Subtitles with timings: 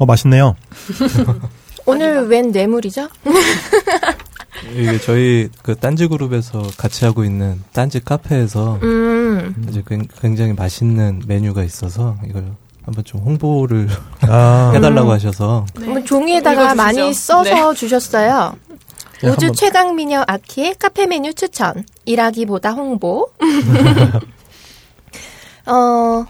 [0.00, 0.56] 어, 맛있네요.
[1.84, 3.08] 오늘 웬 뇌물이죠?
[4.74, 9.66] 이게 저희 그 딴지 그룹에서 같이 하고 있는 딴지 카페에서 음.
[9.68, 12.52] 이제 굉- 굉장히 맛있는 메뉴가 있어서 이걸
[12.82, 13.88] 한번 좀 홍보를
[14.22, 16.74] 아, 해달라고 하셔서 뭐 종이에다가.
[16.74, 18.54] 많이 써서 주셨어요.
[19.22, 21.84] 예, 우주 최강 미녀 아키의 카페 메뉴 추천.
[22.06, 23.28] 일하기보다 홍보.
[25.66, 26.24] 어,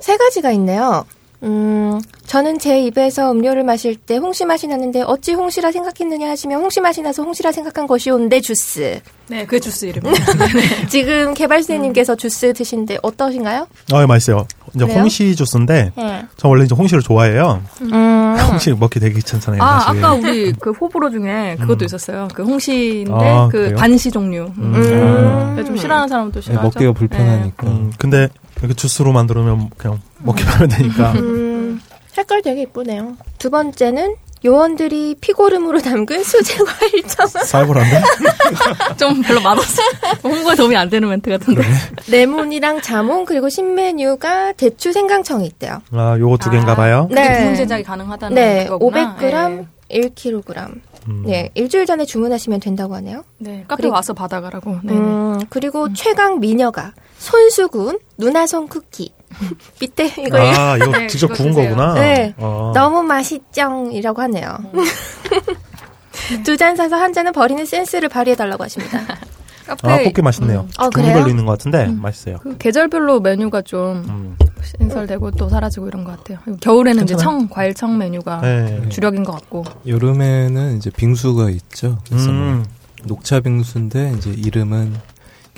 [0.00, 1.04] 세 가지가 있네요.
[1.44, 6.80] 음, 저는 제 입에서 음료를 마실 때 홍시 맛이 나는데 어찌 홍시라 생각했느냐 하시면 홍시
[6.80, 9.00] 맛이 나서 홍시라 생각한 것이온데 주스.
[9.28, 10.14] 네, 그게 주스 이름이에요.
[10.88, 13.66] 지금 개발사님께서 주스 드신데 어떠신가요?
[13.92, 14.46] 어, 예, 맛있어요.
[14.74, 15.00] 이제 그래요?
[15.00, 16.24] 홍시 주스인데, 예.
[16.36, 17.62] 저 원래 이제 홍시를 좋아해요.
[17.82, 18.36] 음.
[18.50, 20.04] 홍시 먹기 되게 귀찮잖아요, 아, 사실.
[20.04, 22.28] 아까 우리 그 호불호 중에 그것도 있었어요.
[22.34, 23.76] 그 홍시인데 아, 그 그래요?
[23.76, 24.50] 반시 종류.
[24.58, 24.74] 음.
[24.74, 25.54] 음.
[25.56, 26.64] 네, 좀 싫어하는 사람도 네, 싫어하죠.
[26.64, 28.28] 먹기가 불편하니까 음, 근데
[28.64, 31.12] 이렇게 주스로 만들면 그냥 먹기만 하면 되니까.
[31.12, 33.16] 음, 색깔 되게 이쁘네요.
[33.38, 37.26] 두 번째는 요원들이 피고름으로 담근 수제 과일청.
[37.26, 37.98] 쌀벌한데?
[37.98, 38.96] 네.
[38.98, 39.82] 좀 별로 맛없어.
[40.22, 41.62] 홍보에 도움이 안 되는 멘트 같은데.
[42.08, 45.80] 레몬이랑 자몽 그리고 신메뉴가 대추 생강청이 있대요.
[45.92, 47.06] 아, 요거 두 개인가 봐요.
[47.08, 47.54] 그게 네.
[47.54, 49.16] 제작이 가능하다는 네, 그거구나.
[49.16, 50.74] 500g, 1kg.
[51.08, 51.22] 음.
[51.26, 53.24] 네, 일주일 전에 주문하시면 된다고 하네요.
[53.38, 54.78] 네, 네, 카페 그리고- 와서 받아가라고.
[54.82, 54.92] 네.
[54.94, 59.12] 음, 그리고 최강 미녀가 손수군 누나손 쿠키.
[59.80, 61.70] 밑에 이거 아, 이거 네, 직접 구운 드세요.
[61.70, 61.94] 거구나.
[61.94, 62.34] 네.
[62.38, 62.72] 어.
[62.74, 64.58] 너무 맛있쩡이라고 하네요.
[66.44, 69.00] 두 잔 사서 한 잔은 버리는 센스를 발휘해달라고 하십니다.
[69.66, 70.66] 카페 아, 꽃게 맛있네요.
[70.78, 71.28] 어, 종류별로 그래요?
[71.28, 72.38] 있는 것 같은데, 맛있어요.
[72.42, 74.36] 그 계절별로 메뉴가 좀 음.
[74.62, 76.38] 신설되고 또 사라지고 이런 것 같아요.
[76.60, 77.38] 겨울에는 이제 괜찮아요.
[77.38, 78.88] 청, 과일 청 메뉴가 네.
[78.90, 79.64] 주력인 것 같고.
[79.86, 81.98] 여름에는 이제 빙수가 있죠.
[82.08, 82.64] 그래서 뭐 음.
[83.04, 84.94] 녹차 빙수인데 이제 이름은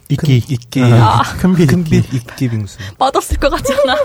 [0.08, 0.36] 이끼.
[0.36, 2.48] 이끼 아, 큰빛 큰빛 이끼.
[2.48, 2.78] 빙수.
[2.98, 3.96] 맛없을 것 같잖아.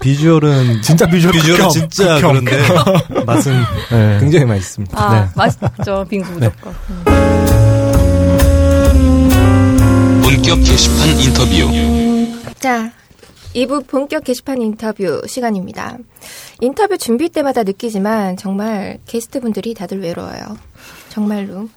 [0.00, 2.44] 비주얼은 진짜 비주얼 비주얼은 극혐, 진짜 극혐.
[2.44, 3.52] 그런데 맛은
[3.90, 4.18] 네.
[4.20, 5.00] 굉장히 맛있습니다.
[5.00, 5.28] 아, 네.
[5.34, 6.04] 맛있죠.
[6.08, 6.74] 빙수 무조건.
[6.90, 7.71] 음.
[10.32, 12.54] 본격 게시판 인터뷰.
[12.58, 12.90] 자,
[13.54, 15.98] 2부 본격 게시판 인터뷰 시간입니다.
[16.60, 20.56] 인터뷰 준비 때마다 느끼지만 정말 게스트분들이 다들 외로워요.
[21.10, 21.68] 정말로.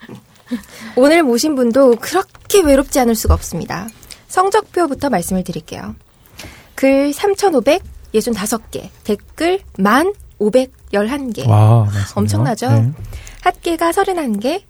[0.96, 3.90] 오늘 모신 분도 그렇게 외롭지 않을 수가 없습니다.
[4.30, 5.94] 성적표부터 말씀을 드릴게요.
[6.76, 11.46] 글 3,565개, 댓글 1,511개.
[11.46, 11.90] 와.
[12.16, 12.70] 엄청나죠?
[12.70, 12.92] 네.
[13.42, 14.62] 핫개가 31개,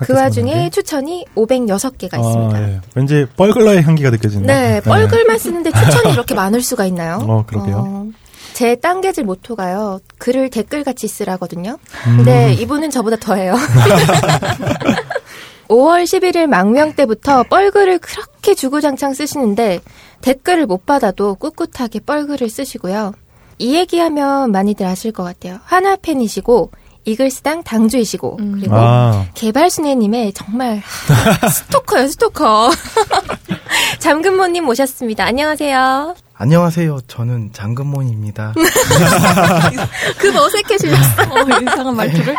[0.00, 0.70] 그 와중에 31 개.
[0.70, 2.56] 추천이 506개가 있습니다.
[2.56, 2.80] 아, 예.
[2.94, 4.46] 왠지 뻘글러의 향기가 느껴지네요.
[4.46, 7.18] 네, 뻘글만 쓰는데 추천이 이렇게 많을 수가 있나요?
[7.22, 7.76] 어, 그러게요.
[7.76, 8.06] 어,
[8.52, 10.00] 제 땅개질 모토가요.
[10.18, 11.78] 글을 댓글같이 쓰라거든요.
[12.06, 12.16] 음.
[12.16, 13.54] 근데 이분은 저보다 더해요.
[15.68, 19.80] 5월 11일 망명 때부터 뻘글을 그렇게 주구장창 쓰시는데
[20.22, 23.12] 댓글을 못 받아도 꿋꿋하게 뻘글을 쓰시고요.
[23.58, 25.58] 이 얘기하면 많이들 아실 것 같아요.
[25.64, 26.70] 하나 팬이시고
[27.06, 30.82] 이글스당 당주이시고 그리고 아, 개발순애님의 정말
[31.50, 32.70] 스토커요 스토커.
[34.00, 35.24] 잠금모님 모셨습니다.
[35.24, 36.16] 안녕하세요.
[36.34, 36.98] 안녕하세요.
[37.06, 38.52] 저는 장근몬입니다.
[40.18, 41.22] 그 어색해지셨어.
[41.22, 42.34] 어, 이상한 말투를.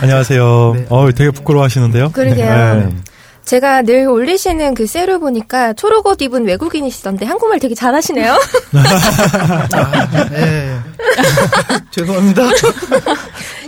[0.00, 0.72] 안녕하세요.
[0.76, 0.86] 네.
[0.88, 2.12] 어, 되게 부끄러워하시는데요.
[2.12, 2.74] 그러게요.
[2.76, 2.96] 네.
[3.44, 8.32] 제가 늘 올리시는 그 셀을 보니까 초록 옷 입은 외국인이시던데 한국말 되게 잘하시네요.
[8.32, 10.78] 아, 네.
[11.90, 12.42] 죄송합니다.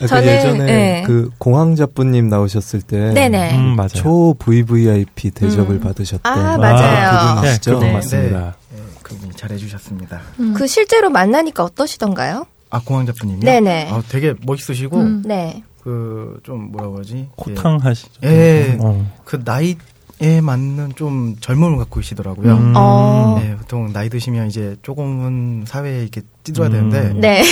[0.01, 1.03] 그 저는, 예전에 네.
[1.07, 3.57] 그 공황자부님 나오셨을 때 네네.
[3.57, 3.89] 음, 맞아요.
[3.89, 5.81] 초 VVIP 대접을 음.
[5.81, 7.35] 받으셨던 아, 맞아요.
[7.35, 7.71] 네, 그분이시죠?
[7.73, 7.93] 그분 네.
[7.93, 8.57] 맞습니다.
[8.71, 10.21] 네, 그분이 잘해주셨습니다.
[10.57, 12.47] 그 실제로 만나니까 어떠시던가요?
[12.71, 13.41] 아, 공황자분님요?
[13.41, 13.89] 네네.
[13.91, 15.23] 아, 되게 멋있으시고, 음.
[15.25, 15.63] 네.
[15.85, 17.29] 그, 좀, 뭐라 그러지?
[17.37, 18.21] 호탕 하시죠.
[18.25, 18.79] 예.
[18.81, 19.07] 어.
[19.25, 19.77] 그 나이
[20.23, 22.55] 에 맞는 좀 젊음을 갖고 계시더라고요.
[22.55, 22.73] 음.
[22.77, 23.37] 어.
[23.43, 26.91] 네, 보통 나이 드시면 이제 조금은 사회에 이렇게 찌들어야 음.
[26.91, 27.43] 되는데, 네.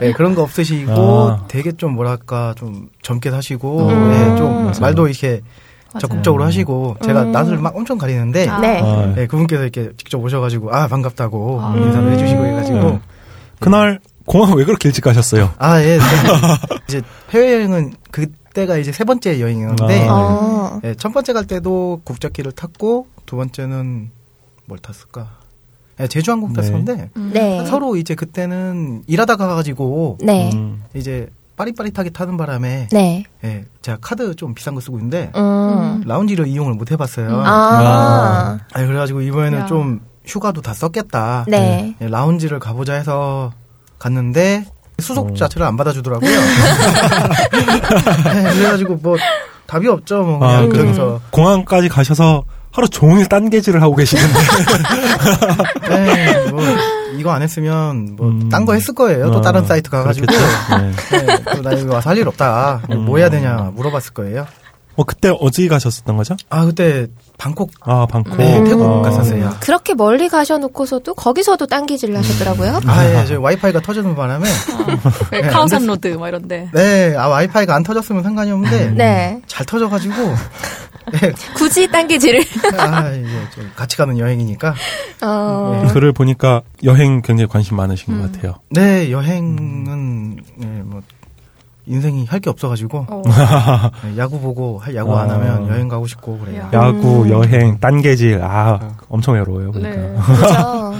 [0.00, 1.44] 네, 그런 거 없으시고, 아.
[1.48, 4.10] 되게 좀 뭐랄까, 좀 젊게 사시고, 음.
[4.10, 4.80] 네, 좀 맞아요.
[4.80, 5.40] 말도 이렇게
[5.98, 7.32] 적극적으로 하시고, 제가 음.
[7.32, 8.60] 낯을 막 엄청 가리는데, 아.
[8.60, 8.80] 네.
[8.80, 11.74] 아, 네, 그분께서 이렇게 직접 오셔가지고, 아, 반갑다고 아.
[11.76, 13.00] 인사를 해주시고 해가지고, 네.
[13.58, 15.52] 그날 공항 왜 그렇게 일찍 가셨어요?
[15.58, 15.98] 아, 예.
[15.98, 16.40] 저는
[16.88, 20.12] 이제 해외여행은 그때가 이제 세 번째 여행이었는데, 아.
[20.12, 20.80] 어.
[20.84, 24.10] 예, 첫 번째 갈 때도 국적기를 탔고, 두 번째는
[24.66, 25.28] 뭘 탔을까?
[26.00, 26.56] 예, 제주항공 네.
[26.56, 27.66] 탔었는데, 네.
[27.66, 30.50] 서로 이제 그때는 일하다가 가가지고, 네.
[30.52, 30.82] 음.
[30.94, 33.24] 이제 빠릿빠릿하게 타는 바람에, 네.
[33.44, 36.02] 예, 제가 카드 좀 비싼 거 쓰고 있는데, 음.
[36.04, 37.42] 라운지를 이용을 못 해봤어요.
[37.44, 38.58] 아.
[38.72, 39.66] 아, 그래가지고 이번에는 야.
[39.66, 41.44] 좀 휴가도 다 썼겠다.
[41.48, 41.94] 네.
[42.00, 43.52] 예, 라운지를 가보자 해서
[43.98, 44.64] 갔는데
[44.98, 45.34] 수속 어.
[45.34, 46.30] 자체를 안 받아주더라고요.
[47.50, 49.16] 네, 그래가지고 뭐
[49.66, 50.22] 답이 없죠.
[50.22, 54.34] 뭐 아, 그냥 그- 거기서 공항까지 가셔서 하루 종일 딴게질을 하고 계시는데.
[55.88, 56.62] 네, 뭐
[57.16, 58.48] 이거 안 했으면 뭐 음.
[58.50, 59.30] 딴거 했을 거예요.
[59.30, 60.26] 또 어, 다른 사이트 가가지고.
[61.10, 61.24] 네.
[61.26, 62.82] 네, 또나 여기 와서 할 일 없다.
[62.88, 64.46] 뭐 해야 되냐 물어봤을 거예요.
[64.96, 66.36] 어, 그때 어디 가셨었던 거죠?
[66.48, 67.06] 아 그때
[67.38, 68.36] 방콕 아, 방콕.
[68.38, 69.02] 네, 태국 어.
[69.02, 69.54] 갔었어요.
[69.60, 72.80] 그렇게 멀리 가셔놓고서도 거기서도 딴게질을 하셨더라고요.
[72.86, 74.48] 아, 예, 저 와이파이가 터지는 바람에
[75.32, 76.70] 왜 네, 카오산 로드 막 이런데.
[76.72, 79.40] 네, 아 와이파이가 안 터졌으면 상관이 없는데 네.
[79.46, 80.14] 잘 터져가지고
[81.12, 82.42] 네, 굳이 딴기질을.
[82.78, 84.74] 아 이제 좀 같이 가는 여행이니까
[85.22, 88.54] 어, 글을 보니까 여행 굉장히 관심 많으신 것 같아요.
[88.70, 91.02] 네 여행은 네, 뭐
[91.86, 93.22] 인생이 할 게 없어가지고 어.
[94.04, 95.34] 네, 야구 보고 할 야구 안 아.
[95.34, 96.62] 하면 여행 가고 싶고 그래요.
[96.62, 96.70] 야.
[96.72, 97.30] 야구, 음.
[97.30, 98.78] 여행, 딴개질, 아,
[99.08, 99.90] 엄청 외로워요, 보니까.
[99.90, 100.16] 네.
[100.26, 100.94] 그죠.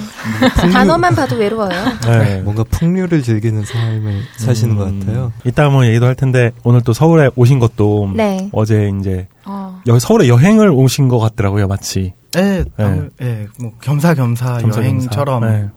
[0.72, 1.70] 단어만 봐도 외로워요.
[2.06, 2.40] 네.
[2.42, 5.00] 뭔가 풍류를 즐기는 삶을 사시는 것 음.
[5.00, 5.32] 같아요.
[5.44, 8.48] 이따 한번 얘기도 할 텐데, 오늘 또 서울에 오신 것도, 네.
[8.52, 9.80] 어제 이제, 아.
[9.86, 12.14] 여기 서울에 여행을 오신 것 같더라고요, 마치.
[12.32, 12.84] 네, 네.
[12.84, 14.80] 아무- 네, 뭐 겸사겸사 겸사겸사.
[14.82, 15.68] 여행처럼 네, 네.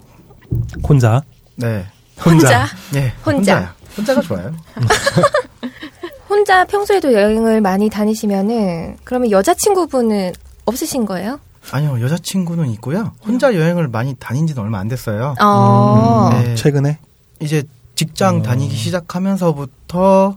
[0.88, 1.24] 혼자.
[1.56, 1.86] 네,
[2.24, 2.66] 혼자.
[2.96, 3.32] 예, 혼자.
[3.58, 3.68] 혼자요.
[3.98, 4.54] 혼자가 좋아요.
[6.30, 10.34] 혼자 평소에도 여행을 많이 다니시면은, 그러면 여자친구분은
[10.66, 11.40] 없으신 거예요?
[11.72, 13.14] 아니요, 여자친구는 있고요.
[13.26, 15.36] 혼자 여행을 많이 다닌 지는 얼마 안 됐어요.
[15.42, 16.30] 어.
[16.32, 16.56] 네.
[16.56, 17.00] 최근에?
[17.40, 17.64] 이제
[17.96, 18.42] 직장 어.
[18.42, 20.36] 다니기 시작하면서부터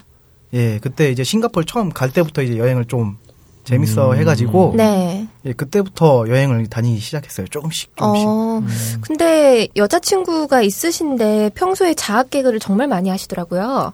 [0.55, 3.16] 예 그때 이제 싱가포르 처음 갈 때부터 이제 여행을 좀
[3.64, 4.17] 재밌어 음.
[4.19, 5.26] 해가지고 네.
[5.44, 8.62] 예 그때부터 여행을 다니기 시작했어요 조금씩 조금씩 어,
[9.00, 13.93] 근데 여자친구가 있으신데 평소에 자학 개그를 정말 많이 하시더라고요.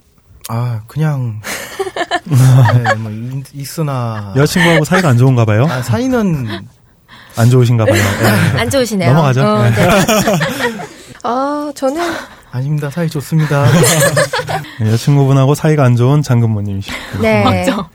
[0.48, 1.40] 아 그냥
[2.24, 5.66] 네, 뭐 이- 있으나 여자친구하고 사이가 안 좋은가 봐요?
[5.68, 6.46] 아, 사이는
[7.36, 7.94] 안 좋으신가 봐요.
[8.54, 8.60] 네.
[8.60, 9.10] 안 좋으시네요.
[9.12, 9.42] 넘어가죠.
[9.46, 9.70] 어, 네.
[9.70, 9.88] 네.
[11.24, 12.02] 아, 저는
[12.58, 13.64] 아닙니다 사이 좋습니다
[14.80, 16.96] 네, 여자친구분하고 사이가 안 좋은 장근모님이시고.
[17.22, 17.42] 네.
[17.44, 17.88] 맞죠.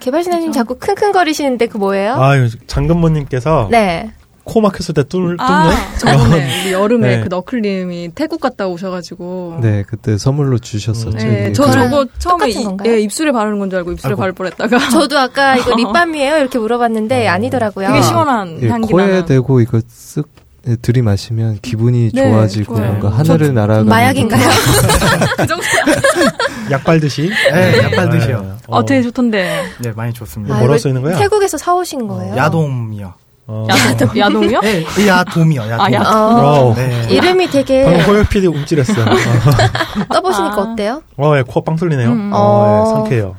[0.00, 2.14] 개발신하님 자꾸 킁킁거리시는데 그 뭐예요?
[2.14, 2.32] 아,
[2.66, 4.10] 장근모님께서 네.
[4.44, 5.38] 코 막혔을 때 뚫, 뚫는?
[5.38, 7.22] 아, 저번에 우리 여름에 네.
[7.22, 9.58] 그 너클님이 태국 갔다 오셔가지고.
[9.62, 11.16] 네, 그때 선물로 주셨었죠.
[11.16, 12.66] 네, 저 그- 저거 처음에 이?
[12.86, 14.18] 예, 입술에 바르는 건 줄 알고 입술에 아이고.
[14.18, 16.38] 바를 뻔했다가 저도 아까 이거 립밤이에요?
[16.38, 17.86] 이렇게 물어봤는데 아니더라고요.
[17.88, 19.24] 되게 시원한 예, 향기 코에 나는.
[19.26, 20.42] 대고 이거 쓱 예,
[20.80, 22.86] 들이마시면 기분이 네, 좋아지고 좋아요.
[22.92, 24.48] 뭔가 하늘을 날아가는 마약인가요?
[25.36, 25.64] 그 정도.
[26.70, 27.28] 약 빨듯이?
[27.52, 28.48] 네 약발 듯이요 네.
[28.68, 29.64] 어, 되게 좋던데.
[29.80, 31.18] 네 많이 좋습니다 아, 뭐라고 이거 써 있는 거야?
[31.18, 32.36] 태국에서 사오신 거예요?
[32.36, 33.12] 야돔이요
[33.48, 33.66] 어.
[33.68, 34.60] 야동, 야동이요?
[34.60, 36.74] 네이 야돔이요 야돔 아, 야- 어, 어.
[36.76, 37.08] 네.
[37.10, 39.04] 이름이 되게 방금 호영 PD 움찔했어요.
[40.12, 40.60] 떠보시니까 아.
[40.60, 41.02] 어때요?
[41.18, 42.08] 어, 예, 코빵 뚫리네요.
[42.10, 42.30] 음.
[42.32, 42.84] 어, 어.
[42.86, 43.36] 예, 상쾌해요.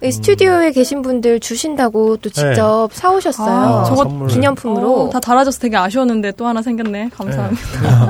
[0.00, 3.48] 이 스튜디오에 계신 분들 주신다고 또 직접 사오셨어요.
[3.80, 4.28] 아, 저거 선물.
[4.28, 5.06] 기념품으로.
[5.06, 7.10] 어, 다 달아줘서 되게 아쉬웠는데 또 하나 생겼네.
[7.16, 8.08] 감사합니다.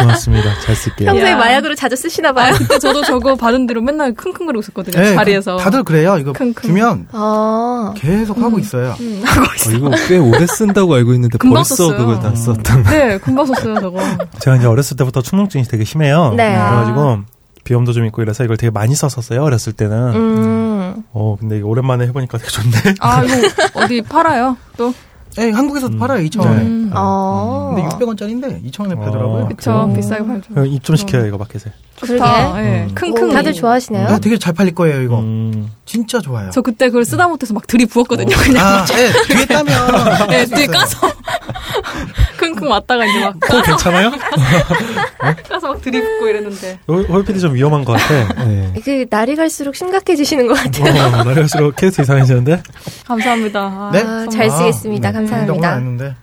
[0.00, 0.48] 고맙습니다.
[0.64, 1.10] 잘 쓸게요.
[1.10, 1.36] 평소에 야.
[1.36, 2.54] 마약으로 자주 쓰시나 봐요.
[2.56, 4.98] 그때 저도 저거 받은 뒤로 맨날 킁킁거리고 있었거든요.
[4.98, 5.58] 네, 자리에서.
[5.58, 6.54] 다들 그래요 이거 킁킁.
[6.62, 7.92] 주면 아.
[7.96, 9.76] 계속 하고 있어요 음, 하고 어, 있어요.
[9.76, 11.98] 이거 꽤 오래 쓴다고 알고 있는데 금방 벌써 썼어요.
[11.98, 12.82] 그걸 다 썼던.
[12.84, 14.00] 네, 금방 썼어요, 저거.
[14.38, 16.32] 제가 이제 어렸을 때부터 충농증이 되게 심해요.
[16.34, 16.48] 네.
[16.54, 17.18] 그래가지고
[17.66, 19.42] 비염도 좀 있고 이래서 이걸 되게 많이 썼었어요.
[19.42, 19.96] 어렸을 때는.
[20.14, 21.02] 음.
[21.12, 22.94] 어, 근데 이거 오랜만에 해보니까 되게 좋네.
[23.00, 23.34] 아, 이거
[23.74, 24.56] 어디 팔아요?
[24.76, 24.94] 또?
[25.36, 26.90] 네 한국에서도 팔아요 2,000원에 음.
[26.94, 27.74] 어.
[27.76, 29.48] 근데 600원짜리인데 2,000원에 팔더라고요 어.
[29.48, 29.92] 그쵸, 음.
[29.94, 30.64] 비싸게 팔죠.
[30.64, 31.70] 입좀 시켜요, 이거 마켓에.
[31.96, 32.62] 좋다.
[32.64, 32.94] 예, 음.
[32.94, 33.32] 킁킁.
[33.34, 34.08] 다들 좋아하시네요.
[34.08, 35.70] 네, 되게 잘 팔릴 거예요 이거 음.
[35.84, 38.66] 진짜 좋아요 저 그때 그걸 쓰다 못해서 막 들이부었거든요, 그냥.
[38.66, 40.28] 아, 네, 뒤에 따면.
[40.30, 41.06] 네, 뒤에 까서.
[42.56, 44.10] 킁킁 왔다가 이제 막 코 괜찮아요?
[45.48, 46.78] 까서 막 들이붓고 이랬는데.
[46.88, 48.44] 홀 PD 좀 위험한 것 같아.
[48.44, 48.72] 네.
[48.84, 51.02] 그 날이 갈수록 심각해지시는 것 같아요.
[51.02, 52.62] 어, 나를수록 케이스 이상해지는데?
[53.06, 53.60] 감사합니다.
[53.60, 54.02] 아, 네?
[54.06, 54.26] 아.
[54.30, 55.12] 잘 쓰겠습니다.
[55.12, 55.68] 네, 오늘 감사합니다.
[55.70, 56.14] 안 했는데.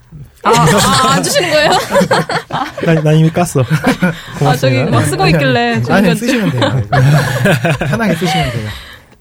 [0.46, 1.72] 아, 아, 안 주시는 거예요?
[2.86, 3.64] 난, 난 이미 깠어.
[4.46, 4.92] 아, 저기 고맙습니다.
[4.92, 5.74] 막 쓰고 있길래.
[5.76, 6.82] 아니, 저희가 쓰시면 돼요.
[7.88, 8.70] 편하게 쓰시면 돼요.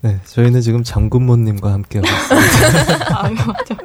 [0.03, 3.19] 네, 저희는 지금 장군모님과 함께하고 있습니다.
[3.23, 3.77] 아, 이거 맞아.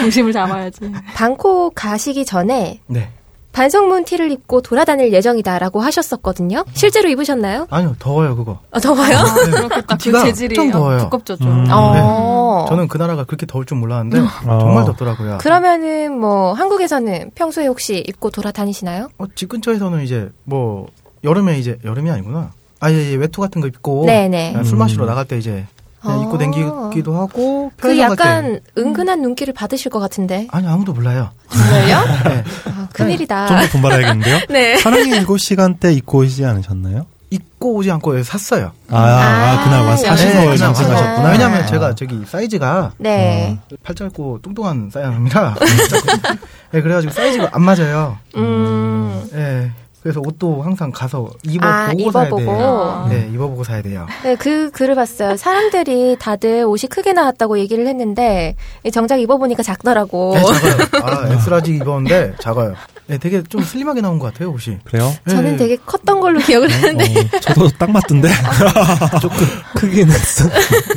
[0.00, 0.92] 중심을 잡아야지.
[1.14, 3.10] 방콕 가시기 전에 네.
[3.52, 6.64] 반성문 티를 입고 돌아다닐 예정이다라고 하셨었거든요.
[6.72, 7.66] 실제로 입으셨나요?
[7.70, 8.58] 아니요, 더워요, 그거.
[8.70, 9.18] 아, 더워요?
[9.44, 9.96] 그렇겠다.
[9.98, 10.98] 그 재질이 좀 더워요.
[11.00, 11.66] 두껍죠, 좀.
[11.66, 11.66] 음.
[11.70, 12.64] 어.
[12.68, 14.58] 저는 그 나라가 그렇게 더울 줄 몰랐는데, 어.
[14.58, 15.38] 정말 덥더라고요.
[15.38, 19.10] 그러면은 뭐 한국에서는 평소에 혹시 입고 돌아다니시나요?
[19.18, 20.88] 어, 집 근처에서는 이제, 뭐,
[21.22, 22.52] 여름에 이제, 여름이 아니구나.
[22.82, 24.06] 아, 예, 예, 외투 같은 거 입고.
[24.06, 24.50] 네네.
[24.52, 24.78] 그냥 술 음.
[24.80, 25.64] 마시러 나갈 때 이제,
[26.00, 26.22] 그냥 어.
[26.24, 28.22] 입고 댕기기도 하고, 그 편의점 갈 때.
[28.24, 30.48] 약간 은근한 눈길을 받으실 것 같은데.
[30.50, 31.30] 아니, 아무도 몰라요.
[31.48, 32.04] 정말요?
[32.28, 32.44] 네.
[32.66, 33.46] 아, 큰일이다.
[33.46, 34.40] 좀더돈 받아야겠는데요?
[34.50, 34.76] 네.
[34.78, 37.06] 사랑의 7시간 때 입고 오시지 않으셨나요?
[37.30, 38.72] 입고 오지 않고 샀어요.
[38.90, 41.18] 아, 아, 그날 와 사시서 네, 그날 전승하셨구나.
[41.20, 41.30] 와서.
[41.30, 43.56] 왜냐면 제가 저기 사이즈가 네.
[43.82, 45.54] 팔 짧고 뚱뚱한 사람이라.
[46.72, 48.18] 네, 그래가지고 사이즈가 안 맞아요.
[48.36, 49.24] 음.
[49.34, 49.70] 예.
[50.02, 52.36] 그래서 옷도 항상 가서 입어보고 아, 사야 입어보고.
[52.38, 53.06] 돼요.
[53.08, 54.06] 네, 입어보고 사야 돼요.
[54.24, 55.36] 네, 그 글을 봤어요.
[55.36, 58.56] 사람들이 다들 옷이 크게 나왔다고 얘기를 했는데
[58.92, 60.34] 정작 입어보니까 작더라고.
[60.34, 61.04] 네, 작아요.
[61.04, 62.74] 아, X-large 입었는데 작아요.
[63.08, 64.78] 네, 되게 좀 슬림하게 나온 것 같아요 옷이.
[64.84, 65.12] 그래요?
[65.28, 65.56] 저는 네.
[65.56, 67.04] 되게 컸던 걸로 기억을 하는데.
[67.04, 68.28] 어, 저도 딱 맞던데.
[69.20, 69.38] 조금
[69.74, 70.48] 크긴 했어.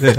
[0.02, 0.14] 네.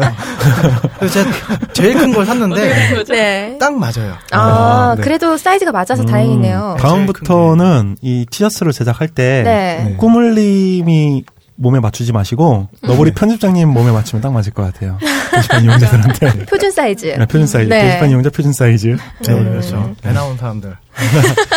[0.98, 1.30] 그래서 제가
[1.72, 3.58] 제일 큰 걸 샀는데 네.
[3.58, 4.14] 딱 맞아요.
[4.32, 5.02] 아, 아, 네.
[5.02, 6.76] 그래도 사이즈가 맞아서 음, 다행이네요.
[6.80, 9.84] 다음부터는 이 티셔츠를 제작할 때 네.
[9.90, 9.96] 네.
[9.96, 11.24] 꾸물님이
[11.56, 14.98] 몸에 맞추지 마시고 너구리 편집장님 몸에 맞추면 딱 맞을 것 같아요.
[15.34, 16.46] 게시판 이용자들한테.
[16.46, 17.06] 표준 사이즈.
[17.06, 17.68] 네, 표준 사이즈.
[17.68, 17.82] 네.
[17.84, 18.96] 게시판 이용자 표준 사이즈.
[19.26, 19.94] 네, 그렇죠.
[20.02, 20.76] 배 나온 사람들.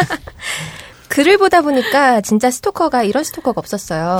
[1.09, 4.19] 글을 보다 보니까 진짜 스토커가 이런 스토커가 없었어요.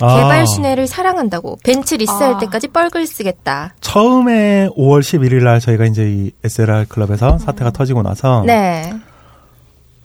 [0.00, 0.16] 아.
[0.16, 2.38] 개발 순회를 사랑한다고 벤츠 리스할 아.
[2.38, 3.74] 때까지 뻘글 쓰겠다.
[3.80, 8.92] 처음에 5월 11일 날 저희가 이제 이 SLR 클럽에서 사태가 터지고 나서 네.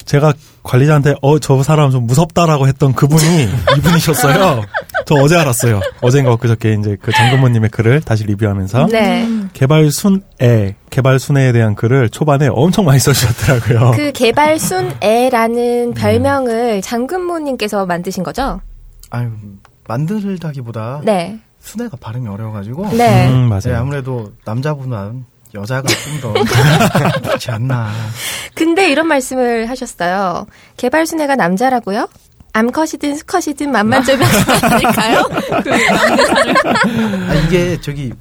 [0.04, 4.62] 제가 관리자한테 어 저 사람 좀 무섭다라고 했던 그분이 이분이셨어요.
[5.06, 5.80] 저 어제 알았어요.
[6.02, 9.28] 어제인가 엊그저께 이제 그 잠금몬님의 글을 다시 리뷰하면서 네.
[9.54, 13.92] 개발 순애 개발 순애에 대한 글을 초반에 엄청 많이 써주셨더라고요.
[13.96, 18.62] 그 개발 순애라는 별명을 장근모님께서 만드신 거죠?
[19.12, 19.30] 아유
[19.88, 21.40] 만들다기보다 네.
[21.62, 22.90] 순애가 발음이 어려워가지고.
[22.96, 23.28] 네.
[23.30, 23.82] 음, 네, 맞아요.
[23.82, 25.88] 아무래도 남자분은 여자가
[26.22, 26.34] 좀더
[27.32, 27.90] 좋지 않나.
[28.54, 30.48] 근데 이런 말씀을 하셨어요.
[30.78, 32.08] 개발 순애가 남자라고요?
[32.56, 33.72] 암컷이든 수컷이든
[34.06, 34.28] 쫄면
[34.64, 35.30] 아닐까요?
[37.30, 38.14] 아, 이게 저기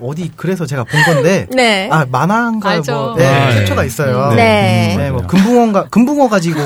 [0.00, 1.48] 어디 그래서 제가 본 건데.
[1.52, 1.88] 네.
[1.90, 2.80] 아 만화인가.
[2.86, 3.60] 뭐 네, 아, 예.
[3.60, 4.34] 캡처가 있어요.
[4.34, 4.94] 네.
[4.96, 6.60] 네, 뭐 금붕어가 금붕어 가지고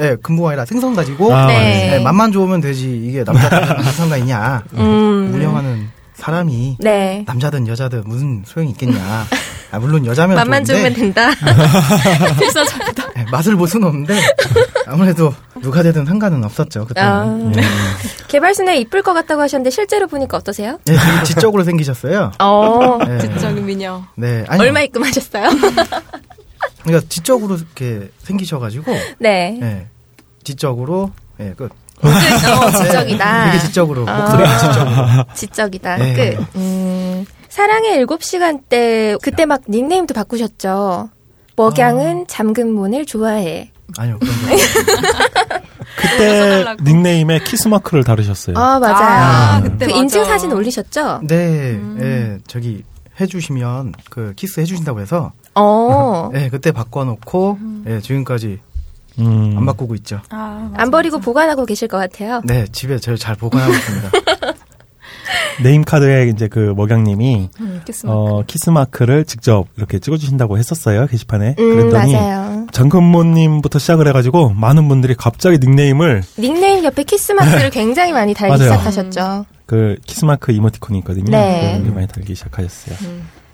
[0.00, 1.90] 예, 금붕어 아니라 생선 가지고 아, 네.
[1.92, 4.64] 네, 맛만 좋으면 되지 이게 남자든 무슨 상관이냐.
[4.74, 5.30] 음.
[5.34, 7.24] 운영하는 사람이 네.
[7.26, 9.26] 남자든 여자든 무슨 소용이 있겠냐.
[9.72, 11.30] 아, 물론 여자면 맘만 좋은데 좋으면 된다.
[12.38, 13.05] 필사적이다.
[13.26, 14.18] 예, 맛을 볼 수는 없는데
[14.86, 17.10] 아무래도 누가 되든 상관은 없었죠 그때는.
[17.10, 17.52] 아.
[17.56, 17.60] 예.
[18.28, 20.78] 개발 순애 이쁠 것 같다고 하셨는데 실제로 보니까 어떠세요?
[20.88, 22.32] 예, 되게 지적으로 생기셨어요.
[22.40, 22.98] 어.
[23.08, 23.18] 예.
[23.18, 24.02] 지적인 미녀.
[24.16, 25.48] 네, 아니, 얼마 입금하셨어요?
[26.82, 29.58] 그러니까 지적으로 이렇게 생기셔가지고, 네.
[29.60, 29.86] 예,
[30.44, 31.70] 지적으로, 예, 끝.
[32.02, 33.50] 어, 지적이다.
[33.50, 34.20] 되게 지적으로 아.
[34.20, 35.24] 목소리가 지적으로.
[35.34, 35.96] 지적이다.
[35.96, 36.14] 네.
[36.36, 36.46] 끝.
[36.56, 41.08] 음, 사랑의 일곱 시간 때 그때 막 닉네임도 바꾸셨죠.
[41.56, 43.70] 먹양은 잠금몬을 좋아해.
[43.98, 45.60] 아니요, 그런 거.
[45.96, 46.76] 그때.
[46.82, 48.56] 닉네임에 키스마크를 다루셨어요.
[48.58, 48.96] 아 맞아요.
[48.96, 50.32] 아, 그 그때 인증 맞아.
[50.32, 51.20] 사진 올리셨죠?
[51.24, 52.84] 네, 예, 저기
[53.20, 56.30] 해주시면 그 키스 해주신다고 해서, 어.
[56.36, 58.58] 예, 그때 바꿔놓고, 예, 지금까지
[59.18, 59.54] 음.
[59.56, 60.20] 안 바꾸고 있죠.
[60.28, 62.42] 아, 안 버리고 보관하고 계실 것 같아요.
[62.44, 64.10] 네, 집에 제일 잘 보관하고 있습니다.
[65.62, 68.06] name card에 이제 그 먹양님이 음, 키스.
[68.06, 71.54] 어, 키스마크를 직접 이렇게 찍어주신다고 했었어요 게시판에.
[71.58, 72.66] 음, 그랬더니 맞아요.
[72.72, 78.58] 장근모님부터 시작을 해가지고 많은 분들이 갑자기 닉네임을 닉네임 옆에 키스 마크를 굉장히 많이 달기.
[78.62, 79.46] 시작하셨죠.
[79.66, 81.30] 그 키스마크 이모티콘이 있거든요.
[81.30, 81.76] 네.
[81.78, 82.96] 그걸 많이 달기 시작하셨어요.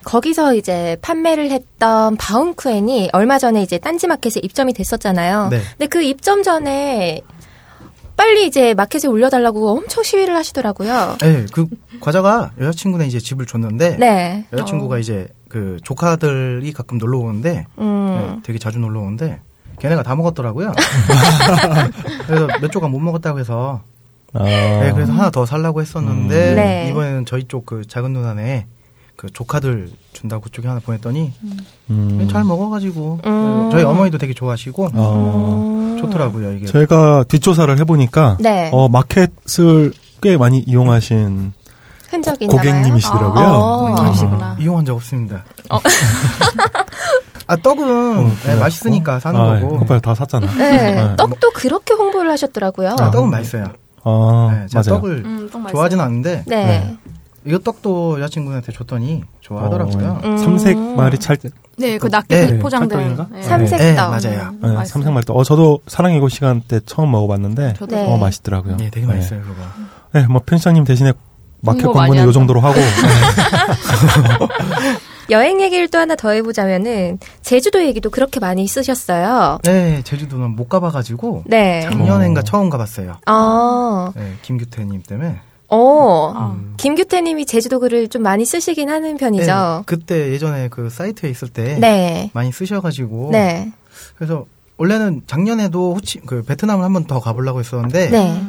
[0.05, 5.49] 거기서 이제 판매를 했던 바움쿠엔이 얼마 전에 이제 딴지마켓에 입점이 됐었잖아요.
[5.51, 5.61] 네.
[5.79, 7.21] 근데 그 입점 전에
[8.23, 11.17] 빨리 이제 마켓에 올려달라고 엄청 시위를 하시더라고요.
[11.25, 11.67] 예, 그
[11.99, 14.47] 과자가 여자친구네 이제 집을 줬는데, 네.
[14.53, 18.37] 여자친구가 이제 그 조카들이 가끔 놀러 오는데, 음.
[18.37, 19.41] 네, 되게 자주 놀러 오는데
[19.81, 20.71] 걔네가 다 먹었더라고요.
[22.29, 23.83] 그래서 몇 조각 못 먹었다고 해서
[24.35, 26.55] 아, 네, 그래서 하나 더 살라고 했었는데 음.
[26.55, 26.89] 네.
[26.91, 28.67] 이번에는 저희 쪽 그 작은 누나네
[29.17, 31.33] 그 조카들 준다고 그쪽에 하나 보냈더니
[31.91, 32.29] 음.
[32.31, 33.69] 잘 먹어가지고 음.
[33.71, 35.99] 저희 어머니도 되게 좋아하시고 어, 음.
[36.01, 36.67] 좋더라고요 이게.
[36.67, 38.71] 제가 뒷조사를 해보니까 네.
[38.73, 41.53] 어, 마켓을 꽤 많이 이용하신
[42.11, 42.47] 흔적이?
[42.47, 43.45] 고객님이시더라고요.
[43.45, 43.95] 어.
[43.97, 44.57] 그러시구나.
[44.61, 45.45] 이용한 적 없습니다.
[47.47, 48.55] 아 떡은 어, 네?
[48.57, 49.77] 맛있으니까 사는 아, 거고.
[49.77, 50.47] 오빠 다 샀잖아.
[50.57, 50.93] 네.
[50.93, 51.17] 네.
[51.17, 52.91] 떡도 그렇게 홍보를 하셨더라고요.
[52.99, 53.67] 아, 떡은 맛있어요.
[54.05, 55.01] 아, 네, 제가 맞아요.
[55.01, 55.51] 떡을 음.
[55.71, 56.97] 좋아하진 않는데 네.
[57.45, 57.51] 네.
[57.51, 60.21] 이거 떡도 여자친구한테 줬더니 좋아하더라고요.
[60.25, 60.37] 음.
[60.39, 61.51] 삼색 말이 찰 때.
[61.77, 62.99] 네, 그 낮게 네, 포장된.
[62.99, 63.27] 찰떡인가?
[63.33, 63.43] 네.
[63.43, 63.79] 삼색떡.
[63.79, 64.51] 네, 맞아요.
[64.63, 64.85] 음, 네.
[64.85, 65.35] 삼색 말이 또.
[65.35, 68.07] 어, 저도 사랑의 고 시간 때 처음 먹어봤는데, 저도 네.
[68.07, 68.77] 어, 맛있더라고요.
[68.81, 69.55] 예, 되게 맛있어요 그거.
[70.13, 71.13] 네, 뭐 편집장님 대신에
[71.61, 72.33] 마켓 광고는 요.
[72.33, 72.79] 정도로 하고.
[75.31, 79.59] 여행 얘기를 또 하나 더 해보자면은 제주도 얘기도 그렇게 많이 쓰셨어요.
[79.65, 81.83] 네, 제주도는 못 가봐가지고 네.
[81.83, 82.45] 작년엔가 어.
[82.45, 83.17] 처음 가봤어요.
[83.27, 85.41] 아, 네, 김규태님 때문에.
[85.75, 86.33] 어.
[86.35, 86.57] 아.
[86.77, 89.85] 김규태님이 제주도 글을 좀 많이 쓰시긴 하는 네, 편이죠.
[89.87, 92.31] 그때 예전에 그 사이트에 있을 때 네.
[92.35, 93.31] 많이 쓰셔가지고.
[93.33, 93.73] 네.
[94.17, 94.47] 그래서
[94.79, 98.43] 원래는 작년에도 호치 그 베트남을 한 번 더 가보려고 했었는데 네.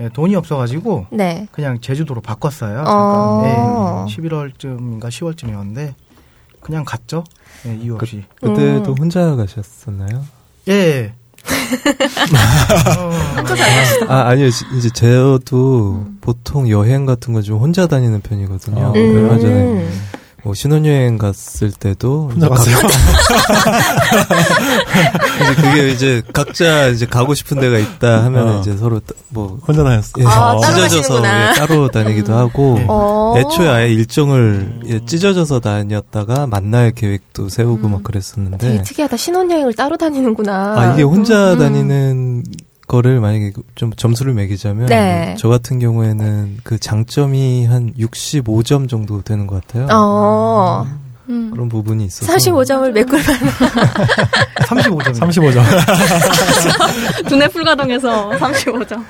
[0.00, 1.46] 예, 돈이 없어가지고 네.
[1.52, 2.80] 그냥 제주도로 바꿨어요.
[2.86, 3.42] 어.
[3.44, 4.06] 잠깐.
[4.06, 5.94] 네, 11월쯤인가 10월쯤이었는데
[6.60, 7.24] 그냥 갔죠.
[7.66, 8.24] 예, 이유 없이.
[8.40, 8.98] 그때도 음.
[8.98, 10.24] 혼자 가셨었나요?
[10.68, 11.12] 예.
[14.08, 14.50] 아, 아니요.
[14.50, 18.86] 지- 이제 저도 보통 여행 같은 거 좀 혼자 다니는 편이거든요.
[18.86, 19.16] 아, 음.
[19.16, 19.88] 얼마 전에
[20.42, 22.76] 뭐 신혼여행 갔을 때도 혼자 갔어요?
[22.78, 22.90] 각-
[25.42, 28.60] 이제 그게 이제 각자 이제 가고 싶은 데가 있다 하면 어.
[28.60, 30.12] 이제 서로 따- 뭐 혼자 다녔어.
[30.18, 31.18] 예, 아, 찢어져서.
[31.18, 32.86] 예, 따로 다니기도 하고 네.
[32.88, 33.34] 어.
[33.38, 39.16] 애초에 아예 일정을 예, 찢어져서 다녔다가 만날 계획도 세우고 막 되게 그랬었는데 특이하다.
[39.16, 40.80] 신혼여행을 따로 다니는구나.
[40.80, 41.58] 아 이게 혼자 음.
[41.58, 42.44] 다니는
[42.90, 45.36] 거를 만약에 좀 점수를 매기자면 네.
[45.38, 49.86] 저 같은 경우에는 그 장점이 한 65점 정도 되는 것 같아요.
[49.92, 50.84] 어.
[51.28, 51.52] 음.
[51.52, 53.36] 그런 부분이 있어서 45점을 메꿀 만
[54.66, 55.14] 35점.
[55.20, 55.62] 35점.
[57.28, 59.04] 두뇌 풀가동에서 35점.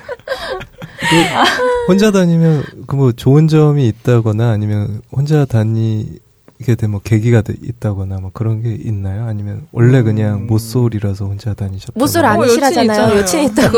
[1.87, 6.19] 혼자 다니면 그 뭐 좋은 점이 있다거나 아니면 혼자 다니
[6.61, 9.25] 게 되면 계기가 돼- 있다거나 뭐 그런 게 있나요?
[9.27, 10.47] 아니면 원래 그냥 음.
[10.47, 11.99] 모쏠이라서 혼자 다니셨다고?
[11.99, 13.17] 모쏠 어, 아니시라잖아요.
[13.19, 13.43] 여친.
[13.43, 13.77] 있다고.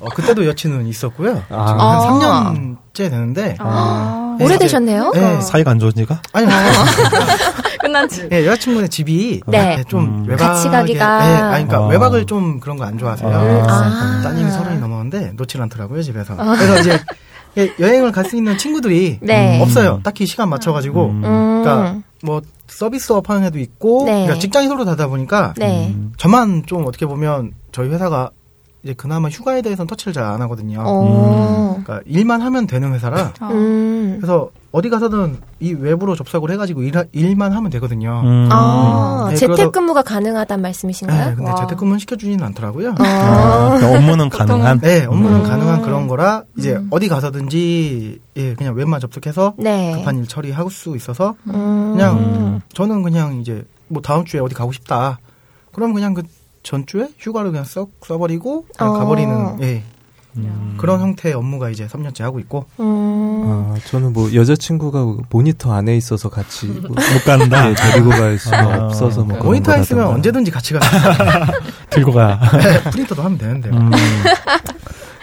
[0.00, 1.42] 어, 그때도 여친은 있었고요.
[1.48, 1.66] 아.
[1.66, 2.46] 지금 아.
[2.46, 3.56] 한 3년째 되는데.
[3.58, 5.12] 아, 네, 오래되셨네요.
[5.14, 5.40] 네.
[5.40, 6.20] 사이가 안 좋으니까?
[6.32, 6.46] 아니,
[7.80, 8.28] 끝난 지.
[8.32, 9.82] 예, 여자친구네 집이 네.
[9.88, 10.28] 좀 음.
[10.28, 11.18] 외박에 같이 가기가.
[11.18, 11.88] 네, 아니, 그러니까 어.
[11.88, 13.30] 외박을 좀 그런 거 안 좋아하세요.
[13.68, 14.20] 아.
[14.22, 16.36] 따님이 서른이 넘었는데 놓질 않더라고요 집에서.
[16.36, 16.98] 그래서 이제 예,
[17.56, 19.60] 여행을 갈 수 있는 친구들이 네.
[19.60, 20.00] 없어요.
[20.02, 21.06] 딱히 시간 맞춰가지고.
[21.06, 21.24] 음.
[21.24, 21.62] 음.
[21.62, 24.12] 그러니까 뭐 서비스업 하는 애도 있고, 네.
[24.12, 25.88] 그러니까 직장이 서로 다다 보니까 네.
[25.94, 26.12] 음.
[26.16, 28.30] 저만 좀 어떻게 보면 저희 회사가
[28.82, 30.82] 이제 그나마 휴가에 대해서는 터치를 잘 안 하거든요.
[30.84, 31.80] 어.
[31.84, 33.32] 그러니까 일만 하면 되는 회사라.
[33.42, 34.16] 음.
[34.20, 38.22] 그래서 어디 가서든 이 외부로 접속을 해가지고 일, 일만 하면 되거든요.
[38.24, 38.48] 음.
[38.50, 41.30] 아, 네, 재택근무가 가능하단 말씀이신가요?
[41.30, 41.54] 네, 근데 와.
[41.54, 42.96] 재택근무는 시켜주지는 않더라고요.
[42.98, 44.80] 아, 그러니까 업무는 가능한.
[44.80, 45.42] 네, 업무는 음.
[45.44, 49.92] 가능한 그런 거라 이제 어디 가서든지 예, 그냥 웹만 접속해서 네.
[49.94, 51.92] 급한 일 처리할 수 있어서 음.
[51.92, 52.60] 그냥 음.
[52.72, 55.20] 저는 그냥 이제 뭐 다음 주에 어디 가고 싶다.
[55.70, 56.24] 그럼 그냥 그
[56.64, 58.98] 전주에 휴가를 그냥 써 써버리고 그냥 어.
[58.98, 59.84] 가버리는 예,
[60.36, 60.74] 음.
[60.78, 63.42] 그런 형태의 업무가 이제 3년째 하고 있고 음.
[63.46, 67.70] 아, 저는 뭐 여자친구가 모니터 안에 있어서 같이 뭐 못 간다.
[67.70, 68.86] 예, 데리고 갈 수가 아.
[68.86, 70.06] 없어서 뭐 그런 모니터에 있으면.
[70.06, 70.86] 언제든지 같이 가서
[71.90, 72.40] 들고 가.
[72.90, 73.70] 프린터도 하면 되는데.
[73.70, 73.90] 음.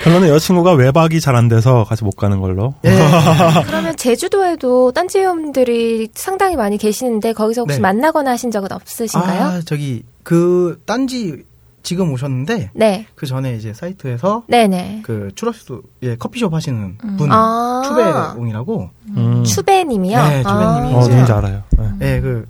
[0.04, 2.74] 결론은 여자친구가 외박이 잘 안 돼서 같이 못 가는 걸로.
[2.86, 2.90] 예.
[3.68, 7.82] 그러면 제주도에도 딴지회원들이 상당히 많이 계시는데 거기서 혹시 네.
[7.82, 9.44] 만나거나 하신 적은 없으신가요?
[9.44, 11.44] 아, 저기 그 딴지
[11.84, 13.06] 지금 오셨는데 네.
[13.16, 15.02] 그 전에 이제 사이트에서 네네.
[15.04, 17.82] 그 추러스 예 커피숍 하시는 분 아.
[17.86, 19.44] 추배옹이라고 음.
[19.44, 20.18] 추배님이요?
[20.18, 21.64] 네, 추배님이 어, 이제- 누군지 알아요.
[22.00, 22.16] 네.
[22.16, 22.48] 예그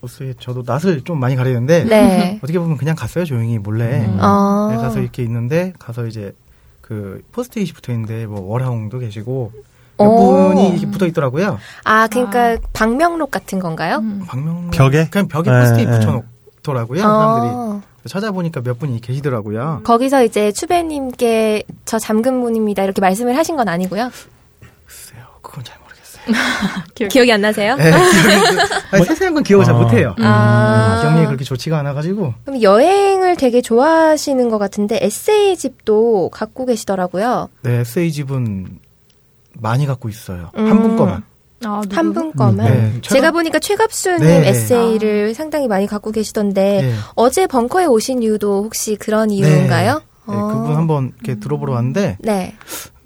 [0.00, 2.38] 어떻게 저도 낯을 좀 많이 가리는데 네.
[2.44, 4.18] 어떻게 보면 그냥 갔어요 조용히 몰래 음.
[4.20, 4.68] 어.
[4.70, 6.32] 네, 가서 이렇게 있는데 가서 이제
[6.80, 9.52] 그 포스트잇이 붙어 있는데 뭐 월하홍도 계시고
[9.98, 10.48] 몇 오.
[10.50, 14.02] 분이 이렇게 붙어 있더라고요 아, 그러니까 방명록 같은 건가요?
[14.26, 15.08] 방명 벽에?
[15.10, 15.98] 그냥 벽에 네, 포스트잇 네.
[15.98, 17.82] 붙여놓더라고요 사람들이 어.
[18.08, 24.10] 찾아보니까 몇 분이 계시더라고요 거기서 이제 추배님께 저 잠금문입니다 이렇게 말씀을 하신 건 아니고요.
[24.86, 27.76] 글쎄요 그건 잘 모르겠어요 기억이 안 나세요?
[27.76, 29.78] 네, 기억이- 아니, 세세한 건 기억을 잘 어.
[29.80, 30.98] 못해요 아.
[31.02, 37.48] 기억력이 그렇게 좋지가 않아가지고 그럼 여행을 되게 좋아하시는 것 같은데 에세이 집도 갖고 계시더라고요.
[37.62, 38.78] 네 에세이 집은
[39.60, 40.70] 많이 갖고 있어요 음.
[40.70, 41.24] 한분 거만
[41.64, 41.82] 아?
[41.90, 42.66] 한 분 거만.
[42.66, 44.48] 네, 제가 보니까 최갑수님 네.
[44.48, 46.92] 에세이를 상당히 많이 갖고 계시던데 네.
[47.14, 49.94] 어제 벙커에 오신 이유도 혹시 그런 이유인가요?
[50.28, 50.46] 네, 어.
[50.48, 52.54] 그분 한번 이렇게 들어보러 왔는데 네.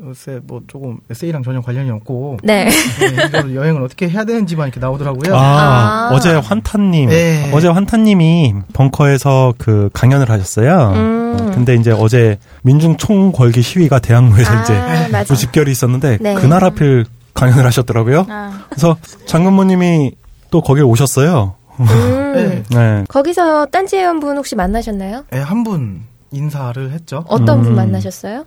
[0.04, 2.68] 글쎄 뭐 조금 에세이랑 전혀 관련이 없고 네.
[2.98, 5.34] 네, 여행을 어떻게 해야 되는지만 이렇게 나오더라고요.
[5.34, 6.10] 아, 아.
[6.12, 7.50] 어제 환타님, 네.
[7.54, 10.92] 어제 환타님이 벙커에서 그 강연을 하셨어요.
[10.96, 11.52] 음.
[11.54, 15.32] 근데 이제 어제 민중 총궐기 시위가 대학로에서 아, 이제 맞아.
[15.32, 16.34] 그 집결이 있었는데 네.
[16.34, 18.26] 그날 하필 강연을 하셨더라고요.
[18.28, 20.12] 아, 그래서 장근모님이
[20.50, 21.54] 또 거기에 오셨어요.
[21.80, 22.32] 음.
[22.34, 22.62] 네.
[22.70, 23.04] 네.
[23.08, 25.24] 거기서 딴지회원분 혹시 만나셨나요?
[25.30, 27.24] 네, 한 분 인사를 했죠.
[27.28, 27.62] 어떤 음.
[27.64, 28.44] 분 만나셨어요?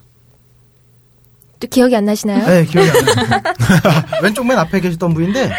[1.59, 2.45] 또 기억이 안 나시나요?
[2.45, 3.41] 네, 기억이 안 나요.
[4.23, 5.51] 왼쪽 맨 앞에 계셨던 분인데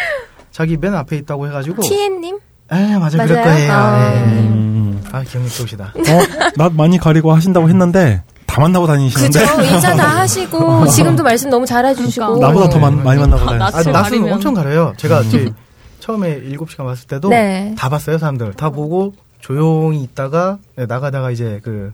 [0.51, 2.37] 자기 맨 앞에 있다고 해가지고 티엔님?
[2.71, 3.29] 에 맞아 맞아요?
[3.29, 3.71] 그럴 거예요.
[3.71, 4.11] 아.
[4.13, 4.23] 네.
[4.25, 5.03] 음.
[5.11, 5.93] 아 기억력 좋으시다.
[5.95, 9.61] 어, 낯 많이 가리고 하신다고 했는데 다 만나고 다니시는데 그죠.
[9.61, 12.25] 인사 다 하시고 지금도 말씀 너무 잘해 주시고.
[12.39, 12.47] 그러니까.
[12.47, 13.03] 나보다 더 많- 네.
[13.03, 13.89] 많이 만나고 아, 다니시죠.
[13.89, 14.33] 아, 낯은.
[14.33, 14.93] 엄청 가려요.
[14.97, 15.51] 제가 이제
[15.99, 17.75] 처음에 7시간 왔을 때도 네.
[17.77, 18.53] 다 봤어요, 사람들.
[18.53, 21.93] 다 보고 조용히 있다가 네, 나가다가 이제 그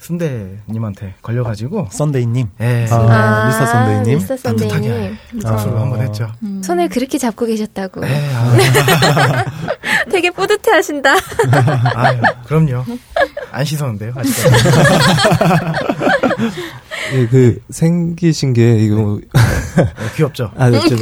[0.00, 2.48] 순대님한테 걸려가지고 썬데이님.
[2.60, 2.86] 예.
[2.90, 3.46] 아.
[3.46, 4.14] 미스터 선데이님.
[4.18, 4.68] 미스터 선데이님.
[4.90, 5.80] 따뜻하게 박수를 아.
[5.82, 6.28] 한번 했죠.
[6.42, 6.62] 음.
[6.64, 8.00] 손을 그렇게 잡고 계셨다고.
[8.02, 8.54] 네, 아,
[10.08, 11.14] 되게 뿌듯해 하신다.
[11.94, 12.84] 아유, 그럼요.
[13.50, 14.64] 안 씻었는데요, 아직까지.
[17.14, 19.20] 예, 그 생기신 게 이거
[19.76, 19.84] 네,
[20.16, 20.50] 귀엽죠.
[20.56, 20.98] 아, 네, 좀,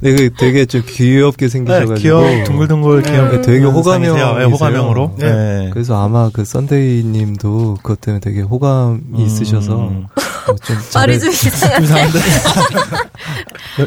[0.00, 5.14] 네, 그 되게 좀 귀엽게 네, 생기셔가지고 귀여워, 둥글둥글 귀여운 네, 되게 호감형 네, 호감형으로.
[5.18, 5.32] 네.
[5.32, 5.70] 네.
[5.72, 9.16] 그래서 아마 그 썬데이님도 그것 때문에 되게 호감이 음.
[9.16, 11.76] 있으셔서 어, 좀 말이 잘해, 좀 이상한.
[11.76, 12.18] 좀 이상한데.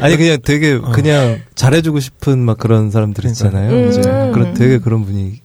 [0.00, 0.90] 아니 그냥 되게 어.
[0.92, 3.70] 그냥 잘해주고 싶은 막 그런 사람들 있잖아요.
[3.70, 3.88] 음.
[3.90, 4.00] 이제
[4.32, 5.36] 그런 되게 그런 분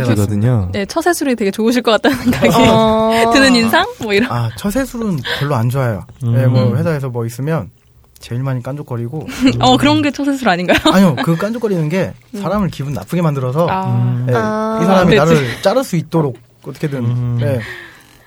[0.00, 0.68] 위기거든요.
[0.72, 3.30] 네, 처세술이 되게 좋으실 것 같다는 생각이 어.
[3.32, 3.86] 드는 인상?
[4.00, 4.30] 뭐 이런.
[4.30, 6.04] 아 처세술은 별로 안 좋아요.
[6.24, 6.34] 음.
[6.34, 7.70] 네, 뭐 회사에서 뭐 있으면
[8.18, 9.26] 제일 많이 깐족거리고
[9.60, 10.78] 어, 그런 게 처세술 아닌가요?
[10.92, 13.86] 아니요 그 깐족거리는 게 사람을 기분 나쁘게 만들어서 아.
[13.86, 14.24] 음.
[14.26, 14.78] 네, 아.
[14.82, 15.34] 이 사람이 그랬지.
[15.34, 17.38] 나를 자를 수 있도록 어떻게든 음.
[17.40, 17.60] 네.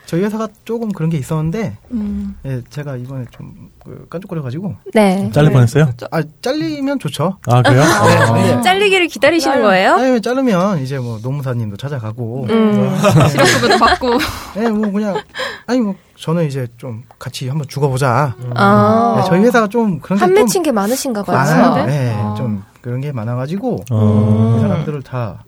[0.08, 2.38] 저희 회사가 조금 그런 게 있었는데 음.
[2.46, 5.30] 예, 제가 이번에 좀 그, 깐족거려가지고 네.
[5.34, 5.90] 잘릴 뻔했어요?
[5.98, 7.38] 짜- 아, 잘리면 좋죠.
[7.46, 7.82] 아 그래요?
[7.82, 8.34] 네, 아.
[8.34, 9.96] 근데 잘리기를 기다리시는 거예요?
[9.96, 12.98] 아니면 자르면 이제 뭐 노무사님도 찾아가고 음.
[13.30, 14.10] 실업급여도 받고.
[14.56, 15.22] 네, 뭐 그냥
[15.66, 18.34] 아니 뭐 저는 이제 좀 같이 한번 죽어보자.
[18.56, 19.16] 아.
[19.18, 21.36] 네, 저희 회사가 좀 그런 한 게좀 맺힌 게 많으신가 봐요.
[21.38, 21.86] 많아요.
[21.86, 22.34] 네, 아.
[22.38, 24.56] 좀 그런 게 많아가지고 어.
[24.58, 25.44] 이 사람들을 다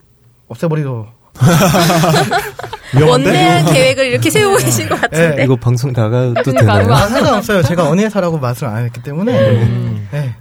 [0.50, 1.08] 없애버리도.
[2.96, 3.10] 위험한데?
[3.30, 5.36] 원대한 계획을 이렇게 세우고 계신 것 같은데.
[5.36, 5.44] 네.
[5.44, 6.94] 이거 방송 나가도 그러니까 되나요?
[6.94, 7.64] 아, 상관없어요.
[7.64, 9.32] 제가 어느 회사라고 말씀을 안 했기 때문에.
[9.64, 10.08] 음.
[10.12, 10.36] 네.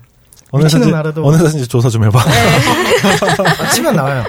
[0.50, 2.18] 어느 미치는 회사인지, 나라도- 어느 회사인지 조사 좀 해봐.
[2.18, 4.24] 아, 치면 나와요.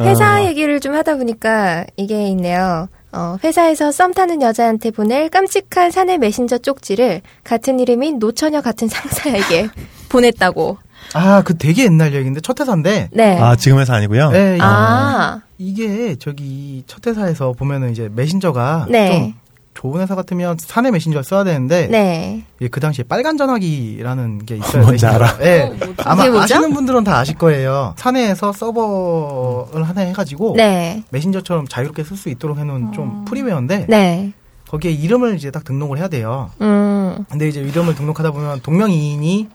[0.00, 2.88] 회사 얘기를 좀 하다 보니까 이게 있네요.
[3.12, 9.68] 어, 회사에서 썸 타는 여자한테 보낼 깜찍한 사내 메신저 쪽지를 같은 이름인 노처녀 같은 상사에게
[10.08, 10.78] 보냈다고.
[11.14, 13.08] 아, 그 되게 옛날 얘기인데 첫 회사인데.
[13.12, 13.38] 네.
[13.40, 14.30] 아 지금 회사 아니고요?
[14.30, 19.10] 네, 이- 아, 이게 저기 첫 회사에서 보면은 이제 메신저가 네.
[19.20, 19.34] 좀
[19.74, 22.42] 좋은 회사 같으면 사내 메신저 써야 되는데 네.
[22.58, 24.82] 이게 그 당시에 빨간 전화기라는 게 있어요.
[24.82, 25.06] 뭔지.
[25.06, 25.38] 알아.
[25.42, 25.60] 예.
[25.62, 25.94] 어, 뭐지?
[26.04, 26.40] 아마 뭐죠?
[26.40, 27.94] 아시는 분들은 다 아실 거예요.
[27.96, 31.04] 사내에서 서버를 하나 해가지고 네.
[31.10, 34.32] 메신저처럼 자유롭게 쓸 수 있도록 해놓은 좀 프리웨어인데 네.
[34.68, 36.50] 거기에 이름을 이제 딱 등록을 해야 돼요.
[36.60, 37.24] 음.
[37.30, 39.48] 근데 이제 이름을 등록하다 보면 동명이인이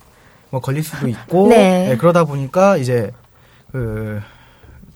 [0.53, 1.89] 뭐 걸릴 수도 있고 네.
[1.89, 3.09] 예, 그러다 보니까 이제
[3.71, 4.21] 그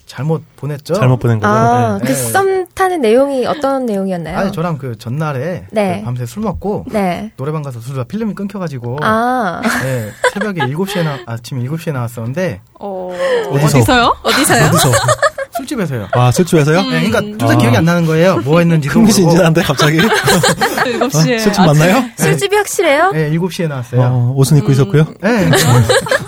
[0.05, 0.93] 잘못 보냈죠.
[0.93, 1.51] 잘못 보낸 거죠.
[1.51, 2.05] 아, 네.
[2.05, 2.13] 그 네.
[2.13, 4.37] 썸 타는 내용이 어떤 내용이었나요?
[4.37, 5.97] 아니 저랑 그 전날에 네.
[5.97, 7.31] 그 밤새 술 먹고 네.
[7.37, 13.11] 노래방 가서 술다 필름이 끊겨가지고 아, 예, 새벽에 7시에 나 아침 7시에 나왔었는데 어,
[13.49, 13.79] 어디서?
[13.79, 14.15] 어디서요?
[14.21, 14.63] 어디서요?
[14.67, 14.91] 어디서?
[15.57, 16.07] 술집에서요.
[16.11, 16.77] 아 술집에서요?
[16.79, 17.57] 예, 그러니까 둘다 아.
[17.57, 18.37] 기억이 안 나는 거예요.
[18.39, 18.87] 뭐 모르고.
[18.87, 19.97] 흥미진진한데 갑자기?
[20.87, 21.39] 7시에.
[21.39, 22.03] 술집 맞나요?
[22.17, 23.11] 술집이 확실해요?
[23.15, 24.01] 예, 7시에 나왔어요.
[24.01, 25.05] 어, 옷은 입고 있었고요.
[25.25, 25.49] 예.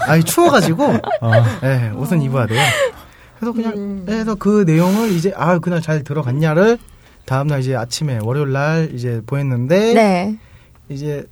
[0.08, 2.60] 아니 추워가지고 아, 예, 옷은 입어야 돼요.
[3.39, 6.78] 그래서 그냥 그래서 그 내용을 이제 아 그날 잘 들어갔냐를
[7.26, 10.36] 다음날 이제 아침에 월요일 날 이제 보냈는데 네.
[10.89, 11.24] 이제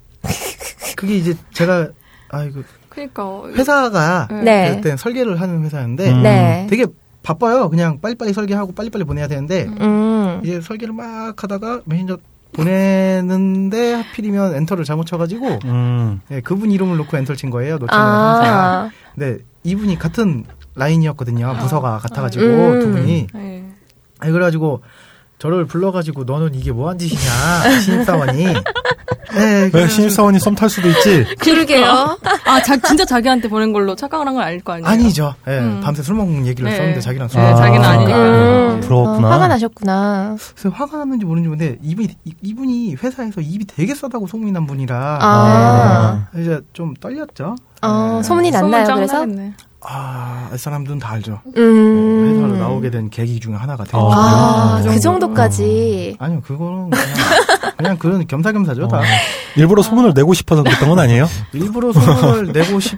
[0.96, 1.90] 그게 이제 제가
[2.30, 3.44] 아이고 그니까.
[3.56, 4.76] 회사가 네.
[4.76, 6.24] 그때 설계를 하는 회사였는데 음.
[6.24, 6.68] 네.
[6.70, 6.86] 되게
[7.28, 7.70] 바빠요.
[7.70, 10.40] 그냥 빨리빨리 설계하고 빨리빨리 보내야 되는데 음.
[10.46, 12.20] 이제 설계를 막 하다가 메신저
[12.54, 16.22] 보내는데 하필이면 엔터를 잘못 쳐가지고 음.
[16.32, 17.80] 예, 그분 이름을 놓고 엔터를 친 거예요.
[17.80, 17.96] 상사.
[17.98, 21.58] 아, 근데 이분이 같은 라인이었거든요.
[21.60, 22.80] 부서가 같아가지고 음.
[22.80, 23.28] 두 분이.
[23.34, 23.66] 네.
[24.20, 24.82] 아니 그래가지고
[25.38, 28.46] 저를 불러가지고 너는 이게 뭐한 짓이냐 신입사원이.
[29.38, 31.26] 네, 왜 그래가지고 신입사원이 썸 탈 수도 있지?
[31.39, 32.17] 그러게요.
[32.45, 34.88] 아, 자, 진짜 자기한테 보낸 걸로 착각을 한 건 아닐 거 아니에요?
[34.88, 35.34] 아니죠.
[35.47, 35.82] 예, 음.
[35.84, 36.76] 밤새 술 먹는 얘기를 네.
[36.78, 37.88] 썼는데 자기랑 술 네, 먹는 자기는 거.
[37.88, 38.17] 아니니까.
[38.17, 38.80] 음.
[38.82, 39.28] 부러웠구나.
[39.28, 40.36] 어, 화가 나셨구나.
[40.56, 45.19] 그래서 화가 났는지 모르는지 모르는데 이분이 이- 이분이 회사에서 입이 되게 싸다고 소문이 난 분이라
[45.21, 47.56] 아, 이제 좀 떨렸죠.
[47.82, 48.23] 어, 네.
[48.23, 49.13] 소문이 났나요, 소문 그래서?
[49.13, 49.54] 짱나겠네.
[49.89, 51.39] 아, 알 사람들은 다 알죠.
[51.56, 52.34] 음.
[52.36, 53.97] 회사로 나오게 된 계기 중에 하나가 되죠.
[53.97, 54.12] 어.
[54.13, 56.17] 아, 그그 정도까지.
[56.19, 57.06] 아니요, 그거는 그냥,
[57.78, 58.98] 그냥 그런 겸사겸사죠, 다.
[58.98, 59.02] 어.
[59.56, 61.28] 일부러 소문을 내고 싶어서 그랬던 건 아니에요?
[61.54, 62.98] 일부러 소문을 내고 싶,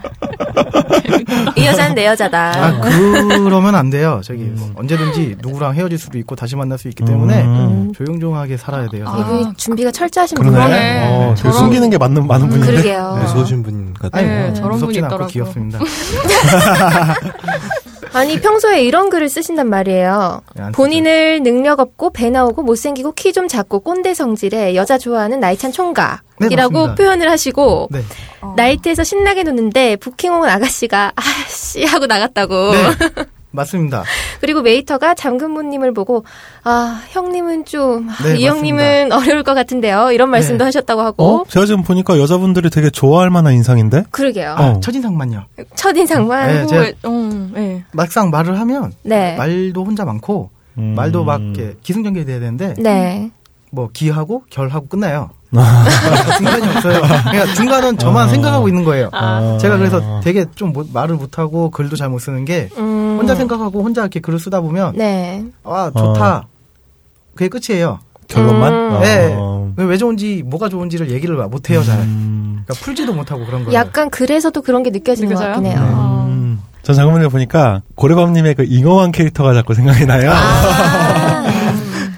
[1.56, 2.52] 이 여자는 내 여자다.
[2.56, 4.22] 아, 그러면 안 돼요.
[4.24, 4.74] 저기, 음.
[4.76, 7.92] 언제든지 누구랑 헤어질 수도 있고 다시 만날 수 있기 때문에 음.
[7.96, 9.06] 조용조용하게 살아야 돼요.
[9.08, 9.20] 아.
[9.20, 10.58] 이분이 준비가 철저하신 그러네.
[10.58, 11.08] 분이네.
[11.08, 12.72] 어, 되게 저런- 숨기는 게 맞는, 많은 분인데.
[12.72, 13.18] 그러게요.
[13.22, 14.26] 무서우신 분 같아요.
[14.26, 15.28] 아니, 네, 뭐, 저런 분이 무섭진 않고 있더라고요.
[15.28, 15.80] 귀엽습니다.
[18.13, 20.41] 아니 평소에 이런 글을 쓰신단 말이에요.
[20.56, 25.39] 네, 안 본인을 능력 없고 배 나오고 못생기고 키 좀 작고 꼰대 성질에 여자 좋아하는
[25.39, 26.95] 나이찬 네, 총각이라고 맞습니다.
[26.95, 28.02] 표현을 하시고 네.
[28.41, 28.54] 어.
[28.58, 32.72] 나이트에서 신나게 노는데 부킹 온 아가씨가 아씨 하고 나갔다고.
[32.72, 33.26] 네.
[33.52, 34.04] 맞습니다.
[34.42, 36.24] 그리고 웨이터가 잠근무님을 보고
[36.64, 40.12] 아 형님은 좀 네, 이 형님은 어려울 것 같은데요.
[40.12, 40.66] 이런 말씀도 네.
[40.66, 41.24] 하셨다고 하고.
[41.24, 41.44] 어?
[41.48, 44.04] 제가 지금 보니까 여자분들이 되게 좋아할 만한 인상인데?
[44.12, 44.52] 그러게요.
[44.58, 44.64] 어.
[44.64, 45.46] 아, 첫인상만요.
[45.76, 46.48] 첫인상만.
[46.48, 47.84] 네, 제가- 왜- 어, 네.
[47.92, 49.36] 막상 말을 하면, 네.
[49.36, 50.94] 말도 혼자 많고, 음.
[50.96, 53.32] 말도 막 이렇게 기승전결이 돼야 되는데, 네.
[53.72, 55.32] 뭐, 기하고, 결하고 끝나요.
[55.56, 55.86] 아.
[56.38, 57.02] 중간이 없어요.
[57.02, 58.30] 그러니까 중간은 저만 아.
[58.30, 59.10] 생각하고 있는 거예요.
[59.14, 59.58] 아.
[59.60, 63.18] 제가 그래서 되게 좀 못- 말을 못하고 글도 잘 못 쓰는 게 음.
[63.20, 65.44] 혼자 생각하고 혼자 이렇게 글을 쓰다 보면 네.
[65.64, 66.48] 아 좋다
[67.36, 68.00] 그게 끝이에요.
[68.28, 68.74] 결론만?
[68.74, 68.92] 음.
[68.94, 69.00] 어.
[69.02, 69.36] 네.
[69.78, 71.98] 왜, 왜 좋은지 뭐가 좋은지를 얘기를 못 해요 잘.
[72.00, 72.64] 음.
[72.66, 73.74] 그러니까 풀지도 못하고 그런 거예요.
[73.80, 75.54] 약간 그래서도 그런 게 느껴지는 것 느껴져요?
[75.56, 75.80] 같긴 해요.
[75.82, 75.94] 네.
[75.94, 76.26] 어.
[76.30, 76.60] 음.
[76.84, 80.32] 전 장문을 보니까 고래밤님의 그 잉어왕 캐릭터가 자꾸 생각이 나요.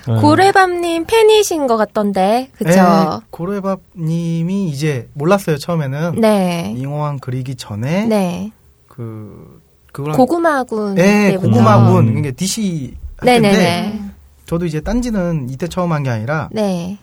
[0.08, 0.14] 아.
[0.16, 0.22] 네.
[0.22, 3.22] 고래밤님 팬이신 것 같던데, 예, 그쵸?
[3.30, 6.74] 고래밥님이 이제 몰랐어요 처음에는 네.
[6.78, 8.52] 잉어왕 그리기 전에 네.
[8.88, 9.62] 그
[9.92, 10.98] 그거랑 고구마군.
[10.98, 11.48] 예, 때부터.
[11.50, 12.18] 고구마군 음.
[12.18, 14.02] 이게 DC 네네네.
[14.46, 16.98] 저도 이제 딴지는 이때 처음 한 게 아니라 네.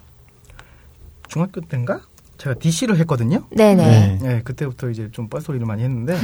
[1.28, 2.00] 중학교 때인가
[2.38, 3.42] 제가 DC를 했거든요.
[3.50, 4.18] 네네.
[4.22, 4.36] 네.
[4.36, 6.16] 예, 그때부터 이제 좀 뻘소리를 많이 했는데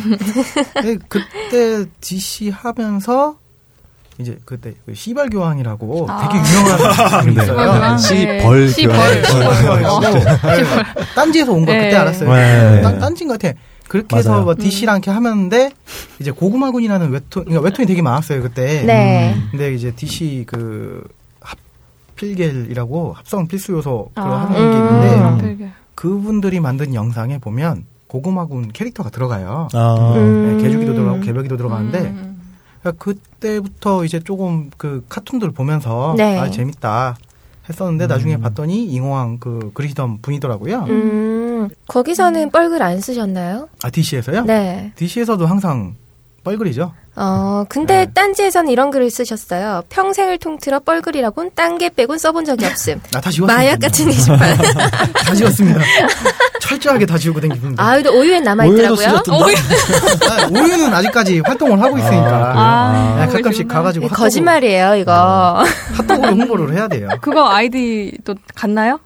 [0.85, 3.37] 예, 그때 DC 하면서
[4.19, 6.29] 이제 그때 그 시발 교황이라고 아.
[6.29, 7.43] 되게 유명한 분이 네.
[7.43, 7.57] 있어요.
[7.57, 7.99] 교황.
[7.99, 8.69] 시벌 네.
[8.73, 9.23] 시벌.
[9.23, 9.63] 교환.
[9.83, 10.05] 교황이라고
[10.61, 10.65] 예,
[11.15, 11.85] 딴지에서 온거 네.
[11.85, 12.33] 그때 알았어요.
[12.33, 12.83] 네.
[12.83, 13.59] 딴, 딴지인 것 같아.
[13.89, 14.45] 그렇게 해서 맞아요.
[14.45, 15.71] 뭐 DC랑 이렇게 하는데
[16.21, 18.83] 이제 고구마군이라는 웹툰, 그러니까 웹툰이 되게 많았어요 그때.
[18.85, 19.37] 네.
[19.51, 21.05] 근데 이제 DC 그
[21.41, 24.47] 합필겔이라고 합성 필수 요소 그 아.
[24.49, 25.39] 하는 게 있는데 음.
[25.57, 25.71] 되게.
[25.95, 29.69] 그분들이 만든 영상에 보면 고구마군 캐릭터가 들어가요.
[29.73, 30.57] 아, 음.
[30.57, 32.34] 네, 개주기도 들어가고 개벽이도 들어가는데 음.
[32.85, 36.39] 그러니까 그때부터 이제 조금 그 카툰들 보면서 네.
[36.39, 37.17] 아 재밌다
[37.69, 40.85] 했었는데 나중에 봤더니 잉어왕 그 그리시던 분이더라고요.
[40.91, 43.71] 음, 거기서는 뻘글 안 쓰셨나요?
[43.83, 44.45] 아 DC에서요?
[44.45, 44.93] 네.
[44.97, 45.95] DC에서도 항상
[46.45, 46.93] 뻘글이죠.
[47.17, 48.13] 어, 근데 네.
[48.13, 49.83] 딴지에서는 이런 글을 쓰셨어요.
[49.89, 53.01] 평생을 통틀어 뻘글이라곤 딴 게 빼곤 써본 적이 없음.
[53.15, 53.55] 아, 다 지웠습니다.
[53.55, 54.39] 마약 같은 게시판.
[55.25, 55.81] 다 지웠습니다.
[56.61, 57.81] 철저하게 다 지우고 다니는데.
[57.83, 58.97] 아, 그래도 오유엔 남아있더라고요.
[58.97, 59.47] 쓰셨던가?
[59.47, 62.53] 아, 오유 는 아직까지 활동을 하고 있으니까.
[62.57, 63.69] 아, 네, 가끔씩.
[63.69, 65.65] 가가지고 거짓말이에요, 이거.
[65.97, 67.09] 핫도그로 홍보를 해야 돼요.
[67.23, 68.99] 그거 아이디도 같나요?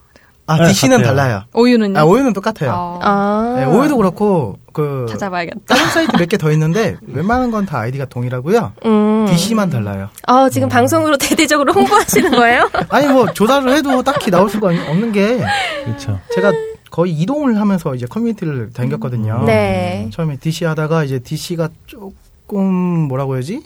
[0.47, 1.17] 아, 네, DC는 같아요.
[1.17, 1.43] 달라요.
[1.53, 1.99] 오유는요?
[1.99, 2.73] 아, 오유는 똑같아요.
[2.75, 3.55] 어, 아.
[3.59, 5.61] 네, 오유도 그렇고, 그, 찾아봐야겠다.
[5.67, 8.73] 다른 사이트 몇 개 더 있는데, 웬만한 건 다 아이디가 동일하고요.
[8.85, 9.27] 음.
[9.29, 10.09] DC만 달라요.
[10.27, 12.71] 어, 지금 방송으로 대대적으로 홍보하시는 거예요?
[12.89, 15.43] 아니, 뭐, 조사를 해도 딱히 나올 수가 없는 게,
[15.85, 16.21] 그렇죠.
[16.35, 16.53] 제가
[16.91, 19.45] 거의 이동을 하면서 이제 커뮤니티를 다녔거든요.
[19.47, 20.09] 네.
[20.13, 22.65] 처음에 DC 하다가 이제 DC가 조금
[23.09, 23.63] 뭐라고 해야지?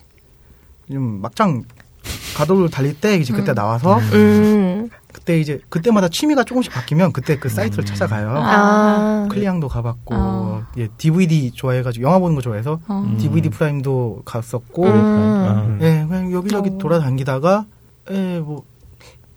[0.91, 1.63] 좀 막장
[2.37, 4.91] 가도를 달릴 때 이제 그때 나와서 음.
[5.23, 8.35] 그때 이제 그때마다 취미가 조금씩 바뀌면 그때 그 사이트를 찾아가요.
[8.43, 9.29] 아.
[9.31, 10.67] 클리앙도 가봤고 아.
[10.79, 13.17] 예, DVD 좋아해가지고 영화 보는 거 좋아해서 어.
[13.21, 15.79] DVD Prime도 갔었고 음.
[15.81, 16.79] 예 그냥 여기저기 어.
[16.79, 17.67] 돌아다니다가
[18.11, 18.65] 예 뭐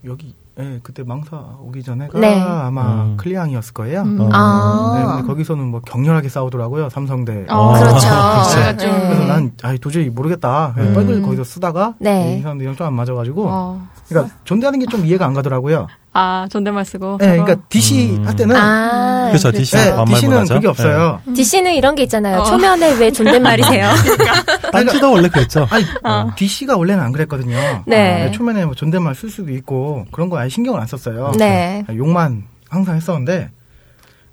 [0.05, 2.39] 여기 예 그때 망사 오기 전에가 네.
[2.39, 3.17] 아마 음.
[3.17, 4.03] 클리앙이었을 거예요.
[4.03, 4.19] 음.
[4.21, 4.29] 어.
[4.31, 4.95] 아.
[4.97, 7.47] 네, 근데 거기서는 뭐 격렬하게 싸우더라고요 삼성대.
[7.49, 7.73] 어.
[7.73, 8.07] 그렇죠.
[8.53, 8.85] 그렇죠.
[8.87, 9.07] 네.
[9.09, 10.73] 그래서 난 아이 도저히 모르겠다.
[10.77, 10.93] 음.
[10.93, 12.37] 뻘글 거기서 쓰다가 네.
[12.37, 13.87] 이 사람들이랑 좀 안 맞아가지고 어.
[14.07, 15.87] 그러니까 존대하는 게 좀 이해가 안 가더라고요.
[16.17, 17.17] 아, 존댓말 쓰고.
[17.19, 18.25] 네, 그러니까 DC 음.
[18.25, 19.27] 할 때는 아.
[19.27, 19.51] 그렇죠.
[19.51, 20.45] DC 네, 반말 DC는.
[20.45, 21.21] 그게 없어요.
[21.35, 22.39] DC는 이런 게 있잖아요.
[22.39, 22.43] 어.
[22.45, 23.89] 초면에 왜 존댓말이세요?
[24.63, 24.71] 네.
[24.71, 25.67] 딴지도 원래 그랬죠.
[25.69, 26.31] 아니 어.
[26.37, 27.57] DC가 원래는 안 그랬거든요.
[27.85, 28.27] 네.
[28.27, 31.33] 아, 초면에 뭐 존댓말 쓸 수도 있고 그런 거 아예 신경을 안 썼어요.
[31.37, 31.83] 네.
[31.85, 33.49] 아, 욕만 항상 했었는데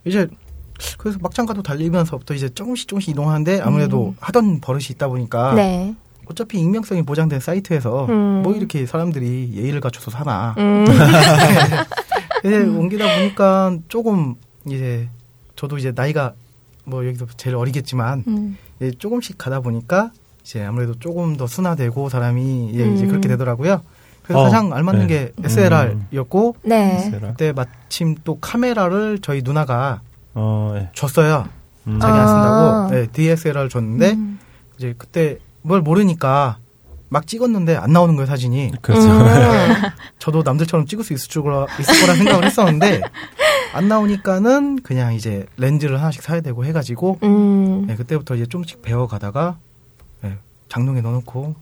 [0.04, 0.28] 이제
[0.98, 5.94] 그래서 막장 가도 달리면서부터 이제 조금씩 조금씩 이동하는데 아무래도 하던 버릇이 있다 보니까 네.
[6.26, 8.42] 어차피 익명성이 보장된 사이트에서 음.
[8.42, 10.86] 뭐 이렇게 사람들이 예의를 갖춰서 사나 음.
[12.44, 14.34] 이제 옮기다 보니까 조금
[14.66, 15.08] 이제
[15.56, 16.34] 저도 이제 나이가
[16.84, 18.56] 뭐 여기서 제일 어리겠지만 음.
[18.80, 20.10] 이제 조금씩 가다 보니까
[20.42, 23.08] 이제 아무래도 조금 더 순화되고 사람이 예, 이제 음.
[23.08, 23.82] 그렇게 되더라고요.
[24.22, 25.06] 그래서 어, 가장 알맞는 네.
[25.06, 27.10] 게 SLR이었고 네.
[27.20, 30.00] 그때 마침 또 카메라를 저희 누나가
[30.34, 30.90] 어, 예.
[30.94, 31.48] 줬어요.
[31.86, 31.98] 음.
[32.00, 32.88] 자기 안 아.
[32.88, 34.38] 쓴다고 네, DSLR 줬는데 음.
[34.78, 36.58] 이제 그때 뭘 모르니까
[37.08, 38.72] 막 찍었는데 안 나오는 거예요 사진이.
[38.80, 39.10] 그렇죠.
[39.10, 39.26] 음.
[40.18, 43.02] 저도 남들처럼 찍을 수 있을 줄 거라, 있을 거라 생각을 했었는데
[43.74, 47.86] 안 나오니까는 그냥 이제 렌즈를 하나씩 사야 되고 해가지고 음.
[47.86, 49.58] 네, 그때부터 이제 좀씩 배워가다가
[50.22, 50.38] 네,
[50.70, 51.54] 장롱에 넣어놓고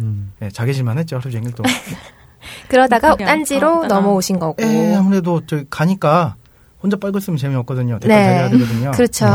[0.00, 0.32] 음.
[0.40, 1.62] 네, 자개질만 했죠 하루 종일 또.
[2.68, 4.62] 그러다가 딴지로 어, 넘어오신 거고.
[4.62, 6.34] 에 아무래도 저 가니까
[6.82, 8.00] 혼자 빨고 있으면 재미없거든요.
[8.00, 8.24] 댓글 네.
[8.24, 8.90] 달려야 되거든요.
[8.92, 9.26] 그렇죠.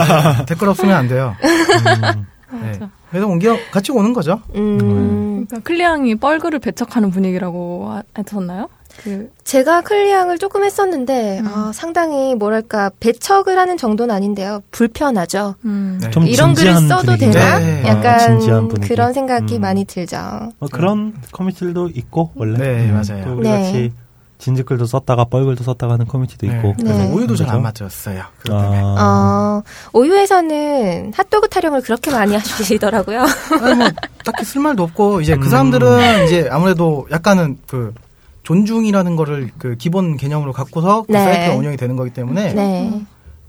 [0.46, 1.36] 댓글 없으면 안 돼요.
[1.42, 2.26] 음.
[2.52, 2.78] 네.
[3.10, 4.40] 그래서 옮겨 같이 오는 거죠.
[4.54, 5.46] 음.
[5.48, 8.68] 그러니까 클리앙이 뻘글을 배척하는 분위기라고 하- 했었나요?
[9.02, 11.46] 그 제가 클리앙을 조금 했었는데 음.
[11.46, 14.60] 아, 상당히 뭐랄까 배척을 하는 정도는 아닌데요.
[14.72, 15.54] 불편하죠.
[15.64, 15.98] 음.
[16.02, 16.10] 네.
[16.10, 17.32] 좀 이런 글을 진지한 써도 분위기죠.
[17.32, 17.58] 되나?
[17.60, 17.82] 네.
[17.86, 18.88] 약간 어, 분위기.
[18.88, 19.60] 그런 생각이 음.
[19.60, 20.18] 많이 들죠.
[20.58, 22.58] 뭐 그런 커뮤니티들도 있고 원래.
[22.58, 23.24] 네, 음, 맞아요.
[23.24, 23.62] 또 우리 네.
[23.62, 23.92] 같이
[24.40, 26.56] 진즉글도 썼다가 뻘글도 썼다가 하는 커뮤니티도 네.
[26.56, 26.74] 있고.
[26.78, 27.12] 그래서 네.
[27.12, 27.62] 오유도 잘 안?
[27.62, 28.22] 맞았어요.
[28.50, 33.20] 아, 어, 오유에서는 핫도그 타령을 그렇게 많이 하시더라고요.
[33.62, 33.88] 아니 뭐
[34.24, 35.50] 딱히 쓸 말도 없고 이제 그 음.
[35.50, 37.94] 사람들은 이제 아무래도 약간은 그
[38.42, 41.22] 존중이라는 거를 그 기본 개념으로 갖고서 그 네.
[41.22, 43.02] 사이트가 운영이 되는 거기 때문에 네.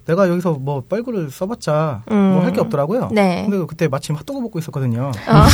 [0.05, 2.15] 내가 여기서 뭐 뻘글을 써봤자 음.
[2.33, 3.09] 뭐할 게 없더라고요.
[3.11, 3.45] 네.
[3.47, 5.11] 근데 그때 마침 핫도그 먹고 있었거든요.
[5.27, 5.45] 어.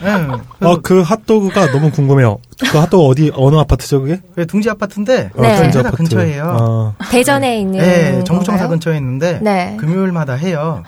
[0.04, 0.66] 네.
[0.66, 2.38] 어, 그 핫도그가 너무 궁금해요.
[2.70, 4.20] 그 핫도그 어디, 어느 아파트죠, 그게?
[4.34, 5.56] 그 둥지 아파트인데 네.
[5.56, 5.96] 저희 둥지 아파트.
[5.96, 6.56] 근처에요.
[6.60, 8.68] 어, 대전에 있는 네, 정부청사?
[8.68, 9.76] 근처에 있는데 네.
[9.78, 10.82] 금요일마다 해요.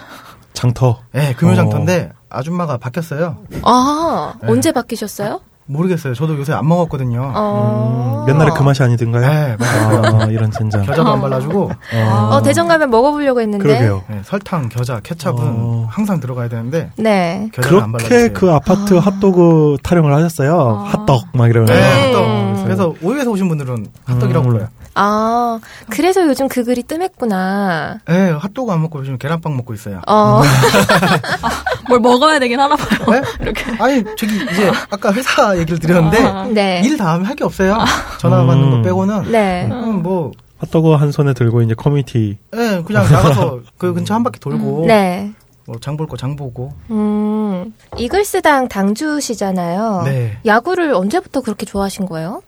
[0.52, 1.00] 장터.
[1.12, 3.38] 네, 금요일 장터인데 아줌마가 바뀌었어요.
[3.62, 4.48] 아, 네.
[4.48, 5.40] 언제 바뀌셨어요?
[5.66, 6.14] 모르겠어요.
[6.14, 7.32] 저도 요새 안 먹었거든요.
[7.34, 8.24] 어.
[8.26, 9.22] 음, 옛날에 그 맛이 아니던가요?
[9.22, 10.20] 네, 맞아요.
[10.20, 10.82] 아, 이런 젠장.
[10.82, 11.70] 겨자도 안 발라주고
[12.30, 13.62] 어, 대전 가면 먹어보려고 했는데.
[13.64, 14.02] 그러게요.
[14.08, 15.86] 네, 설탕, 겨자, 케찹은 어.
[15.90, 17.48] 항상 들어가야 되는데 네.
[17.54, 18.32] 그렇게 발라주세요.
[18.32, 20.84] 그 아파트 핫도그 타령을 하셨어요.
[20.88, 21.74] 핫떡 막 이러면서.
[21.74, 22.26] 네, 핫도그.
[22.26, 22.60] 음.
[22.64, 24.52] 그래서 오유에서 오신 분들은 핫도그라고 음.
[24.52, 24.68] 불러요.
[24.94, 28.00] 아, 그래서 요즘 그 글이 뜸했구나.
[28.06, 30.02] 네, 핫도그 안 먹고 요즘 계란빵 먹고 있어요.
[30.06, 30.42] 어.
[31.88, 32.98] 뭘 먹어야 되긴 하나 봐요.
[33.10, 33.22] 네?
[33.78, 36.44] 아니 저기 이제 아까 회사 얘기를 드렸는데 아.
[36.46, 36.82] 네.
[36.84, 37.76] 일 다음에 할 게 없어요.
[38.20, 38.82] 전화 받는 거 음.
[38.82, 39.68] 빼고는 네.
[39.70, 42.38] 음, 뭐 핫도그 한 손에 들고 이제 커뮤니티.
[42.54, 45.32] 예, 그냥 나가서 그 근처 한 바퀴 돌고 네.
[45.66, 50.02] 뭐장볼 거 장 보고 음, 이글스당 당주시잖아요.
[50.04, 50.38] 네.
[50.46, 52.42] 야구를 언제부터 그렇게 좋아하신 거예요?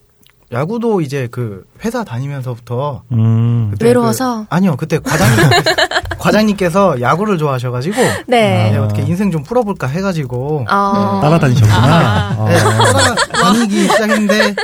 [0.54, 3.70] 야구도 이제 그 회사 다니면서부터 음.
[3.72, 4.42] 그때 외로워서?
[4.42, 5.36] 그, 아니요 그때 과장님
[6.18, 8.70] 과장님께서 야구를 좋아하셔가지고 네.
[8.70, 11.20] 네, 어떻게 인생 좀 풀어볼까 해가지고 어.
[11.22, 12.36] 따라다니셨구나.
[12.38, 12.48] 어.
[12.48, 14.54] 네, 따라다니기 시작했는데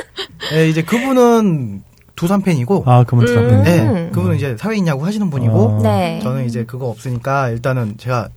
[0.54, 1.82] 예, 이제 그분은
[2.16, 3.38] 두산 팬이고 아, 그분 참.
[3.38, 3.62] 음.
[3.62, 5.80] 네, 그분은 이제 사회인 야구 하시는 분이고 어.
[5.82, 6.20] 네.
[6.22, 8.28] 저는 이제 그거 없으니까 일단은 제가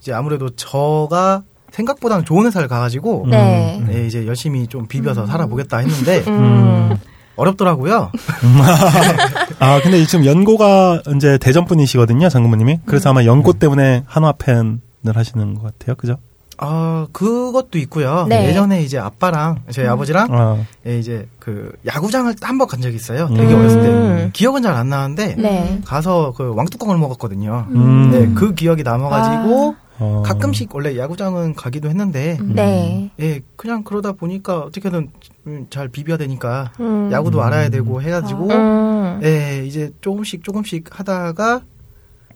[0.00, 1.42] 이제 아무래도 저가
[1.72, 3.82] 생각보다는 좋은 회사를 가가지고 네.
[3.86, 6.96] 네, 이제 열심히 좀 비벼서 살아보겠다 했는데 음.
[7.36, 8.10] 어렵더라고요.
[9.58, 12.80] 아, 근데 지금 연고가 이제 대전 분이시거든요, 장군모님이.
[12.84, 14.78] 그래서 아마 연고 때문에 한화 팬을
[15.14, 15.94] 하시는 것 같아요.
[15.96, 16.16] 그죠?
[16.58, 18.26] 아 그것도 있고요.
[18.28, 18.46] 네.
[18.48, 23.26] 예전에 이제 아빠랑 저희 아버지랑 아, 예, 이제 그 야구장을 한 번 간 적이 있어요.
[23.30, 23.34] 음.
[23.34, 24.30] 되게 어렸을 때 음.
[24.32, 25.80] 기억은 잘 안 나는데 네.
[25.84, 27.66] 가서 그 왕뚜껑을 먹었거든요.
[27.70, 28.10] 음.
[28.12, 30.22] 네, 그 기억이 남아가지고 어.
[30.24, 33.10] 가끔씩 원래 야구장은 가기도 했는데 네.
[33.20, 35.10] 예 그냥 그러다 보니까 어떻게든
[35.46, 37.10] 음, 잘 비벼야 되니까 음.
[37.12, 39.20] 야구도 알아야 되고 해가지고 음.
[39.22, 41.60] 예 이제 조금씩 조금씩 하다가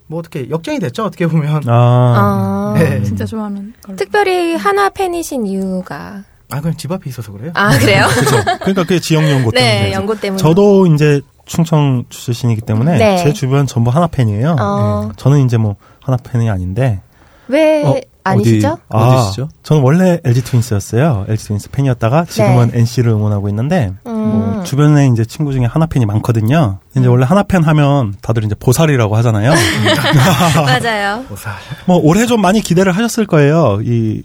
[0.07, 2.73] 뭐 어떻게 역전이 됐죠 어떻게 보면 아.
[2.75, 2.79] 아.
[2.79, 3.03] 네.
[3.03, 3.97] 진짜 좋아하는 걸로.
[3.97, 7.51] 특별히 한화 팬이신 이유가 아 그냥 집 앞에 있어서 그래요.
[7.55, 8.05] 아 그래요?
[8.61, 9.81] 그러니까 그게 지역 연고 때문에.
[9.81, 10.41] 네, 연고 때문에.
[10.41, 13.17] 저도 이제 충청 출신이기 때문에 네.
[13.17, 14.55] 제 주변 전부 하나 팬이에요.
[14.59, 15.05] 어.
[15.07, 15.13] 네.
[15.17, 17.01] 저는 이제 뭐 하나 팬이 아닌데.
[17.47, 18.77] 왜 어, 아니시죠?
[18.89, 19.49] 어디, 어디시죠?
[19.63, 21.25] 저는 원래 LG 트윈스였어요.
[21.29, 24.13] LG 트윈스 팬이었다가 지금은 NC를 응원하고 있는데 음.
[24.13, 26.79] 뭐 주변에 이제 친구 중에 하나 팬이 많거든요.
[26.95, 29.51] 이제 원래 하나 팬 하면 다들 이제 보살이라고 하잖아요.
[30.65, 31.23] 맞아요.
[31.29, 31.53] 보살.
[31.85, 33.79] 뭐 올해 좀 많이 기대를 하셨을 거예요.
[33.83, 34.23] 이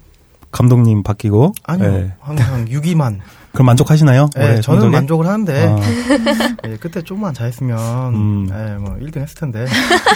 [0.50, 1.52] 감독님 바뀌고.
[1.64, 2.12] 아니요 네.
[2.20, 3.20] 항상 6위만.
[3.52, 4.30] 그럼 만족하시나요?
[4.38, 4.90] 예, 올해 저는 성적에?
[4.90, 5.76] 만족을 하는데 아,
[6.68, 8.48] 예, 그때 조금만 잘했으면 음.
[8.50, 9.66] 예, 뭐 1등 했을 텐데.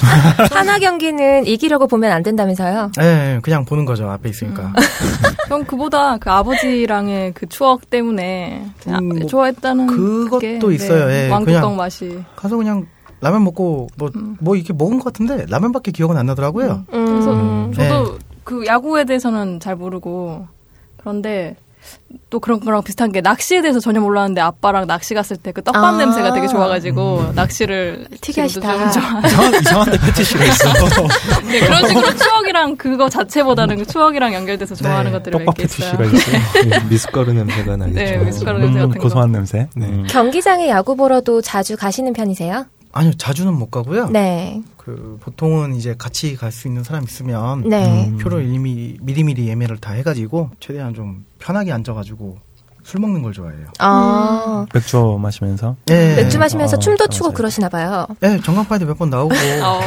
[0.53, 2.93] 한화 경기는 이기려고 보면 안 된다면서요?
[3.01, 4.73] 예, 그냥 보는 거죠 앞에 있으니까.
[5.49, 11.11] 전 그보다 그 아버지랑의 그 추억 때문에 음, 뭐 좋아했다는 그것도 게, 있어요.
[11.11, 12.19] 예, 왕뚜껑 맛이.
[12.37, 12.87] 가서 그냥
[13.21, 16.85] 라면 먹고 뭐뭐 이렇게 먹은 것 같은데 라면밖에 기억은 안 나더라고요.
[16.91, 17.73] 그래서 음.
[17.75, 20.47] 저도 그 야구에 대해서는 잘 모르고
[20.99, 21.57] 그런데
[22.31, 25.83] 또 그런 거랑 비슷한 게 낚시에 대해서 전혀 몰랐는데 아빠랑 낚시 갔을 때 그 떡밥
[25.85, 25.97] 아.
[25.97, 28.73] 냄새가 되게 좋아가지고 낚시를 특이하시다.
[28.73, 30.69] 지금도 좀 좋아- 이상한, 이상한데 패티시가 있어.
[31.51, 35.63] 네, 그런 식으로 추억이랑 그거 자체보다는 그 추억이랑 연결돼서 좋아하는 네, 것들이 몇 떡밥 개
[35.65, 35.97] 있어요.
[35.99, 36.71] 패티시가 있어요.
[36.75, 37.95] 예, 미숫가루 냄새가 나겠죠.
[38.01, 39.03] 네, 미숫가루 냄새 음, 같은 거.
[39.05, 39.69] 고소한 냄새.
[39.75, 39.87] 네.
[39.87, 40.07] 음.
[40.09, 42.67] 경기장에 야구 보러도 자주 가시는 편이세요?
[42.97, 44.09] 아니요 자주는 못 가고요.
[44.11, 44.63] 네.
[44.77, 48.07] 그 보통은 이제 같이 갈 수 있는 사람 있으면 네.
[48.09, 48.19] 음.
[48.19, 52.39] 표를 이미 미리미리 예매를 다 해가지고 최대한 좀 편하게 앉아가지고
[52.85, 53.67] 술 먹는 걸 좋아해요.
[53.81, 54.65] 아.
[54.73, 55.75] 맥주 마시면서.
[55.91, 56.15] 예.
[56.15, 57.35] 맥주 마시면서 아, 춤도 추고 맞아요.
[57.37, 58.07] 그러시나 봐요.
[58.23, 59.35] 예, 전광판에도 몇 번 나오고.
[59.65, 59.81] 어,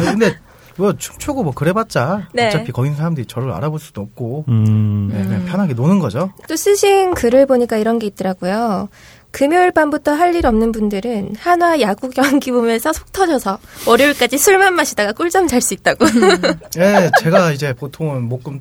[0.00, 0.34] 예, 근데
[0.78, 2.46] 뭐 춤추고 뭐 그래봤자 네.
[2.48, 5.10] 어차피 거기 있는 사람들이 저를 알아볼 수도 없고 음.
[5.14, 6.30] 예, 그냥 편하게 노는 거죠.
[6.48, 8.88] 또 쓰신 글을 보니까 이런 게 있더라고요.
[9.32, 15.12] 금요일 밤부터 할 일 없는 분들은 한화 야구 경기 보면서 속 터져서 월요일까지 술만 마시다가
[15.12, 16.06] 꿀잠 잘 수 있다고.
[16.78, 18.60] 예, 제가 이제 보통은 목금,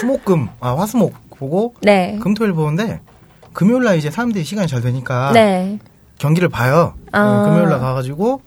[0.00, 2.18] 수목금, 아 화수목 보고 네.
[2.22, 3.00] 금토일 보는데
[3.52, 5.78] 금요일 날 이제 사람들이 시간이 잘 되니까 네.
[6.18, 6.94] 경기를 봐요.
[7.12, 7.44] 아.
[7.46, 8.40] 예, 금요일 날 가가지고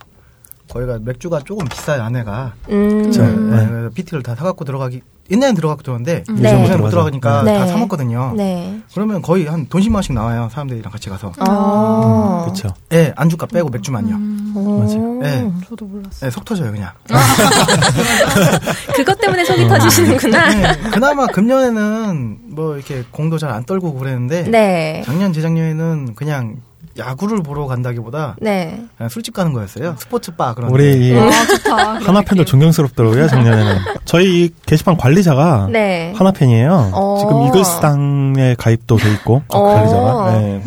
[0.73, 2.53] 거기가 맥주가 조금 비싸요 안에가.
[2.69, 3.03] 음.
[3.03, 3.23] 그쵸.
[3.23, 3.67] 예, 네.
[3.67, 6.53] 그래서 PT를 다 사갖고 들어가기 옛날엔 들어가고 들었는데 네.
[6.61, 6.89] 요즘은 못.
[6.89, 7.57] 들어가니까 네.
[7.57, 8.33] 다 사 먹거든요.
[8.35, 8.81] 네.
[8.93, 11.31] 그러면 거의 한돈 10만 원씩 나와요 사람들이랑 같이 가서.
[11.37, 12.41] 아.
[12.45, 12.69] 그렇죠.
[12.91, 14.15] 예, 안주값 빼고 맥주만요.
[14.55, 15.19] 오.
[15.21, 15.49] 네.
[15.69, 16.27] 저도 몰랐어요.
[16.27, 16.91] 예, 속 터져요 그냥.
[18.95, 20.49] 그것 때문에 속이 터지시는구나.
[20.73, 25.03] 네, 그나마 금년에는 뭐 이렇게 공도 잘 안 떨고 그랬는데 네.
[25.05, 26.55] 작년 재작년에는 그냥
[26.97, 28.83] 야구를 보러 간다기보다 네.
[28.97, 29.95] 그냥 술집 가는 거였어요.
[29.97, 30.69] 스포츠 바 그런.
[30.71, 31.75] 우리 아, 좋다.
[31.95, 33.77] 하나 팬도 존경스럽더라고요, 작년에는.
[34.05, 36.13] 저희 이 게시판 관리자가 네.
[36.15, 36.91] 하나 팬이에요.
[36.93, 37.17] 어.
[37.19, 39.63] 지금 이글스당에 가입도 돼 있고, 그 어.
[39.63, 40.31] 관리자가.
[40.31, 40.63] 네.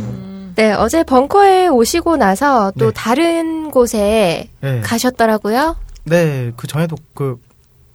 [0.56, 2.92] 네, 어제 벙커에 오시고 나서 또 네.
[2.94, 4.80] 다른 곳에 네.
[4.80, 5.76] 가셨더라고요.
[6.04, 7.38] 네, 그 전에도 그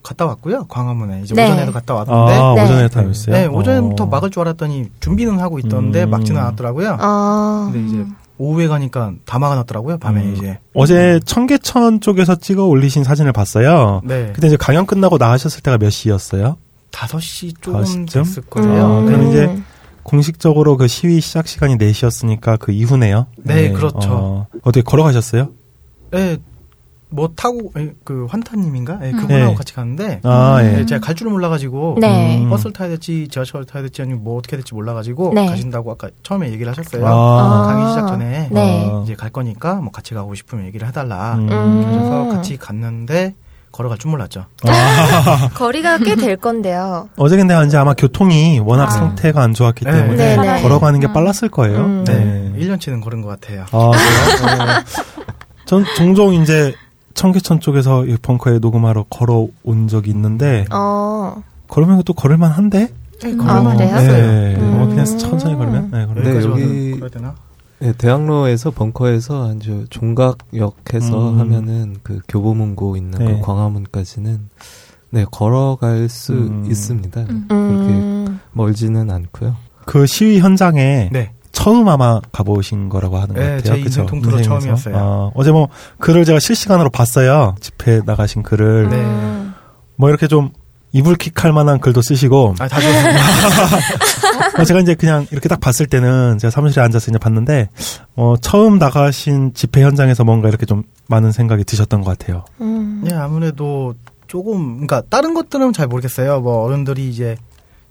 [0.03, 0.65] 갔다 왔고요.
[0.65, 1.45] 광화문에 이제 네.
[1.45, 2.63] 오전에도 갔다 왔는데 아, 네.
[2.63, 3.35] 오전에 다녔어요?
[3.35, 4.07] 네, 오전부터 어.
[4.07, 6.09] 막을 줄 알았더니 준비는 하고 있던데 음.
[6.09, 6.97] 막지는 않았더라고요.
[6.99, 7.69] 아.
[7.71, 8.05] 근데 이제
[8.41, 9.99] 오후에 가니까 다 막아놨더라고요.
[9.99, 10.35] 밤에 음.
[10.35, 10.57] 이제.
[10.73, 14.01] 어제 청계천 쪽에서 찍어 올리신 사진을 봤어요.
[14.03, 14.31] 네.
[14.33, 16.57] 근데 이제 강연 끝나고 나가셨을 때가 몇 시였어요?
[16.91, 18.13] 5시 조금 5시쯤?
[18.13, 18.85] 됐을 거예요.
[18.85, 19.05] 아, 음.
[19.05, 19.55] 그럼 이제
[20.03, 23.27] 공식적으로 그 시위 시작 시간이 4시였으니까 그 이후네요.
[23.37, 24.09] 네, 그렇죠.
[24.09, 25.49] 어, 어떻게 걸어가셨어요?
[26.11, 26.37] 네,
[27.13, 28.97] 뭐 타고 에, 그 환타님인가?
[28.97, 29.55] 네, 그분하고 네.
[29.55, 30.71] 같이 갔는데 아, 예.
[30.71, 32.39] 네, 제가 갈 줄을 몰라가지고 네.
[32.39, 32.49] 음.
[32.49, 35.45] 버스를 타야 될지 지하철을 타야 될지 아니면 뭐 어떻게 될지 몰라가지고 네.
[35.47, 37.05] 가신다고 아까 처음에 얘기를 하셨어요.
[37.05, 37.65] 아.
[37.67, 38.89] 강의 시작 전에 네.
[38.91, 39.01] 아.
[39.03, 41.35] 이제 갈 거니까 뭐 같이 가고 싶으면 얘기를 해달라.
[41.35, 41.47] 음.
[41.47, 42.29] 그래서 음.
[42.29, 43.35] 같이 갔는데
[43.73, 44.45] 걸어갈 줄 몰랐죠.
[45.55, 47.09] 거리가 꽤 될 건데요.
[47.17, 48.89] 어제 근데 이제 아마 교통이 워낙 아.
[48.89, 49.91] 상태가 안 좋았기 네.
[49.91, 50.61] 때문에 네, 네.
[50.61, 51.13] 걸어가는 게 음.
[51.13, 51.77] 빨랐을 거예요.
[51.79, 52.03] 음.
[52.05, 53.63] 네, 1년치는 걸은 것 같아요.
[53.71, 53.77] 아?
[53.77, 53.91] 어.
[55.65, 56.73] 전 종종 이제
[57.13, 61.41] 청계천 쪽에서 이 벙커에 녹음하러 걸어온 적이 있는데 어.
[61.67, 62.89] 걸으면 또 걸을만 한데?
[63.21, 63.95] 네, 아, 걸을만 그래요?
[63.95, 64.11] 했어요.
[64.31, 64.77] 네, 음.
[64.77, 65.91] 뭐 그냥 천천히 걸으면.
[65.91, 66.23] 네, 걸으면.
[66.23, 67.35] 네, 여기- 걸어야 되나?
[67.79, 71.39] 네, 대학로에서 벙커에서 아주 종각역에서 음.
[71.39, 73.25] 하면은 그 교보문고 있는 네.
[73.25, 74.49] 그 광화문까지는
[75.11, 76.65] 네 걸어갈 수 음.
[76.69, 77.21] 있습니다.
[77.21, 77.45] 음.
[77.47, 78.39] 그렇게 음.
[78.53, 79.55] 멀지는 않고요.
[79.85, 81.31] 그 시위 현장에 네.
[81.61, 83.61] 처음 아마 가보신 거라고 하는 것 네, 같아요.
[83.75, 84.05] 제 인생 그쵸?
[84.07, 84.59] 통틀어 인생에서.
[84.59, 84.95] 처음이었어요.
[84.97, 87.55] 아, 어제 뭐 글을 제가 실시간으로 봤어요.
[87.59, 88.89] 집회 나가신 글을.
[88.89, 88.95] 네.
[88.97, 89.53] 음.
[89.95, 90.49] 뭐 이렇게 좀
[90.93, 93.19] 이불킥할 만한 글도 쓰시고 아, 다시 왔습니다.
[94.59, 97.69] 어, 제가 이제 그냥 이렇게 딱 봤을 때는 제가 사무실에 앉아서 이제 봤는데
[98.15, 102.43] 어, 처음 나가신 집회 현장에서 뭔가 이렇게 좀 많은 생각이 드셨던 것 같아요.
[102.59, 103.01] 음.
[103.05, 103.93] 네, 아무래도
[104.27, 106.39] 조금, 그러니까 다른 것들은 잘 모르겠어요.
[106.41, 107.37] 뭐 어른들이 이제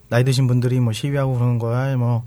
[0.09, 2.23] 나이 드신 분들이 뭐 시위하고 그러는 거야, 뭐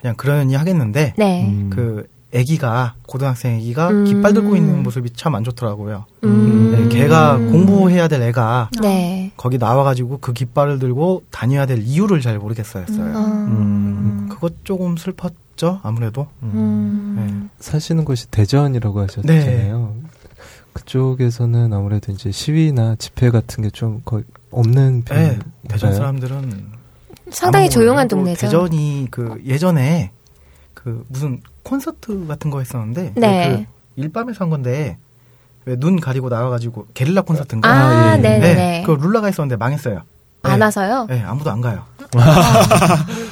[0.00, 1.46] 그냥 그러니 하겠는데 네.
[1.48, 1.70] 음.
[1.72, 4.04] 그 아기가 고등학생 아기가 음.
[4.04, 6.04] 깃발 들고 있는 모습이 참 안 좋더라고요.
[6.24, 6.88] 음.
[6.88, 9.32] 네, 걔가 공부해야 될 애가 네.
[9.36, 12.84] 거기 나와가지고 그 깃발을 들고 다녀야 될 이유를 잘 모르겠어요.
[12.88, 14.26] 음.
[14.30, 16.26] 그것 조금 슬펐죠, 아무래도.
[16.42, 17.48] 음.
[17.60, 19.94] 사시는 곳이 대전이라고 하셨잖아요.
[20.74, 25.38] 그쪽에서는 아무래도 이제 시위나 집회 같은 게 좀 거의 없는 네, 편인가요?
[25.68, 26.77] 대전 사람들은
[27.30, 28.40] 상당히 조용한 동네죠.
[28.40, 30.10] 대전이 그 예전에
[30.74, 33.66] 그 무슨 콘서트 같은 거 했었는데 네.
[33.96, 34.96] 그 일밤에서 한 건데
[35.64, 37.68] 왜 눈 가리고 나와가지고 게릴라 콘서트인가?
[37.68, 38.20] 아, 아, 예.
[38.22, 38.82] 네네 네.
[38.86, 40.00] 그 룰라가 있었는데 망했어요.
[40.42, 40.64] 안 네.
[40.64, 41.06] 와서요?
[41.10, 41.82] 네, 아무도 안 가요.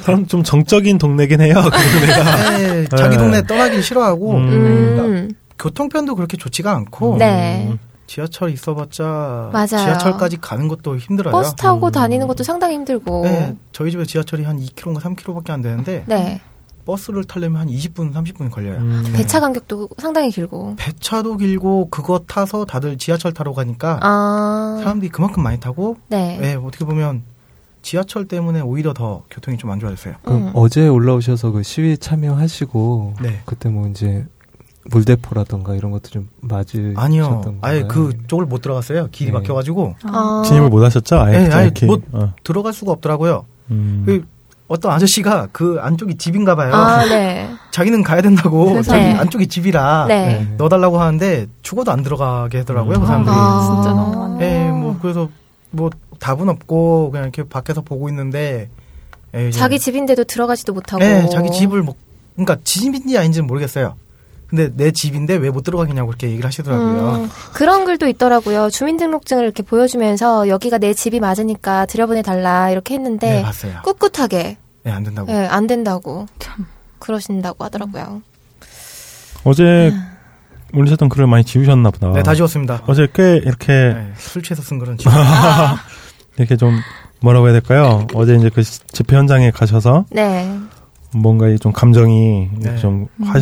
[0.03, 1.55] 사람 좀 정적인 동네긴 해요.
[1.64, 2.59] 그 동네가.
[2.59, 3.22] 네, 자기 네.
[3.22, 4.49] 동네 떠나기 싫어하고 음.
[4.49, 5.30] 음.
[5.59, 7.72] 교통편도 그렇게 좋지가 않고 네.
[8.07, 9.66] 지하철 있어봤자 맞아요.
[9.66, 11.32] 지하철까지 가는 것도 힘들어요.
[11.32, 11.92] 버스 타고 음.
[11.92, 13.22] 다니는 것도 상당히 힘들고.
[13.24, 16.40] 네, 저희 집에 지하철이 한 2km인가 3km밖에 안 되는데 네.
[16.84, 18.76] 버스를 타려면 한 20분, 30분 걸려요.
[18.78, 19.12] 음.
[19.12, 20.76] 배차 간격도 상당히 길고.
[20.76, 24.76] 배차도 길고 그거 타서 다들 지하철 타러 가니까 아.
[24.78, 26.38] 사람들이 그만큼 많이 타고 네.
[26.40, 27.22] 네, 어떻게 보면
[27.82, 30.14] 지하철 때문에 오히려 더 교통이 좀 안 좋아졌어요.
[30.22, 30.50] 그럼 음.
[30.54, 33.40] 어제 올라오셔서 그 시위 참여하시고 네.
[33.46, 34.24] 그때 뭐 이제
[34.91, 37.28] 물대포라던가 이런 것도 좀 맞으셨던 아니요.
[37.43, 37.59] 건가요?
[37.62, 39.09] 아예 그 쪽을 못 들어갔어요.
[39.12, 39.39] 길이 네.
[39.39, 40.43] 막혀가지고 아.
[40.47, 41.16] 진입을 못 하셨죠?
[41.20, 41.55] 아예, 네?
[41.55, 41.87] 아예 이렇게.
[41.87, 42.32] 못- 어.
[42.45, 43.45] 들어갈 수가 없더라고요.
[43.70, 44.03] 음.
[44.07, 44.24] 그
[44.68, 46.74] 어떤 아저씨가 그 안쪽이 집인가 봐요.
[46.74, 47.49] 아, 네.
[47.70, 49.12] 자기는 가야 된다고 그래서- 자기 네.
[49.14, 50.26] 안쪽이 집이라 네.
[50.41, 50.55] 네.
[50.57, 53.01] 넣어달라고 하는데 죽어도 안 들어가게 하더라고요.
[53.01, 53.34] 그 사람들이.
[53.37, 53.72] 아.
[53.74, 54.45] 진짜 너무하네.
[54.66, 55.28] 예, 뭐 그래서
[55.70, 58.68] 뭐 답은 없고 그냥 이렇게 밖에서 보고 있는데
[59.34, 61.01] 예, 이제- 자기 집인데도 들어가지도 못하고.
[61.03, 61.95] 네, 자기 집을 뭐
[62.34, 63.95] 그러니까 집인지 아닌지는 모르겠어요.
[64.49, 67.14] 근데 내 집인데 왜 못 들어가겠냐고 그렇게 얘기를 하시더라고요.
[67.24, 68.70] 음, 그런 글도 있더라고요.
[68.70, 73.80] 주민등록증을 이렇게 보여주면서 여기가 내 집이 맞으니까 들여보내달라 이렇게 네, 했는데 봤어요.
[73.84, 75.32] 꿋꿋하게 네, 안 된다고.
[75.32, 76.26] 예, 안 된다고
[77.01, 78.22] 그러신다고 하더라고요.
[79.44, 79.92] 어제
[80.74, 82.12] 올리셨던 글을 많이 지우셨나 보다.
[82.12, 82.82] 네, 다 지웠습니다.
[82.86, 85.12] 어제 꽤 이렇게 네, 술 취해서 쓴 글은 지웠
[86.38, 86.78] 이렇게 좀
[87.20, 88.07] 뭐라고 해야 될까요?
[88.14, 90.53] 어제 이제 그 시- 집회 현장에 가셔서 네.
[91.14, 92.76] 뭔가 이좀 감정이 이렇게 네.
[92.78, 93.40] 좀 하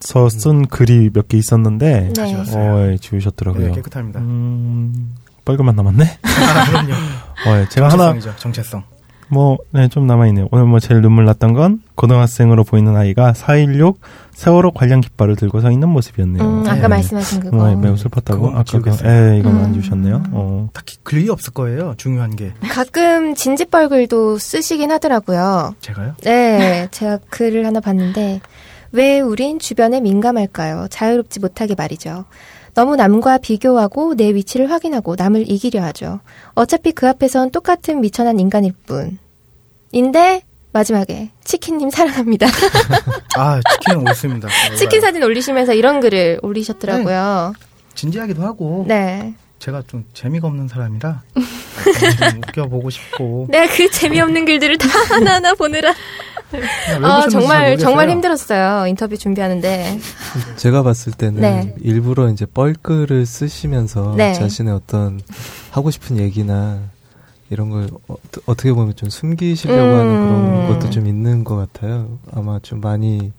[0.00, 0.40] 셔서 음.
[0.40, 2.34] 쓴 글이 몇 개 있었는데 다 네.
[2.34, 3.72] 어, 예, 네, 지우셨더라고요.
[3.72, 4.20] 깨끗합니다.
[4.20, 6.04] 음, 빨간만 남았네.
[6.22, 6.92] 아, 그럼요.
[6.92, 8.82] 어, 예, 제가 하나 정체성이죠, 정체성.
[9.30, 10.48] 뭐, 네, 좀 남아있네요.
[10.52, 13.96] 오늘 뭐 제일 눈물 났던 건 고등학생으로 보이는 아이가 4.16
[14.32, 16.42] 세월호 관련 깃발을 들고 서 있는 모습이었네요.
[16.42, 16.88] 음, 아까 네.
[16.88, 17.58] 말씀하신 그거.
[17.62, 18.48] 어, 예, 매우 슬펐다고.
[18.56, 18.90] 아까 그.
[19.04, 19.74] 예, 이건 안 음.
[19.74, 20.22] 주셨네요.
[20.30, 20.70] 어.
[20.72, 21.92] 딱히 글이 없을 거예요.
[21.98, 22.54] 중요한 게.
[22.70, 25.74] 가끔 진지뻘 글도 쓰시긴 하더라고요.
[25.82, 26.14] 제가요?
[26.22, 28.40] 네, 제가 글을 하나 봤는데
[28.92, 30.86] 왜 우린 주변에 민감할까요?
[30.90, 32.24] 자유롭지 못하게 말이죠.
[32.74, 36.20] 너무 남과 비교하고 내 위치를 확인하고 남을 이기려 하죠.
[36.54, 39.18] 어차피 그 앞에선 똑같은 미천한 인간일 뿐.
[39.92, 42.46] 인데 마지막에 치킨님 사랑합니다.
[43.36, 44.48] 아, 치킨은 옳습니다.
[44.76, 47.54] 치킨 사진 올리시면서 이런 글을 올리셨더라고요.
[47.94, 48.84] 진지하기도 하고.
[48.86, 49.34] 네.
[49.58, 55.92] 제가 좀 재미가 없는 사람이라 좀 웃겨보고 싶고 내가 그 재미없는 글들을 다 하나하나 보느라
[57.02, 57.76] 아 정말.
[57.76, 59.98] 정말 힘들었어요 인터뷰 준비하는데
[60.56, 61.74] 제가 봤을 때는 네.
[61.80, 64.32] 일부러 이제 뻘글을 쓰시면서 네.
[64.32, 65.20] 자신의 어떤
[65.70, 66.80] 하고 싶은 얘기나
[67.50, 69.98] 이런 걸 어, 떻게 보면 좀 숨기시려고 음.
[69.98, 72.18] 하는 그런 것도 좀 있는 것 같아요.
[72.32, 73.32] 아마 좀 많이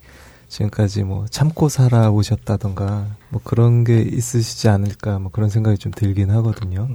[0.48, 6.88] 지금까지 뭐 참고 살아오셨다던가 뭐 그런 게 있으시지 않을까 뭐 그런 생각이 좀 들긴 하거든요.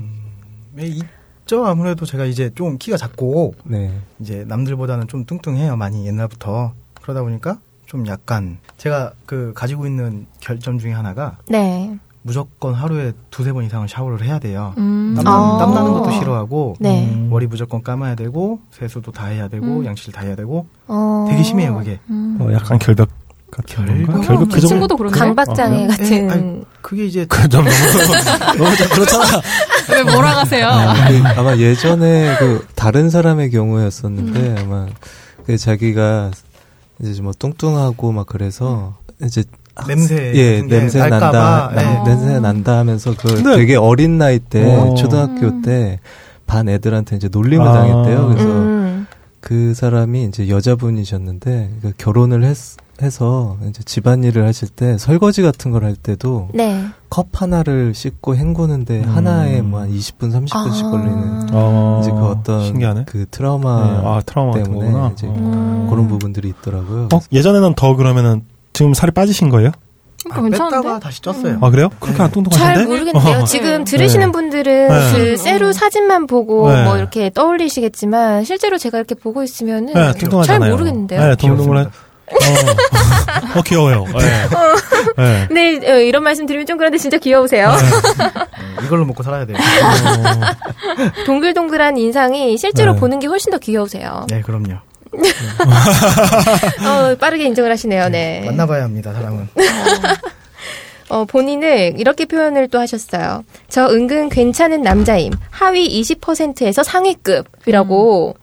[0.72, 0.90] 네,
[1.44, 1.64] 있죠.
[1.66, 3.92] 아무래도 제가 이제 좀 키가 작고 네.
[4.20, 5.76] 이제 남들보다는 좀 뚱뚱해요.
[5.76, 6.72] 많이 옛날부터
[7.02, 13.52] 그러다 보니까 좀 약간 제가 그 가지고 있는 결점 중에 하나가 네 무조건 하루에 두세
[13.52, 14.72] 번 이상은 샤워를 해야 돼요.
[14.78, 15.14] 음.
[15.16, 15.58] 땀, 아.
[15.58, 17.04] 땀 나는 것도 싫어하고 네.
[17.12, 17.28] 음.
[17.30, 19.84] 머리 무조건 감아야 되고 세수도 다 해야 되고 음.
[19.84, 21.26] 양치를 다 해야 되고 어.
[21.28, 22.00] 되게 심해요 그게.
[22.08, 22.38] 음.
[22.40, 23.10] 어, 약간 결벽
[23.50, 23.92] 같은 건가?
[24.06, 24.26] 결벽?
[24.26, 24.68] 결벽 그제 정도.
[24.68, 25.18] 친구도 그러네.
[25.18, 27.68] 강박장애 어, 같은 예, 아니, 그게 이제 그좀 너무
[28.58, 29.24] 너무 좀 그렇잖아.
[29.90, 30.68] 왜 몰아가세요?
[31.08, 34.86] 그 아마 예전에 그 다른 사람의 경우였었는데 아마
[35.46, 36.30] 그 자기가
[37.00, 39.44] 이제 뭐 뚱뚱하고 막 그래서 이제
[39.86, 41.76] 냄새 예 냄새 난다 예.
[41.76, 43.56] 남- 냄새 난다 하면서 그 네.
[43.56, 44.94] 되게 어린 나이 때 어.
[44.94, 45.62] 초등학교 음.
[45.62, 47.72] 때반 애들한테 이제 놀림을 아.
[47.72, 48.28] 당했대요.
[48.28, 49.06] 그래서 음.
[49.40, 52.56] 그 사람이 이제 여자분이셨는데 그 결혼을 했,
[53.02, 59.04] 해서 이제 집안일을 하실 때 설거지 같은 걸 할 때도 네 컵 하나를 씻고 헹구는데
[59.04, 59.08] 음.
[59.16, 60.90] 하나에 뭐 한 20분 30분씩 아.
[60.90, 63.04] 걸리는 어, 이제 그 어떤 신기하네.
[63.06, 65.10] 그 네, 트라우마 아 트라우마 때문에 거구나.
[65.12, 65.30] 이제 어.
[65.36, 65.86] 음.
[65.90, 67.08] 그런 부분들이 있더라고요.
[67.14, 68.42] 어, 예전에는 더 그러면은
[68.72, 69.70] 지금 살이 빠지신 거예요?
[70.30, 70.76] 아, 괜찮은데?
[70.78, 71.62] 뺐다가 다시 쪘어요.
[71.62, 71.88] 아 그래요?
[72.00, 72.84] 그렇게 안잘 뚱뚱하신데?
[72.86, 73.38] 모르겠네요.
[73.42, 73.44] 어.
[73.46, 73.84] 지금 네.
[73.84, 74.32] 들으시는 네.
[74.32, 75.12] 분들은 네.
[75.12, 76.82] 그 세루 사진만 보고 네.
[76.82, 80.12] 뭐 이렇게 떠올리시겠지만 실제로 제가 이렇게 보고 있으면은 네.
[80.44, 81.20] 잘 모르겠는데요.
[81.20, 81.90] 네, 동글동글한.
[82.32, 84.04] 어, 어 귀여워요.
[85.16, 85.48] 네.
[85.50, 85.78] 네.
[85.78, 87.72] 네, 어, 이런 말씀 드리면 좀 그런데 진짜 귀여우세요.
[88.80, 89.56] 네, 이걸로 먹고 살아야 돼요.
[89.56, 93.00] 어, 동글동글한 인상이 실제로 네.
[93.00, 94.26] 보는 게 훨씬 더 귀여우세요.
[94.28, 94.74] 네, 그럼요.
[96.86, 98.08] 어, 빠르게 인정을 하시네요.
[98.08, 98.42] 네.
[98.46, 99.48] 만나봐야 합니다, 사람은.
[101.10, 103.44] 어, 본인은 이렇게 표현을 또 하셨어요.
[103.68, 105.32] 저 은근 괜찮은 남자임.
[105.50, 108.36] 하위 20%에서 상위급이라고.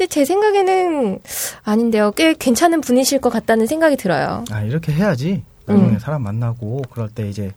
[0.00, 1.18] 근데 제 생각에는
[1.62, 2.10] 아닌데요.
[2.12, 4.46] 꽤 괜찮은 분이실 것 같다는 생각이 들어요.
[4.50, 5.42] 아, 이렇게 해야지.
[5.68, 5.74] 음.
[5.76, 7.52] 나중에 사람 만나고 그럴 때 이제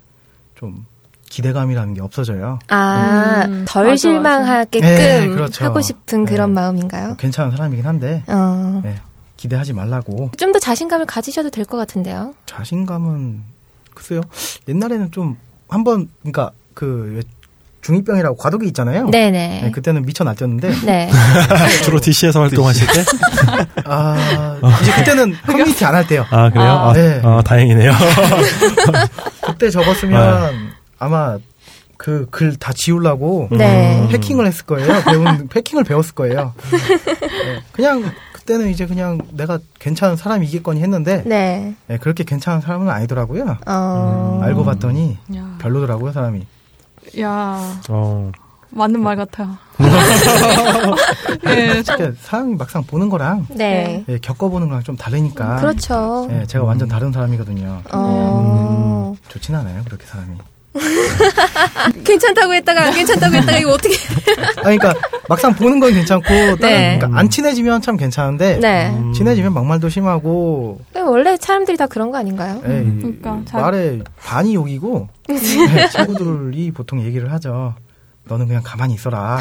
[0.55, 0.85] 좀
[1.29, 2.59] 기대감이라는 게 없어져요.
[2.67, 5.63] 아, 음, 덜 맞아, 실망하게끔 네, 그렇죠.
[5.63, 6.55] 하고 싶은 그런 네.
[6.55, 7.15] 마음인가요?
[7.15, 8.97] 괜찮은 사람이긴 한데 어, 네,
[9.37, 10.31] 기대하지 말라고.
[10.37, 12.33] 좀 더 자신감을 가지셔도 될 것 같은데요.
[12.45, 13.41] 자신감은
[13.93, 14.19] 글쎄요.
[14.67, 15.37] 옛날에는 좀
[15.69, 17.21] 한번 그러니까 그
[17.83, 19.09] 중이병이라고 과도기 있잖아요.
[19.09, 19.61] 네네.
[19.63, 21.09] 네, 그때는 미쳐 날뛰었는데 네.
[21.83, 23.03] 주로 DC에서 활동하실 때?
[23.85, 26.25] 아 이제 그때는 커뮤니티 안 할 때요.
[26.31, 26.67] 아 그래요?
[26.69, 27.21] 아, 아, 네.
[27.23, 27.91] 아, 다행이네요.
[29.45, 31.37] 그때 적었으면 아마
[31.97, 33.99] 그 글 다 지우려고 네.
[34.01, 34.09] 음.
[34.09, 35.03] 해킹을 했을 거예요.
[35.03, 36.53] 배운 해킹을 배웠을 거예요.
[36.71, 41.75] 네, 그냥 그때는 이제 그냥 내가 괜찮은 사람이겠거니 했는데 네.
[41.87, 43.57] 네, 그렇게 괜찮은 사람은 아니더라고요.
[43.67, 44.37] 어.
[44.39, 44.43] 음.
[44.43, 46.45] 알고 봤더니 야, 별로더라고요 사람이.
[47.19, 48.31] 야 어.
[48.69, 49.55] 맞는 말 같아요.
[51.47, 54.03] 예, 저- 그러니까 사람이 막상 보는 거랑 네.
[54.09, 55.57] 예, 겪어보는 거랑 좀 다르니까.
[55.57, 56.27] 그렇죠.
[56.31, 57.81] 예, 제가 완전 다른 사람이거든요.
[57.91, 59.15] 어.
[59.29, 60.37] 좋진 않아요 그렇게 사람이.
[62.03, 63.95] 괜찮다고 했다가 안 괜찮다고 했다가 이거 어떻게.
[64.57, 64.93] 아, 그러니까
[65.29, 66.97] 막상 보는 건 괜찮고 다른 네.
[66.97, 68.89] 그러니까 안 친해지면 참 괜찮은데 네.
[68.89, 69.13] 음.
[69.13, 72.55] 친해지면 막말도 심하고 원래 사람들이 다 그런 거 아닌가요?
[72.65, 77.75] 에이, 그러니까 잘- 말에 반이 욕이고 네, 친구들이 보통 얘기를 하죠.
[78.25, 79.37] 너는 그냥 가만히 있어라.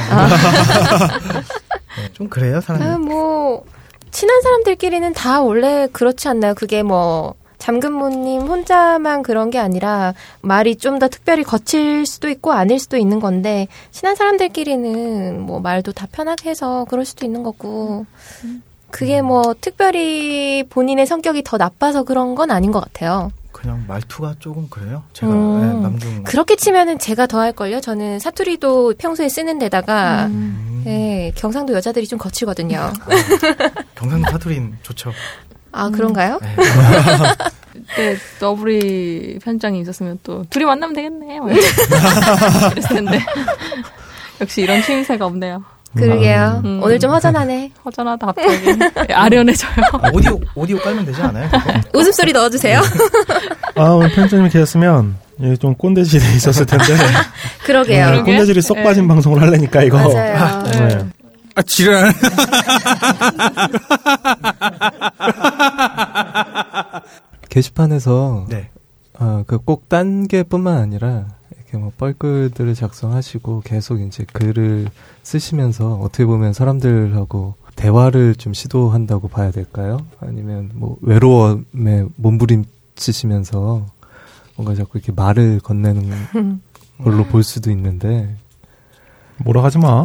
[1.98, 2.84] 네, 좀 그래요 사람이.
[2.84, 3.64] 아, 뭐,
[4.10, 6.54] 친한 사람들끼리는 다 원래 그렇지 않나요?
[6.54, 12.78] 그게 뭐, 잠근모님 혼자만 그런 게 아니라 말이 좀 더 특별히 거칠 수도 있고 아닐
[12.80, 18.04] 수도 있는 건데 친한 사람들끼리는 뭐 말도 다 편하게 해서 그럴 수도 있는 거고
[18.90, 23.30] 그게 뭐 특별히 본인의 성격이 더 나빠서 그런 건 아닌 것 같아요.
[23.52, 25.04] 그냥 말투가 조금 그래요.
[25.12, 25.60] 제가 음.
[25.62, 27.80] 예, 남중 그렇게 치면은 제가 더 할 걸요?
[27.80, 32.92] 저는 사투리도 평소에 쓰는 데다가 음, 네, 경상도 여자들이 좀 거칠거든요.
[33.94, 35.12] 경상도 사투리는 좋죠.
[35.72, 36.38] 아, 그런가요?
[36.42, 36.56] 네.
[37.72, 41.40] 그때 너브리 편장이 있었으면 또 둘이 만나면 되겠네.
[41.40, 41.62] 막 이랬-
[42.72, 43.20] 이랬을 텐데
[44.40, 45.62] 역시 이런 취미새가 없네요.
[45.96, 46.62] 그러게요.
[46.64, 46.80] 음.
[46.82, 47.70] 오늘 좀 허전하네.
[47.84, 49.72] 허전하다 갑자기 아련해져요.
[50.00, 51.48] 아, 오디오 오디오 깔면 되지 않아요?
[51.92, 52.80] 웃음소리 넣어주세요.
[53.74, 56.84] 아, 오늘 편집님이 계셨으면, 여기 좀 꼰대질이 있었을 텐데,
[57.64, 58.06] 그러게요.
[58.06, 58.32] 네, 그러게.
[58.32, 58.82] 꼰대질이 쏙 네.
[58.84, 59.98] 빠진 방송을 하려니까, 이거.
[59.98, 60.70] 맞아요.
[60.88, 60.98] 네.
[61.54, 62.12] 아, 지랄.
[67.48, 68.70] 게시판에서 네.
[69.18, 74.88] 아, 그꼭딴 게뿐만 아니라 이렇게 뭐 뻘글들을 작성하시고 계속 이제 글을
[75.22, 79.98] 쓰시면서 어떻게 보면 사람들하고 대화를 좀 시도한다고 봐야 될까요?
[80.20, 83.86] 아니면 뭐 외로움에 몸부림치시면서
[84.56, 86.10] 뭔가 자꾸 이렇게 말을 건네는
[87.02, 88.34] 걸로 볼 수도 있는데
[89.44, 90.04] 뭐라 하지 마.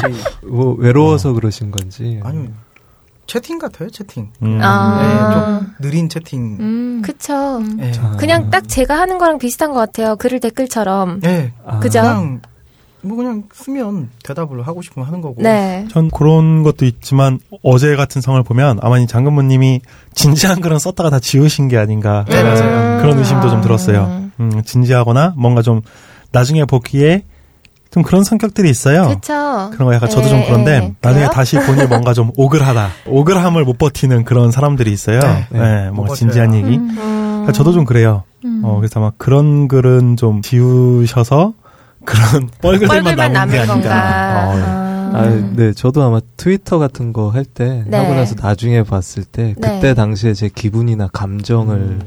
[0.00, 0.14] 저희
[0.48, 2.48] 뭐 외로워서 그러신 건지 아니
[3.26, 4.30] 채팅 같아요 채팅.
[4.42, 4.60] 음.
[4.62, 5.02] 아.
[5.02, 6.56] 네, 좀 느린 채팅.
[6.60, 7.02] 음.
[7.02, 7.60] 그쵸.
[7.76, 7.92] 네.
[8.00, 8.16] 아.
[8.16, 10.16] 그냥 딱 제가 하는 거랑 비슷한 것 같아요.
[10.16, 11.20] 글을 댓글처럼.
[11.20, 11.52] 네.
[11.66, 12.00] 아, 그죠?
[12.00, 12.40] 그냥
[13.02, 15.42] 뭐 그냥 쓰면 대답을 하고 싶으면 하는 거고.
[15.42, 15.86] 네.
[15.90, 19.80] 전 그런 것도 있지만 어제 같은 성을 보면 아마 이 장근무님이
[20.14, 23.02] 진지한 글은 썼다가 다 지우신 게 아닌가 네, 맞아요.
[23.02, 24.30] 그런 의심도 좀 들었어요.
[24.38, 25.82] 음, 진지하거나 뭔가 좀
[26.32, 27.24] 나중에 보기에
[27.90, 29.08] 좀 그런 성격들이 있어요.
[29.08, 29.70] 그쵸.
[29.72, 30.94] 그런 거 약간 저도 좀 예, 그런데 예.
[31.00, 31.30] 나중에 그래요?
[31.32, 32.88] 다시 보니 뭔가 좀 오글하다.
[33.06, 35.20] 오글함을 못 버티는 그런 사람들이 있어요.
[35.20, 35.90] 네, 네, 네.
[35.90, 36.66] 뭐못 진지한 버텨요.
[36.66, 36.76] 얘기.
[36.76, 36.94] 음.
[36.96, 38.24] 그러니까 저도 좀 그래요.
[38.44, 38.60] 음.
[38.64, 41.54] 어, 그래서 아마 그런 글은 좀 지우셔서
[42.04, 43.70] 그런 뻘글들만 남은 게 남은.
[43.70, 44.48] 아닌가.
[44.50, 44.62] 어, 예.
[44.62, 44.86] 아.
[45.14, 47.96] 아, 네, 저도 아마 트위터 같은 거 할때 네.
[47.96, 49.76] 하고 나서 나중에 봤을 때 네.
[49.76, 52.00] 그때 당시에 제 기분이나 감정을 음.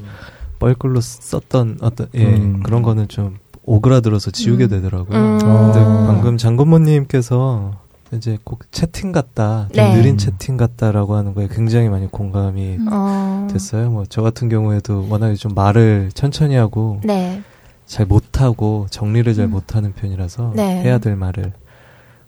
[0.60, 2.62] 뻘글로 썼던 어떤 예 음.
[2.62, 3.38] 그런 거는 좀
[3.70, 4.70] 오그라들어서 지우게 음.
[4.70, 5.18] 되더라고요.
[5.18, 5.38] 음.
[5.38, 6.06] 근데 어.
[6.08, 7.74] 방금 장군모님께서
[8.14, 9.96] 이제 꼭 채팅 같다, 좀 네.
[9.96, 12.88] 느린 채팅 같다라고 하는 거에 굉장히 많이 공감이 음.
[12.92, 13.48] 어.
[13.52, 13.92] 됐어요.
[13.92, 17.44] 뭐 저 같은 경우에도 워낙에 좀 말을 천천히 하고 네.
[17.86, 19.52] 잘 못하고 정리를 잘 음.
[19.52, 20.82] 못하는 편이라서 네.
[20.82, 21.54] 해야 될 말을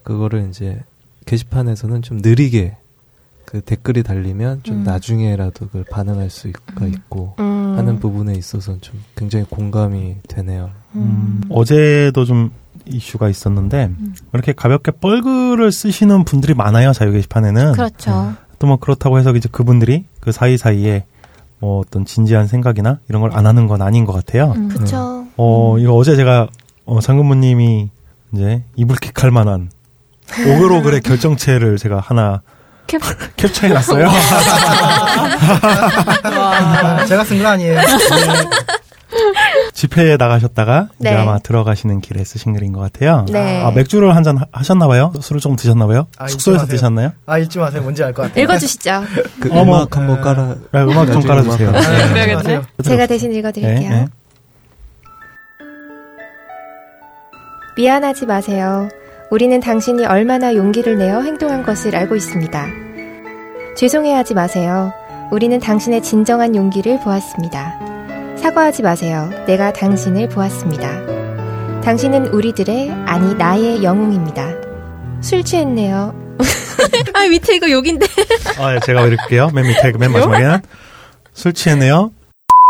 [0.03, 0.79] 그거를 이제
[1.25, 2.77] 게시판에서는 좀 느리게
[3.45, 4.83] 그 댓글이 달리면 좀 음.
[4.83, 6.87] 나중에라도 그걸 반응할 수가 음.
[6.93, 7.73] 있고 음.
[7.77, 10.69] 하는 부분에 있어서는 좀 굉장히 공감이 되네요.
[10.95, 12.51] 음, 어제도 좀
[12.85, 14.15] 이슈가 있었는데 음.
[14.33, 18.33] 이렇게 가볍게 뻘글을 쓰시는 분들이 많아요 자유 게시판에는 그렇죠.
[18.59, 21.05] 또 뭐 그렇다고 해서 이제 그분들이 그 사이 사이에
[21.59, 24.53] 뭐 어떤 진지한 생각이나 이런 걸 안 하는 건 아닌 것 같아요.
[24.55, 24.67] 음.
[24.69, 25.25] 그쵸.
[25.37, 26.47] 어 이거 어제 제가
[26.85, 27.89] 어, 장근무님이
[28.33, 29.69] 이제 이불킥할 만한
[30.47, 32.41] 오글오글의 결정체를 제가 하나
[32.87, 32.97] 캡-
[33.37, 34.07] 캡처해 놨어요.
[36.23, 37.79] 아, 제가 쓴 건 아니에요.
[39.81, 41.15] 집회에 나가셨다가 이제 네.
[41.17, 43.25] 아마 들어가시는 길에 쓰신 글인 것 같아요.
[43.31, 43.63] 네.
[43.63, 45.11] 아 맥주를 한 잔 하셨나 봐요?
[45.19, 46.05] 술을 조금 드셨나 봐요?
[46.19, 46.67] 아, 숙소에서.
[46.67, 47.13] 드셨나요?
[47.25, 47.81] 아 읽지 마세요.
[47.81, 48.43] 뭔지 알 것 같아요.
[48.43, 49.01] 읽어주시죠.
[49.41, 49.77] 그 어머.
[49.77, 51.69] 음악 한번 깔아 아, 음악 좀 깔아주세요.
[51.69, 52.35] 음악 아, 깔아- 읽지 그래야겠네.
[52.35, 52.61] 마세요.
[52.83, 53.89] 제가 대신 읽어드릴게요.
[53.89, 54.05] 네, 네.
[57.75, 58.87] 미안하지 마세요.
[59.31, 62.67] 우리는 당신이 얼마나 용기를 내어 행동한 것을 알고 있습니다.
[63.77, 64.93] 죄송해하지 마세요.
[65.31, 67.90] 우리는 당신의 진정한 용기를 보았습니다.
[68.41, 69.29] 사과하지 마세요.
[69.45, 71.81] 내가 당신을 보았습니다.
[71.81, 75.21] 당신은 우리들의, 아니, 나의 영웅입니다.
[75.21, 76.15] 술 취했네요.
[77.13, 78.07] 아, 밑에 이거 욕인데.
[78.57, 79.51] 아, 예, 제가 읽을게요.
[79.53, 80.57] 맨 밑에, 맨 마지막에는.
[81.33, 82.11] 술 취했네요.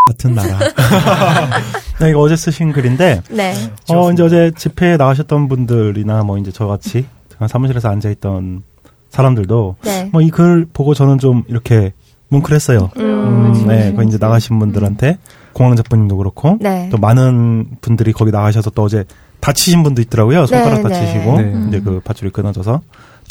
[0.09, 0.59] 같은 나라.
[2.01, 3.53] 네, 이거 어제 쓰신 글인데, 네.
[3.87, 7.05] 어, 이제 어제 집회에 나가셨던 분들이나 뭐 이제 저같이
[7.47, 8.63] 사무실에서 앉아있던
[9.09, 10.09] 사람들도 네.
[10.11, 11.93] 뭐이 글 보고 저는 좀 이렇게
[12.27, 12.91] 뭉클했어요.
[12.97, 15.17] 음, 음, 네, 그 이제 나가신 분들한테
[15.53, 16.89] 공항 작가님도 그렇고 네.
[16.91, 19.05] 또 많은 분들이 거기 나가셔서 또 어제
[19.39, 20.45] 다치신 분도 있더라고요.
[20.45, 20.89] 손가락 네, 네.
[20.89, 21.65] 다치시고 네.
[21.67, 22.81] 이제 그 밧줄이 끊어져서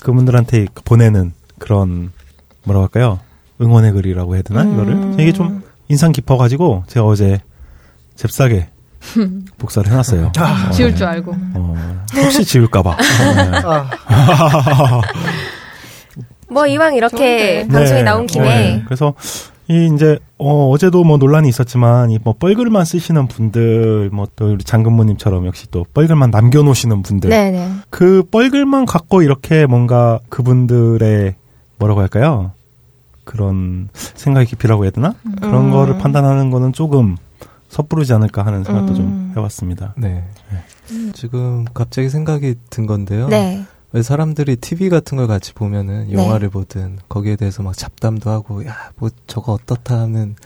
[0.02, 2.10] 그분들한테 보내는 그런
[2.64, 3.20] 뭐라고 할까요?
[3.60, 4.72] 응원의 글이라고 해야 되나 음.
[4.74, 7.40] 이거를 이게 좀 인상 깊어가지고 제가 어제
[8.16, 8.68] 잽싸게
[9.58, 10.32] 복사를 해놨어요.
[10.38, 10.96] 아, 어, 지울 네.
[10.96, 11.32] 줄 알고.
[11.54, 12.90] 어, 혹시 지울까봐.
[12.92, 13.60] 어, 네.
[13.64, 15.00] 아,
[16.50, 17.68] 뭐 이왕 이렇게 좋은데.
[17.72, 18.02] 방송에 네.
[18.04, 18.82] 나온 김에 네.
[18.84, 19.14] 그래서
[19.70, 25.46] 이 이제 어 어제도 뭐 논란이 있었지만 이뭐 뻘글만 쓰시는 분들 뭐 또 우리 장근모님처럼
[25.46, 27.70] 역시 또 뻘글만 남겨놓으시는 분들 네네.
[27.88, 31.34] 그 뻘글만 갖고 이렇게 뭔가 그분들의
[31.78, 32.50] 뭐라고 할까요
[33.22, 35.70] 그런 생각의 깊이라고 해야 되나 그런 음.
[35.70, 37.16] 거를 판단하는 거는 조금
[37.68, 38.96] 섣부르지 않을까 하는 생각도 음.
[38.96, 39.94] 좀 해봤습니다.
[39.96, 40.24] 네.
[41.12, 43.28] 지금 갑자기 생각이 든 건데요.
[43.28, 43.64] 네.
[43.92, 46.12] 왜 사람들이 TV 같은 걸 같이 보면은 네.
[46.12, 50.36] 영화를 보든 거기에 대해서 막 잡담도 하고 야 뭐 저거 어떻다 하는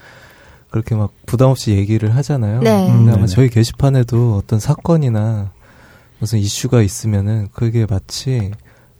[0.70, 2.60] 그렇게 막 부담 없이 얘기를 하잖아요.
[2.60, 2.88] 네.
[2.88, 3.26] 음, 근데 아마.
[3.26, 5.50] 저희 게시판에도 어떤 사건이나
[6.18, 8.50] 무슨 이슈가 있으면은 그게 마치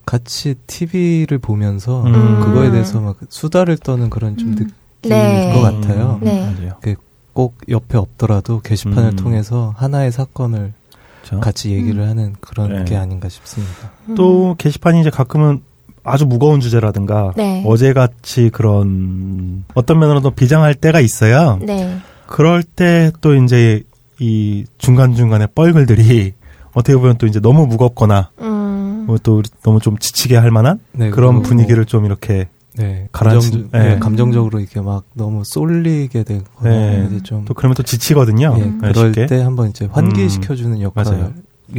[0.07, 2.40] 같이 TV를 보면서 음.
[2.40, 4.53] 그거에 대해서 막 수다를 떠는 그런 좀 음.
[4.55, 4.70] 느낌인
[5.03, 5.53] 네.
[5.55, 6.18] 것 같아요.
[6.22, 6.40] 네.
[6.40, 6.78] 맞아요.
[7.32, 9.16] 꼭 옆에 없더라도 게시판을 음.
[9.16, 10.72] 통해서 하나의 사건을
[11.25, 11.41] 그렇죠?
[11.41, 12.85] 같이 얘기를 하는 그런 네.
[12.85, 13.91] 게 아닌가 싶습니다.
[14.16, 15.62] 또 게시판이 이제 가끔은
[16.03, 17.62] 아주 무거운 주제라든가 네.
[17.66, 21.59] 어제같이 그런 어떤 면으로도 비장할 때가 있어요.
[21.62, 21.97] 네.
[22.27, 23.83] 그럴 때 또 이제
[24.18, 26.35] 이 중간중간에 뻘글들이
[26.72, 29.05] 어떻게 보면 또 이제 너무 무겁거나 음.
[29.07, 33.79] 뭐또 너무 좀 지치게 할 만한 네, 그런 분위기를 좀 이렇게 네, 감정, 네.
[33.79, 37.07] 네, 감정적으로 이렇게 막 너무 쏠리게 되거나 네.
[37.09, 38.57] 이제 좀 또 그러면 또 지치거든요.
[38.59, 39.27] 예, 네, 그럴 쉽게.
[39.27, 41.33] 때 한번 이제 환기시켜주는 역할이 맞아요.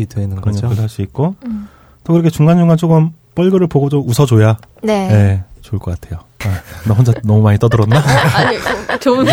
[0.10, 0.66] 되는 그런 거죠.
[0.68, 1.68] 역할을 할수 있고 음.
[2.04, 5.08] 또 그렇게 중간 중간 조금 뻘글을 보고 좀 웃어줘야 네.
[5.10, 6.24] 네, 좋을 것 같아요.
[6.46, 7.98] 아, 나 혼자 너무 많이 떠들었나?
[8.38, 8.58] 아니,
[9.00, 9.26] 좋은.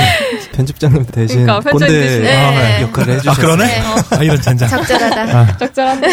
[0.52, 2.22] 편집장님 대신 그러니까 꼰대 대신.
[2.22, 2.82] 네.
[2.82, 3.46] 역할을 아 해주셨어요.
[3.46, 3.66] 그러네?
[3.66, 3.82] 네.
[4.18, 4.68] 아 이런 젠장.
[4.68, 5.38] 적절하다.
[5.38, 6.08] 아, 적절한데?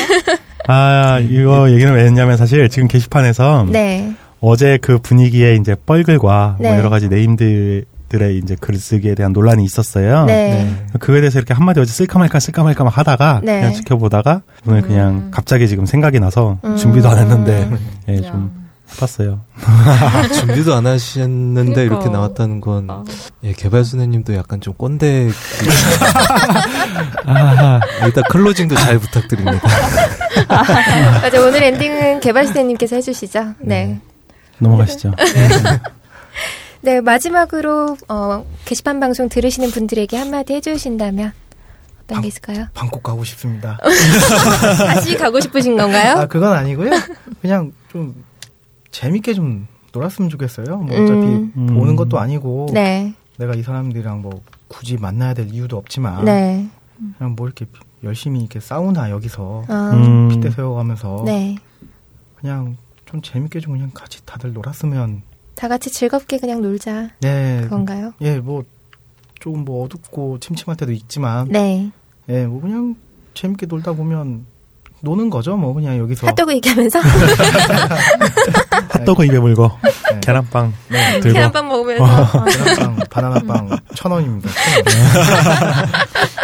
[0.68, 4.14] 아 이거 얘기는 왜 했냐면 사실 지금 게시판에서 네.
[4.42, 6.70] 어제 그 분위기에 이제 뻘글과 네.
[6.70, 10.26] 뭐 여러 가지 네임들 들의 이제 글쓰기에 대한 논란이 있었어요.
[10.26, 10.76] 네.
[11.00, 13.60] 그거에 대해서 이렇게 한마디 어제 쓸까 말까 쓸까 말까 막 하다가 네.
[13.60, 15.32] 그냥 지켜보다가 오늘 그냥 음.
[15.32, 16.76] 갑자기 지금 생각이 나서 음.
[16.76, 17.70] 준비도 안 했는데
[18.10, 18.22] 예, 야.
[18.24, 19.42] 좀 해봤어요.
[20.34, 21.82] 준비도 안 하셨는데 그러니까.
[21.84, 23.04] 이렇게 나왔다는 건 아.
[23.44, 25.30] 예, 개발수님도 약간 좀 꼰대
[27.28, 29.60] 아, 일단 클로징도 잘 부탁드립니다.
[31.22, 33.54] 맞아 오늘 엔딩은 개발시대님께서 해주시죠.
[33.60, 34.00] 네.
[34.60, 35.14] 넘어가시죠.
[36.82, 41.34] 네 마지막으로 어, 게시판 방송 들으시는 분들에게 한마디 해주신다면
[42.03, 42.68] 어떤 게 있을까요?
[42.74, 43.78] 방콕 가고 싶습니다.
[44.78, 46.16] 다시 가고 싶으신 건가요?
[46.18, 46.91] 아 그건 아니고요.
[47.41, 48.24] 그냥 좀
[48.91, 50.78] 재밌게 좀 놀았으면 좋겠어요.
[50.78, 51.53] 뭐 어차피 음.
[51.55, 51.68] 음.
[51.68, 53.14] 보는 것도 아니고 네.
[53.38, 56.68] 내가 이 사람들이랑 뭐 굳이 만나야 될 이유도 없지만 네.
[57.18, 57.66] 그냥 뭐 이렇게
[58.03, 61.57] 열심히 이렇게 싸우나 여기서 어, 음, 빗대 세워가면서 네.
[62.36, 62.78] 그냥
[63.10, 65.24] 좀 재밌게 좀 그냥 같이 다들 놀았으면
[65.55, 67.10] 다 같이 즐겁게 그냥 놀자.
[67.24, 68.14] 예, 그건가요?
[68.22, 68.64] 예, 뭐
[69.39, 71.89] 조금 뭐 어둡고 침침할 때도 있지만 네.
[72.30, 72.95] 예, 뭐 그냥
[73.34, 74.45] 재밌게 놀다 보면
[75.01, 76.99] 노는 거죠, 뭐 그냥 여기서 핫도그 얘기하면서
[78.89, 79.72] 핫도그 입에 물고
[80.12, 80.20] 네.
[80.20, 81.20] 계란빵 네.
[81.22, 84.49] 들고 계란빵 먹으면서 계란빵, 바나나빵 천 원입니다.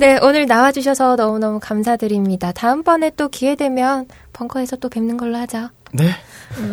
[0.00, 2.52] 네, 오늘 나와주셔서 너무너무 감사드립니다.
[2.52, 5.68] 다음번에 또 기회 되면 벙커에서 또 뵙는 걸로 하죠.
[5.92, 6.08] 네,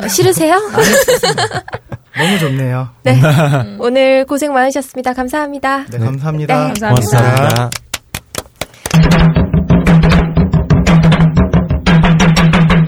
[0.01, 0.55] 어, 싫으세요?
[2.17, 2.88] 너무 좋네요.
[3.03, 3.19] 네.
[3.80, 5.11] 오늘 고생 많으셨습니다.
[5.11, 5.88] 감사합니다.
[5.89, 6.55] 네, 감사합니다.
[6.55, 6.67] 네.
[6.67, 7.17] 감사합니다.
[7.17, 7.69] 고맙습니다.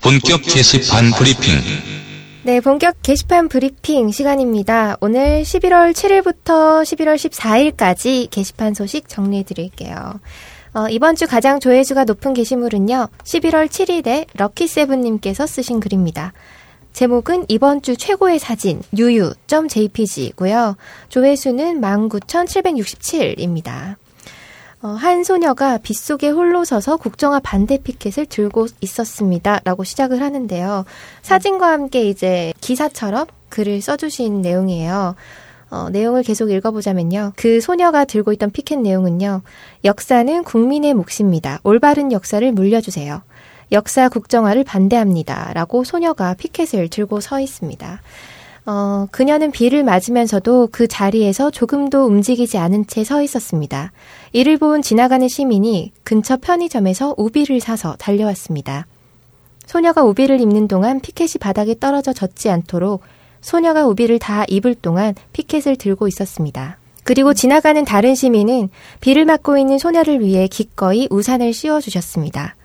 [0.02, 1.99] 본격 게시판 브리핑.
[2.50, 4.98] 네, 본격 게시판 브리핑 시간입니다.
[5.02, 10.20] 오늘 11월 7일부터 11월 14일까지 게시판 소식 정리해 드릴게요.
[10.74, 16.34] 어, 이번 주 가장 조회수가 높은 게시물은요, 11월 7일에 럭키세븐님께서 쓰신 글입니다.
[16.92, 20.76] 제목은 이번 주 최고의 사진, 유유.jpg이고요.
[21.10, 23.96] 조회수는 19,767입니다.
[24.82, 29.60] 어, 한 소녀가 빗속에 홀로 서서 국정화 반대 피켓을 들고 있었습니다.
[29.66, 30.86] 라고 시작을 하는데요.
[31.22, 35.16] 사진과 함께 이제 기사처럼 글을 써주신 내용이에요.
[35.70, 37.34] 어, 내용을 계속 읽어보자면요.
[37.36, 39.42] 그 소녀가 들고 있던 피켓 내용은요.
[39.84, 41.60] 역사는 국민의 몫입니다.
[41.64, 43.22] 올바른 역사를 물려주세요.
[43.72, 45.52] 역사 국정화를 반대합니다.
[45.54, 48.02] 라고 소녀가 피켓을 들고 서 있습니다.
[48.66, 53.92] 어, 그녀는 비를 맞으면서도 그 자리에서 조금도 움직이지 않은 채 서 있었습니다.
[54.34, 58.86] 이를 본 지나가는 시민이 근처 편의점에서 우비를 사서 달려왔습니다.
[59.66, 63.02] 소녀가 우비를 입는 동안 피켓이 바닥에 떨어져 젖지 않도록
[63.42, 66.78] 소녀가 우비를 다 입을 동안 피켓을 들고 있었습니다.
[67.04, 72.56] 그리고 지나가는 다른 시민은 비를 맞고 있는 소녀를 위해 기꺼이 우산을 씌워주셨습니다.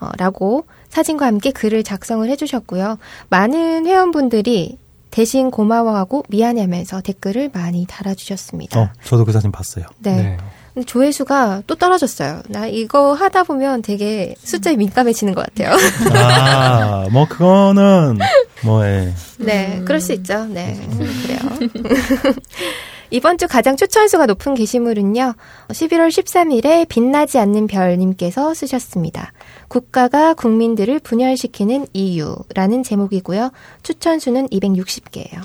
[0.00, 2.98] 어, 라고 사진과 함께 글을 작성을 해주셨고요.
[3.30, 4.78] 많은 회원분들이
[5.10, 8.80] 대신 고마워하고 미안해하면서 댓글을 많이 달아주셨습니다.
[8.80, 9.84] 어, 저도 그 사진 봤어요.
[9.98, 10.36] 네.
[10.74, 12.42] 근데 조회수가 또 떨어졌어요.
[12.48, 15.76] 나 이거 하다 보면 되게 숫자에 민감해지는 것 같아요.
[16.14, 18.18] 아, 뭐 그거는
[18.62, 19.12] 뭐 예.
[19.38, 20.44] 네, 그럴 수 있죠.
[20.44, 20.78] 네,
[21.22, 21.38] 그래요.
[23.10, 25.34] 이번 주 가장 추천수가 높은 게시물은요.
[25.68, 29.32] 11월 13일에 빛나지 않는 별님께서 쓰셨습니다.
[29.68, 33.50] 국가가 국민들을 분열시키는 이유라는 제목이고요.
[33.82, 35.42] 추천수는 260개예요.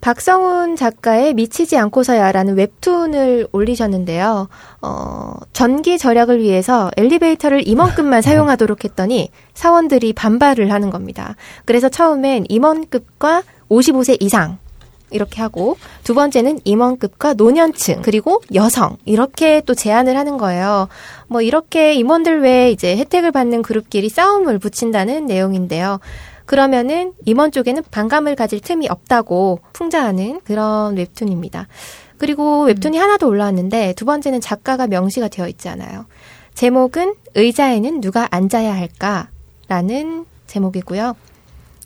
[0.00, 4.48] 박성훈 작가의 미치지 않고서야라는 웹툰을 올리셨는데요.
[4.80, 11.36] 어, 전기 절약을 위해서 엘리베이터를 임원급만 사용하도록 했더니 사원들이 반발을 하는 겁니다.
[11.66, 14.58] 그래서 처음엔 임원급과 55세 이상
[15.12, 20.88] 이렇게 하고 두 번째는 임원급과 노년층 그리고 여성 이렇게 또 제안을 하는 거예요.
[21.28, 26.00] 뭐 이렇게 임원들 외에 이제 혜택을 받는 그룹끼리 싸움을 붙인다는 내용인데요.
[26.44, 31.68] 그러면은 임원 쪽에는 반감을 가질 틈이 없다고 풍자하는 그런 웹툰입니다.
[32.18, 36.06] 그리고 웹툰이 하나 더 올라왔는데 두 번째는 작가가 명시가 되어 있지 않아요.
[36.54, 41.16] 제목은 의자에는 누가 앉아야 할까라는 제목이고요.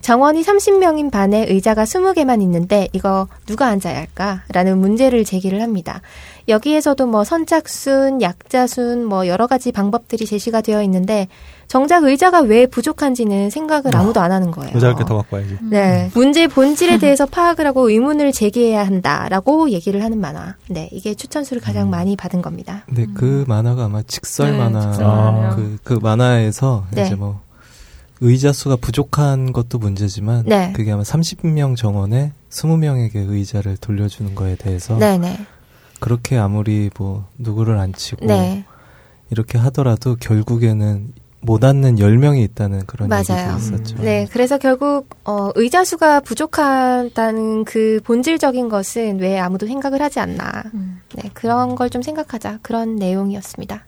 [0.06, 4.42] 정원이 30명인 반에 의자가 20개만 있는데 이거 누가 앉아야 할까?
[4.52, 6.00] 라는 문제를 제기를 합니다.
[6.46, 11.26] 여기에서도 뭐 선착순, 약자순, 뭐 여러 가지 방법들이 제시가 되어 있는데
[11.66, 14.70] 정작 의자가 왜 부족한지는 생각을 아무도 안 하는 거예요.
[14.76, 15.58] 의자 이렇게 더 갖고 와야지.
[15.62, 16.08] 네.
[16.14, 20.54] 문제 본질에 대해서 파악을 하고 의문을 제기해야 한다라고 얘기를 하는 만화.
[20.68, 20.88] 네.
[20.92, 22.84] 이게 추천수를 가장 많이 받은 겁니다.
[22.86, 25.56] 근데 그 만화가 아마 직설 네, 만화 직설 만화요.
[25.56, 27.06] 그, 그 만화에서 네.
[27.06, 27.40] 이제 뭐
[28.20, 30.72] 의자 수가 부족한 것도 문제지만 네.
[30.74, 35.38] 그게 아마 30명 정원에 20명에게 의자를 돌려주는 거에 대해서 네네.
[36.00, 38.64] 그렇게 아무리 뭐 누구를 안 치고 네.
[39.30, 41.12] 이렇게 하더라도 결국에는
[41.42, 43.22] 못 앉는 10명이 있다는 그런 맞아요.
[43.30, 43.96] 얘기도 있었죠.
[44.02, 50.64] 네, 그래서 결국 어, 의자 수가 부족하다는 그 본질적인 것은 왜 아무도 생각을 하지 않나.
[50.74, 51.00] 음.
[51.14, 52.58] 네, 그런 걸 좀 생각하자.
[52.62, 53.84] 그런 내용이었습니다.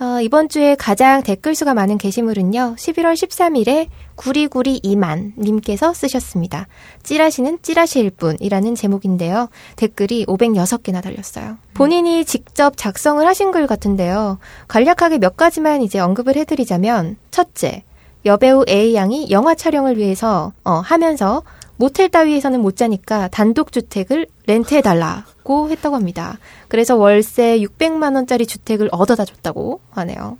[0.00, 2.76] 어, 이번 주에 가장 댓글 수가 많은 게시물은요.
[2.78, 6.68] 11월 13일에 구리구리 이만 님께서 쓰셨습니다.
[7.02, 9.50] 찌라시는 찌라시일 뿐이라는 제목인데요.
[9.76, 11.58] 댓글이 506개나 달렸어요.
[11.74, 14.38] 본인이 직접 작성을 하신 글 같은데요.
[14.68, 17.84] 간략하게 몇 가지만 이제 언급을 해드리자면 첫째,
[18.24, 21.42] 여배우 A 양이 영화 촬영을 위해서 어, 하면서
[21.80, 26.38] 모텔 따위에서는 못 자니까 단독 주택을 렌트해 달라고 했다고 합니다.
[26.68, 30.36] 그래서 월세 600만 원짜리 주택을 얻어다 줬다고 하네요.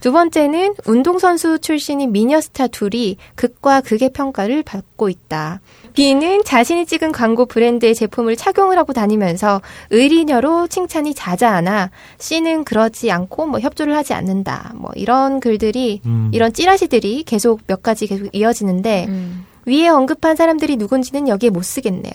[0.00, 5.60] 두 번째는 운동선수 출신인 미녀스타 둘이 극과 극의 평가를 받고 있다.
[5.94, 13.46] B는 자신이 찍은 광고 브랜드의 제품을 착용을 하고 다니면서 의리녀로 칭찬이 자자하나 C는 그러지 않고
[13.46, 14.74] 뭐 협조를 하지 않는다.
[14.76, 16.30] 뭐 이런 글들이 음.
[16.32, 19.46] 이런 찌라시들이 계속 몇 가지 계속 이어지는데 음.
[19.66, 22.12] 위에 언급한 사람들이 누군지는 여기에 못 쓰겠네요.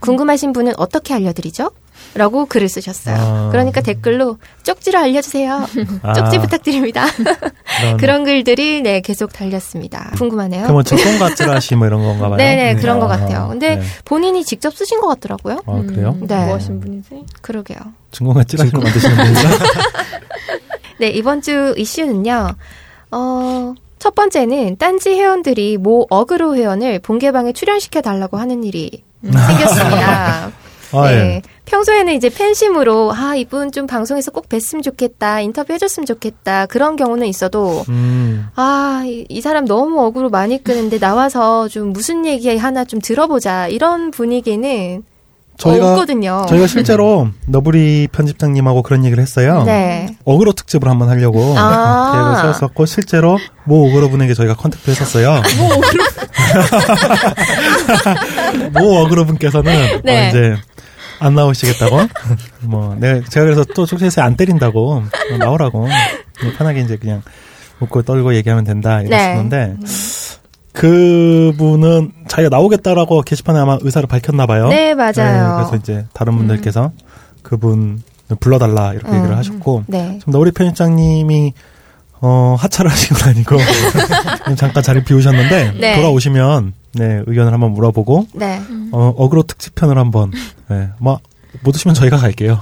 [0.00, 1.70] 궁금하신 분은 어떻게 알려드리죠?
[2.14, 3.16] 라고 글을 쓰셨어요.
[3.16, 3.48] 아.
[3.50, 5.66] 그러니까 댓글로 쪽지로 알려주세요.
[6.02, 7.06] 아, 쪽지 부탁드립니다.
[7.98, 10.10] 그런, 글들이 네 계속 달렸습니다.
[10.16, 10.66] 궁금하네요.
[10.66, 12.36] 그뭐 증권가 찌라시 뭐 이런 건가 봐요.
[12.36, 12.80] 네네 네.
[12.80, 13.48] 그런 것 아, 같아요.
[13.48, 13.82] 근데 네.
[14.04, 15.62] 본인이 직접 쓰신 것 같더라고요.
[15.66, 16.16] 아 그래요?
[16.20, 16.44] 음, 네.
[16.44, 17.24] 뭐 하신 분이지?
[17.40, 17.78] 그러게요.
[18.12, 19.40] 증권가 찌라시를 만드시는 분인가?
[21.00, 22.50] 네, 이번 주 이슈는요.
[23.10, 23.74] 어,
[24.04, 30.52] 첫 번째는 딴지 회원들이 모 어그로 회원을 본개방에 출연시켜 달라고 하는 일이 생겼습니다.
[30.92, 31.16] 아 네.
[31.16, 31.42] 예.
[31.64, 37.26] 평소에는 이제 팬심으로 아 이분 좀 방송에서 꼭 뵀으면 좋겠다 인터뷰 해줬으면 좋겠다 그런 경우는
[37.28, 38.46] 있어도 음.
[38.56, 45.02] 아이 사람 너무 어그로 많이 끄는데 나와서 좀 무슨 얘기 하나 좀 들어보자 이런 분위기는
[45.58, 46.46] 저희가 없거든요.
[46.48, 49.62] 저희가 실제로 너부리 편집장님하고 그런 얘기를 했어요.
[49.64, 50.16] 네.
[50.24, 52.12] 어그로 특집을 한번 하려고 아.
[52.34, 55.42] 계획을 세웠었고 실제로 모 어그로 분에게 저희가 contact 했었어요.
[58.72, 60.26] 모 어그로 분께서는 네.
[60.26, 60.56] 어, 이제
[61.20, 62.00] 안 나오시겠다고
[62.62, 65.02] 뭐 내가 제가 그래서 또 숙제에서 안 때린다고
[65.32, 65.88] 어, 나오라고
[66.58, 67.22] 편하게 이제 그냥
[67.80, 69.06] 웃고 떠들고 얘기하면 된다 네.
[69.06, 69.76] 이랬었는데
[70.74, 74.68] 그분은 자기가 나오겠다라고 게시판에 아마 의사를 밝혔나 봐요.
[74.68, 75.12] 네 맞아요.
[75.14, 76.90] 네, 그래서 이제 다른 분들께서
[77.42, 78.02] 그분
[78.40, 79.16] 불러달라 이렇게 음.
[79.18, 80.16] 얘기를 하셨고 네.
[80.18, 81.52] 지금 너구리 편집장님이
[82.20, 83.56] 어 하차를 하신 건 아니고
[84.56, 85.96] 잠깐 자리 비우셨는데 네.
[85.96, 88.60] 돌아오시면 네 의견을 한번 물어보고 네.
[88.90, 90.32] 어 어그로 특집 편을 한번
[90.68, 91.20] 네, 뭐
[91.62, 92.58] 못 오시면 저희가 갈게요.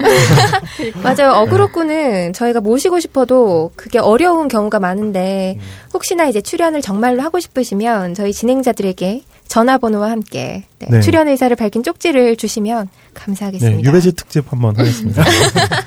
[1.03, 1.33] 맞아요.
[1.35, 5.59] 어그로꾼은 저희가 모시고 싶어도 그게 어려운 경우가 많은데
[5.95, 11.01] 혹시나 이제 출연을 정말로 하고 싶으시면 저희 진행자들에게 전화번호와 함께 네, 네.
[11.01, 13.89] 출연 의사를 밝힌 쪽지를 주시면 네 감사하겠습니다.
[13.89, 15.25] 유배지 특집 한번 하겠습니다.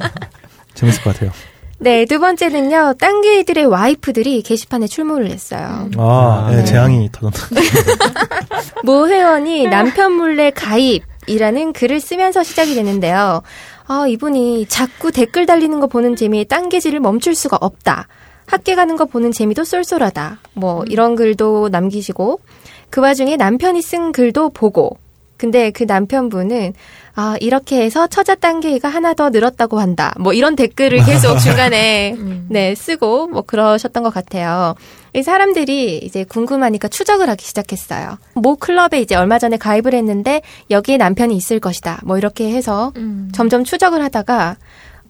[0.75, 1.31] 재밌을 것 같아요.
[1.77, 2.95] 네, 두 번째는요.
[2.99, 5.89] 딴개이들의 와이프들이 게시판에 출몰을 했어요.
[5.97, 6.63] 아, 네, 네.
[6.63, 7.61] 재앙이 터졌나.
[8.83, 13.41] 모 회원이 남편 몰래 가입 이라는 글을 쓰면서 시작이 되는데요.
[13.87, 18.07] 아, 이분이 자꾸 댓글 달리는 거 보는 재미에 딴개질을 멈출 수가 없다.
[18.47, 20.39] 학교 가는 거 보는 재미도 쏠쏠하다.
[20.53, 22.39] 뭐 이런 글도 남기시고
[22.89, 24.97] 그 와중에 남편이 쓴 글도 보고
[25.37, 26.73] 근데 그 남편분은
[27.15, 30.13] 아 이렇게 해서 처자 딴개이가 하나 더 늘었다고 한다.
[30.19, 32.47] 뭐 이런 댓글을 계속 중간에 음.
[32.49, 34.75] 네 쓰고 뭐 그러셨던 것 같아요.
[35.15, 38.17] 이 사람들이 이제 궁금하니까 추적을 하기 시작했어요.
[38.33, 42.01] 모 클럽에 이제 얼마 전에 가입을 했는데 여기에 남편이 있을 것이다.
[42.03, 43.29] 뭐 이렇게 해서 음.
[43.33, 44.57] 점점 추적을 하다가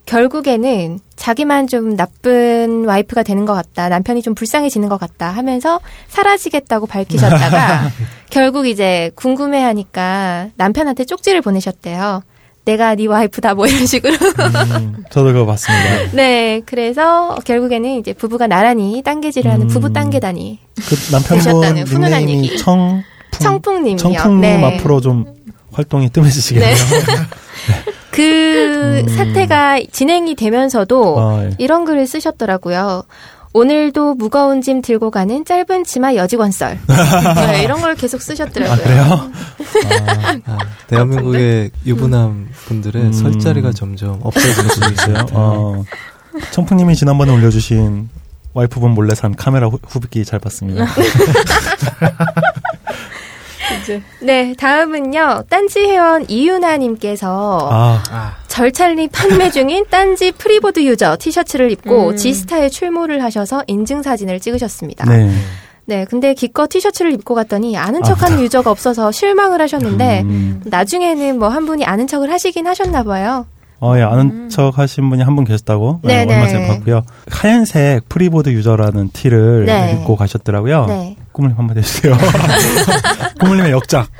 [0.05, 3.89] 결국에는 자기만 좀 나쁜 와이프가 되는 것 같다.
[3.89, 7.89] 남편이 좀 불쌍해지는 것 같다 하면서 사라지겠다고 밝히셨다가
[8.29, 12.21] 결국 이제 궁금해하니까 남편한테 쪽지를 보내셨대요.
[12.65, 14.13] 내가 네 와이프다 뭐 이런 식으로.
[14.13, 16.11] 음, 저도 그거 봤습니다.
[16.13, 19.67] 네, 그래서 결국에는 이제 부부가 나란히 딴개질을 하는 음.
[19.67, 20.59] 부부 딴개다니.
[20.75, 22.57] 그 남편분 닉네임이 얘기.
[22.57, 23.97] 청 청풍님이요.
[23.97, 24.63] 청풍님 네.
[24.63, 25.25] 앞으로 좀
[25.71, 26.75] 활동이 뜸해지시겠네요.
[28.11, 29.07] 그 음.
[29.09, 31.49] 사태가 진행이 되면서도 아, 예.
[31.57, 33.03] 이런 글을 쓰셨더라고요.
[33.55, 36.77] 오늘도 무거운 짐 들고 가는 짧은 치마 여직원 썰.
[37.47, 38.73] 네, 이런 걸 계속 쓰셨더라고요.
[38.73, 39.31] 아, 그래요?
[40.45, 43.13] 아, 대한민국의 유부남 분들의 음.
[43.13, 44.91] 설 자리가 점점 없어지고 있어요.
[44.91, 45.25] 있어요.
[45.31, 45.85] 어,
[46.51, 48.09] 청풍님이 지난번에 올려주신
[48.53, 50.87] 와이프분 몰래 산 카메라 후, 후비기 잘 봤습니다.
[53.81, 55.43] 이제 네, 다음은요.
[55.49, 62.15] 딴지 회원 이윤아님께서 아, 아, 절찬리 판매 중인 딴지 프리보드 유저 티셔츠를 입고 음.
[62.17, 65.05] 지스타에 출몰을 하셔서 인증 사진을 찍으셨습니다.
[65.09, 65.31] 네.
[65.87, 66.05] 네.
[66.09, 71.65] 근데 기껏 티셔츠를 입고 갔더니 아는 척하는 유저가 없어서 실망을 하셨는데 음, 나중에는 뭐 한
[71.65, 73.45] 분이 아는 척을 하시긴 하셨나 봐요.
[73.81, 75.99] 어, 예, 아는 척 하신 분이 한 분 계셨다고.
[76.03, 76.33] 네, 네네.
[76.33, 77.03] 얼마 전에 봤고요.
[77.29, 79.93] 하얀색 프리보드 유저라는 티를 네.
[79.99, 80.85] 입고 가셨더라고요.
[80.87, 81.17] 네.
[81.35, 82.17] 꾸물님 한마디 해주세요.
[83.41, 84.07] 꾸물님의 역작.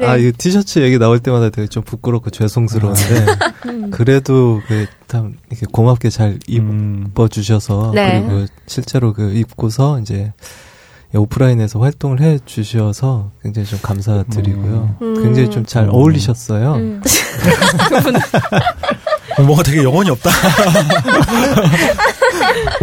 [0.00, 0.06] 네.
[0.06, 3.26] 아, 이 티셔츠 얘기 나올 때마다 되게 좀 부끄럽고 죄송스러운데,
[3.66, 3.90] 음.
[3.90, 8.24] 그래도 그, 참, 이렇게 고맙게 잘 음, 입어주셔서, 네.
[8.26, 10.32] 그리고 실제로 그 입고서 이제
[11.14, 14.96] 오프라인에서 활동을 해 주셔서 굉장히 좀 감사드리고요.
[15.00, 15.22] 음.
[15.22, 16.74] 굉장히 좀 잘 어울리셨어요.
[16.74, 17.02] 음.
[19.46, 20.30] 뭐가 되게 영혼이 없다.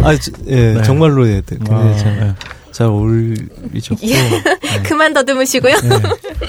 [0.02, 0.82] 아, 저- 예, 네.
[0.82, 2.34] 정말로 예, 굉장히 아, 잘, 네.
[2.72, 4.42] 잘 어울리셨고, 네.
[4.84, 5.74] 그만 더듬으시고요.
[5.74, 5.96] 네.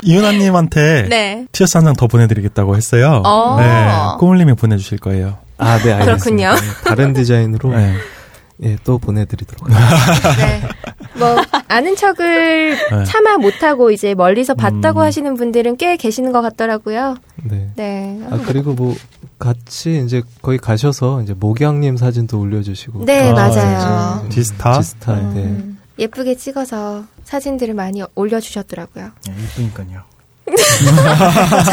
[0.03, 1.45] 이은아님한테 네.
[1.51, 3.21] 티셔츠 한 장 더 보내드리겠다고 했어요.
[3.25, 3.57] 어.
[3.59, 3.87] 네,
[4.19, 5.37] 꾸물님이 보내주실 거예요.
[5.57, 6.05] 아, 네, 알겠습니다.
[6.05, 6.53] 그렇군요.
[6.55, 7.93] 네, 다른 디자인으로 네.
[8.63, 10.35] 예, 또 보내드리도록 하겠습니다.
[10.45, 10.61] 네.
[11.15, 11.35] 뭐
[11.67, 13.03] 아는 척을 네.
[13.05, 15.05] 차마 못하고 이제 멀리서 봤다고 음.
[15.05, 17.17] 하시는 분들은 꽤 계시는 것 같더라고요.
[17.43, 17.67] 네.
[17.75, 18.19] 네.
[18.31, 18.95] 아, 그리고 뭐,
[19.43, 23.03] 같이 이제 거기 가셔서 이제 목양님 사진도 올려주시고.
[23.05, 24.21] 네, 아, 맞아요.
[24.27, 24.81] 이제 지스타.
[24.81, 25.43] 지스타, 네.
[25.43, 29.11] 음, 예쁘게 찍어서 사진들을 많이 올려주셨더라고요.
[29.29, 30.01] 예, 이쁘니까요.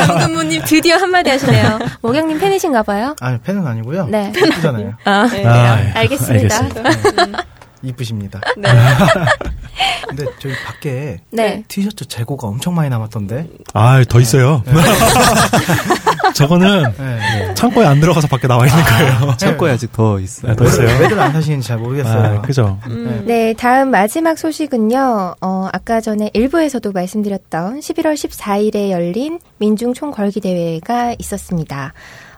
[0.07, 1.79] 장근무님 드디어 한마디 하시네요.
[2.03, 3.15] 목영님 팬이신가 봐요?
[3.21, 4.07] 아, 팬은 아니고요.
[4.07, 4.33] 네.
[4.37, 4.95] 이쁘잖아요.
[5.05, 5.45] 아, 네.
[5.45, 5.91] 아, 예.
[5.93, 6.57] 알겠습니다.
[6.65, 7.45] 알겠습니다.
[7.83, 8.41] 이쁘십니다.
[8.57, 8.69] 네.
[10.09, 11.63] 근데 저희 밖에 네.
[11.69, 13.47] 티셔츠 재고가 엄청 많이 남았던데.
[13.75, 14.63] 아, 더 있어요.
[16.35, 17.55] 저거는 네.
[17.55, 19.37] 창고에 안 들어가서 밖에 나와 있는 거예요.
[19.37, 20.53] 창고에 아직 더 있어요.
[20.53, 20.87] 네, 더 있어요.
[21.01, 22.39] 왜들 안 사시는지 잘 모르겠어요.
[22.39, 22.79] 아, 그죠.
[22.87, 23.25] 음.
[23.27, 31.15] 네, 다음 마지막 소식은요, 어, 아까 전에 일부에서도 말씀드렸던 11월 14일에 열린 민중 총궐기 대회가
[31.19, 31.93] 있었습니다.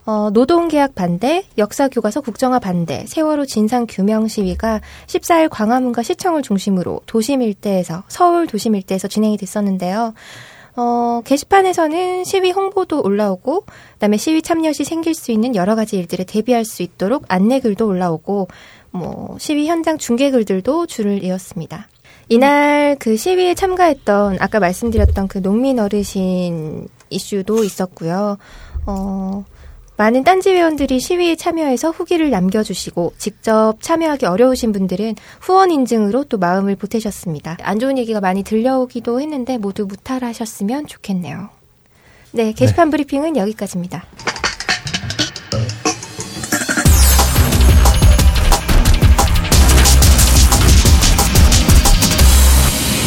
[0.04, 8.02] 어, 노동계약 반대, 역사교과서 국정화 반대, 세월호 진상규명 시위가 14일 광화문과 시청을 중심으로 도심 일대에서,
[8.08, 10.14] 서울 도심 일대에서 진행이 됐었는데요.
[10.74, 16.24] 어, 게시판에서는 시위 홍보도 올라오고, 그다음에 시위 참여 시 생길 수 있는 여러 가지 일들에
[16.24, 18.48] 대비할 수 있도록 안내글도 올라오고,
[18.90, 21.88] 뭐 시위 현장 중계글들도 줄을 이었습니다.
[22.28, 28.38] 이날 그 시위에 참가했던 아까 말씀드렸던 그 농민 어르신 이슈도 있었고요.
[28.86, 29.44] 어,
[29.96, 36.76] 많은 딴지 회원들이 시위에 참여해서 후기를 남겨주시고 직접 참여하기 어려우신 분들은 후원 인증으로 또 마음을
[36.76, 37.58] 보태셨습니다.
[37.62, 41.50] 안 좋은 얘기가 많이 들려오기도 했는데 모두 무탈하셨으면 좋겠네요.
[42.32, 44.04] 네, 게시판 브리핑은 여기까지입니다.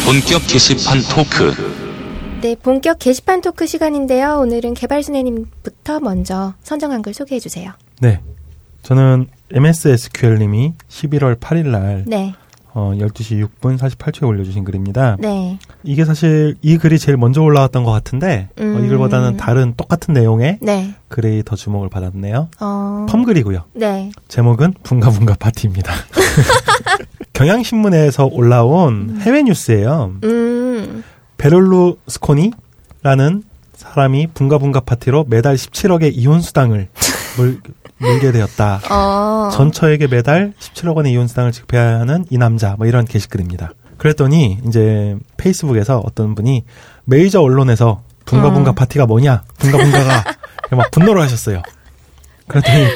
[0.06, 1.85] 본격 게시판 토크.
[2.46, 4.38] 네, 본격 게시판 토크 시간인데요.
[4.38, 7.72] 오늘은 개발순애님부터 먼저 선정한 걸 소개해 주세요.
[8.00, 8.20] 네.
[8.84, 12.34] 저는 MSSQL님이 11월 8일 날 네,
[12.72, 15.16] 어, 12시 6분 48초에 올려주신 글입니다.
[15.18, 18.84] 네, 이게 사실 이 글이 제일 먼저 올라왔던 것 같은데 어, 음.
[18.84, 22.50] 이 글보다는 다른 똑같은 내용의 네, 글이 더 주목을 받았네요.
[22.60, 23.64] 어, 펌 글이고요.
[23.72, 25.92] 네, 제목은 분가분가 파티입니다.
[27.34, 30.12] 경향신문에서 올라온 해외 뉴스예요.
[30.22, 31.02] 음,
[31.38, 33.42] 베를루스코니라는
[33.74, 36.88] 사람이 분가분가 파티로 매달 17억의 이혼 수당을
[37.36, 37.60] 물,
[37.98, 38.80] 물게 되었다.
[38.90, 43.72] 어, 전처에게 매달 17억 원의 이혼 수당을 지급해야 하는 이 남자 뭐 이런 게시글입니다.
[43.98, 46.64] 그랬더니 이제 페이스북에서 어떤 분이
[47.04, 48.74] 메이저 언론에서 분가분가 음.
[48.74, 49.44] 파티가 뭐냐?
[49.58, 50.24] 분가분가가
[50.76, 51.62] 막 분노를 하셨어요.
[52.48, 52.86] 그랬더니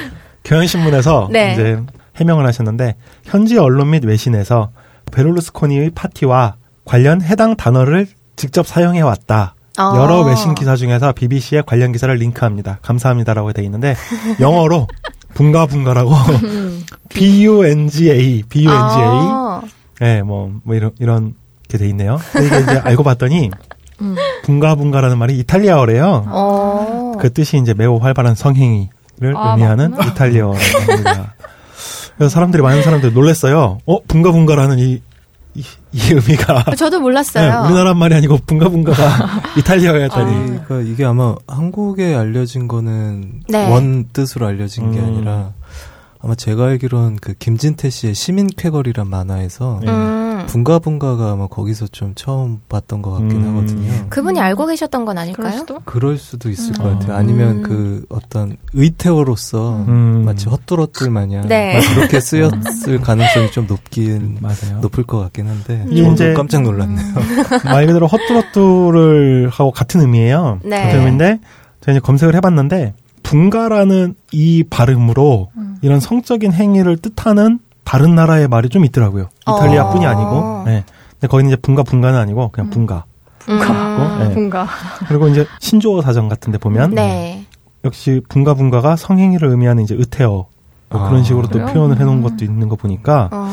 [0.43, 1.53] 경향신문에서 네.
[1.53, 1.81] 이제
[2.17, 4.71] 해명을 하셨는데 현지 언론 및 외신에서
[5.13, 8.09] 베를루스코니의 파티와 관련 해당 단어를
[8.41, 9.55] 직접 사용해 왔다.
[9.79, 9.93] 어.
[9.97, 12.79] 여러 외신 기사 중에서 BBC의 관련 기사를 링크합니다.
[12.81, 13.95] 감사합니다라고 되어 있는데
[14.41, 14.89] 영어로
[15.35, 16.11] 분가분가라고
[17.13, 19.05] B-U-N-G-A, B-U-N-G-A.
[19.05, 19.63] 어,
[20.01, 21.35] 네, 뭐, 뭐 이런 이런
[21.69, 22.19] 게 돼 있네요.
[22.35, 23.51] 이게 이제 알고 봤더니
[24.45, 26.25] 분가분가라는 말이 이탈리아어래요.
[26.29, 31.35] 어, 그 뜻이 이제 매우 활발한 성행위를 아, 의미하는 합니다.
[32.17, 33.81] 그래서 사람들이 많은 사람들이 놀랬어요.
[33.85, 35.03] 어, 분가분가라는 이,
[35.55, 37.65] 이, 이 의미가 저도 네, 몰랐어요.
[37.67, 40.47] 우리나라 말이 아니고 분가분가가 이탈리아어였다니.
[40.47, 43.71] 그러니까 이게 아마 한국에 알려진 거는 네.
[43.71, 45.05] 원 뜻으로 알려진 게 음.
[45.05, 45.53] 아니라
[46.23, 49.91] 아마 제가 알기로는 그 김진태 씨의 시민 쾌거리란 만화에서 네.
[50.43, 50.47] 음.
[50.47, 53.49] 분가분가가 아마 거기서 좀 처음 봤던 것 같긴 음.
[53.57, 54.07] 하거든요.
[54.09, 55.53] 그분이 알고 계셨던 건 그럴 아닐까요?
[55.59, 55.79] 수도?
[55.85, 56.83] 그럴 수도 있을 음.
[56.83, 57.17] 것 같아요.
[57.17, 57.63] 아니면 음.
[57.63, 60.23] 그 어떤 의태어로서 음.
[60.25, 61.81] 마치 헛뚜러들 마냥 네.
[61.95, 64.81] 그렇게 쓰였을 가능성이 좀 높긴 맞아요.
[64.81, 67.07] 높을 것 같긴 한데 저도 이제- 깜짝 놀랐네요.
[67.65, 70.61] 말 그대로 헛뚜러뚜를 하고 같은 의미예요.
[70.65, 70.83] 네.
[70.83, 71.39] 같은 의미인데
[71.81, 75.77] 제가 이제 검색을 해봤는데 분가라는 이 발음으로 음.
[75.83, 77.59] 이런 성적인 행위를 뜻하는
[77.91, 79.31] 다른 나라의 말이 좀 있더라고요.
[79.43, 80.11] 이탈리아뿐이 어.
[80.11, 80.63] 아니고.
[80.65, 80.85] 네.
[81.15, 83.03] 근데 거기는 이제 분가 분가는 아니고 그냥 분가.
[83.49, 83.59] 음.
[83.59, 84.29] 네.
[84.29, 84.69] 뭔가.
[85.09, 87.45] 그리고 이제 신조어 사전 같은 데 보면 네.
[87.85, 91.67] 역시 분가 분가가 성행위를 의미하는 이제 의태어 뭐 아, 그런 식으로 또 그래요?
[91.67, 92.23] 표현을 해놓은 음.
[92.23, 93.53] 것도 있는 거 보니까 어.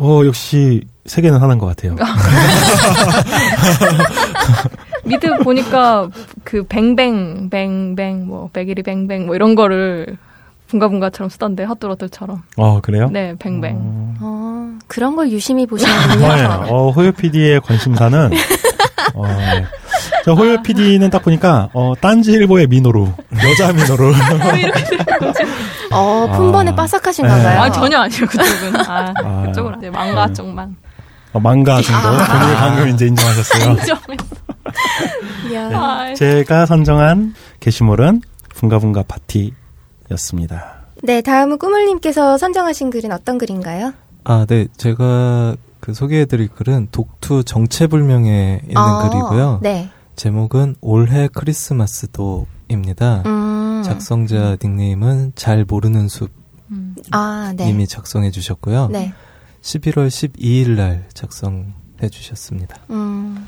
[0.00, 1.94] 어 역시 세계는 하나인 것 같아요.
[5.06, 6.08] 미드 보니까
[6.42, 10.18] 그 뱅뱅, 뱅뱅, 뭐, 백일이 뱅뱅, 뭐 이런 거를
[10.68, 12.42] 분가분가처럼 쓰던데, 핫도러들처럼.
[12.56, 13.08] 어 그래요?
[13.10, 13.76] 네, 뱅뱅.
[13.76, 16.34] 어, 어, 그런 걸 유심히 보시는군요.
[16.34, 16.44] 네.
[16.70, 18.30] 어, 호요 PD의 관심사는
[19.14, 19.64] 어, 네.
[20.24, 23.08] 저 호요 PD는 딱 보니까 어, 딴지일보의 민호루
[23.42, 24.12] 여자 민호루
[25.90, 26.74] 어, 품번에 아.
[26.74, 27.42] 빠삭하신가 네.
[27.42, 27.60] 봐요.
[27.62, 28.76] 아, 전혀 아니에요, 그쪽은.
[28.86, 29.42] 아, 아.
[29.46, 29.92] 그쪽은 아니에요.
[29.92, 30.32] 망가 네.
[30.34, 30.76] 쪽만.
[31.32, 33.70] 어, 망가 정도 본인의 방금 이제 인정하셨어요.
[33.72, 34.16] 인정해.
[35.50, 35.70] 이야.
[35.72, 38.20] 아, 제가 선정한 게시물은
[38.54, 39.52] 분가분가 파티
[40.12, 40.78] 였습니다.
[41.02, 43.92] 네, 다음은 꾸물님께서 선정하신 글은 어떤 글인가요?
[44.24, 44.66] 아, 네.
[44.76, 49.60] 제가 그 소개해드릴 글은 독투 정체불명에 있는 어, 글이고요.
[49.62, 49.90] 네.
[50.16, 53.22] 제목은 올해 크리스마스도입니다.
[53.26, 53.82] 음.
[53.84, 56.30] 작성자 닉네임은 잘 모르는 숲
[56.70, 56.96] 음.
[57.12, 57.66] 아, 네.
[57.66, 58.88] 님이 작성해 주셨고요.
[58.88, 59.12] 네.
[59.62, 62.76] 11월 12일 날 작성해 주셨습니다.
[62.90, 63.46] 음.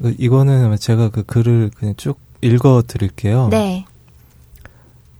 [0.00, 3.48] 그 이거는 제가 그 글을 그냥 쭉 읽어 드릴게요.
[3.50, 3.86] 네.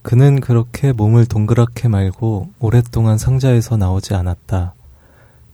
[0.03, 4.75] 그는 그렇게 몸을 동그랗게 말고 오랫동안 상자에서 나오지 않았다.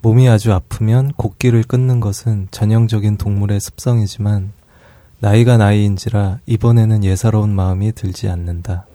[0.00, 4.52] 몸이 아주 아프면 곡기를 끊는 것은 전형적인 동물의 습성이지만
[5.20, 8.86] 나이가 나이인지라 이번에는 예사로운 마음이 들지 않는다.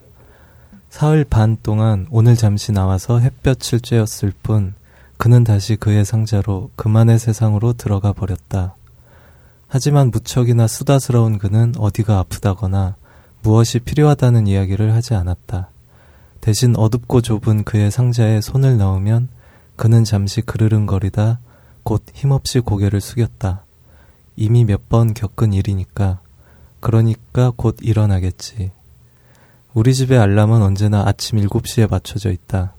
[0.89, 4.73] 사흘 반 동안 오늘 잠시 나와서 햇볕을 쬐었을 뿐
[5.17, 8.75] 그는 다시 그의 상자로 그만의 세상으로 들어가 버렸다.
[9.67, 12.95] 하지만 무척이나 수다스러운 그는 어디가 아프다거나
[13.43, 15.69] 무엇이 필요하다는 이야기를 하지 않았다.
[16.41, 19.27] 대신 어둡고 좁은 그의 상자에 손을 넣으면
[19.75, 21.39] 그는 잠시 그르릉거리다
[21.83, 23.65] 곧 힘없이 고개를 숙였다.
[24.37, 26.19] 이미 몇 번 겪은 일이니까.
[26.79, 28.71] 그러니까 곧 일어나겠지.
[29.73, 32.73] 우리 집의 알람은 언제나 아침 7시에 맞춰져 있다.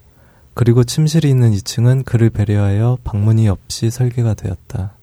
[0.53, 4.93] 그리고 침실이 있는 2층은 그를 배려하여 방문이 없이 설계가 되었다.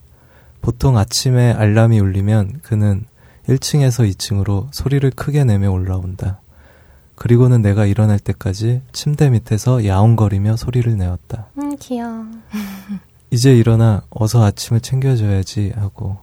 [0.62, 3.04] 보통 아침에 알람이 울리면 그는
[3.48, 6.40] 1층에서 2층으로 소리를 크게 내며 올라온다.
[7.14, 11.46] 그리고는 내가 일어날 때까지 침대 밑에서 야옹거리며 소리를 내었다.
[11.58, 12.24] 음, 귀여워.
[13.30, 16.18] 이제 일어나 어서 아침을 챙겨줘야지 하고.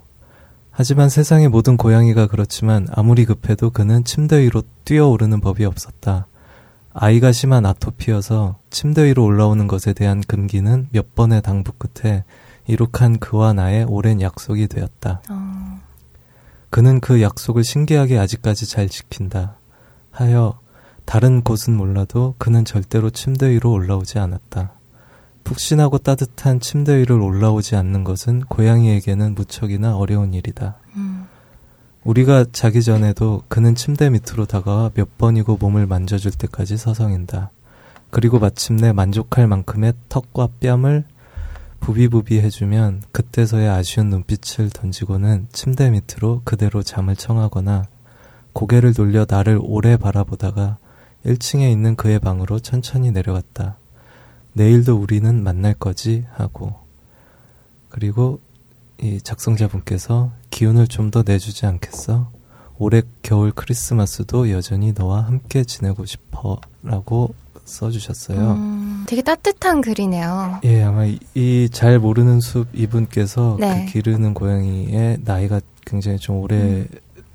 [0.71, 6.27] 하지만 세상의 모든 고양이가 그렇지만 아무리 급해도 그는 침대 위로 뛰어오르는 법이 없었다.
[6.93, 12.23] 아이가 심한 아토피여서 침대 위로 올라오는 것에 대한 금기는 몇 번의 당부 끝에
[12.67, 15.21] 이룩한 그와 나의 오랜 약속이 되었다.
[15.29, 15.78] 어.
[16.69, 19.55] 그는 그 약속을 신기하게 아직까지 잘 지킨다.
[20.11, 20.59] 하여
[21.05, 24.73] 다른 곳은 몰라도 그는 절대로 침대 위로 올라오지 않았다.
[25.43, 30.77] 푹신하고 따뜻한 침대 위를 올라오지 않는 것은 고양이에게는 무척이나 어려운 일이다.
[30.95, 31.27] 음.
[32.03, 37.51] 우리가 자기 전에도 그는 침대 밑으로 다가와 몇 번이고 몸을 만져줄 때까지 서성인다.
[38.11, 41.03] 그리고 마침내 만족할 만큼의 턱과 뺨을
[41.79, 47.87] 부비부비 해주면 그때서야 아쉬운 눈빛을 던지고는 침대 밑으로 그대로 잠을 청하거나
[48.53, 50.77] 고개를 돌려 나를 오래 바라보다가
[51.25, 53.77] 1층에 있는 그의 방으로 천천히 내려갔다.
[54.53, 56.75] 내일도 우리는 만날 거지 하고
[57.89, 58.39] 그리고
[59.01, 62.31] 이 작성자분께서 기운을 좀 더 내주지 않겠어?
[62.77, 67.33] 올해 겨울 크리스마스도 여전히 너와 함께 지내고 싶어 라고
[67.69, 68.37] 써주셨어요.
[68.51, 70.59] 음, 되게 따뜻한 글이네요.
[70.65, 73.85] 예, 아마 이 잘 모르는 숲 이분께서 네.
[73.85, 76.85] 그 기르는 고양이의 나이가 굉장히 좀 오래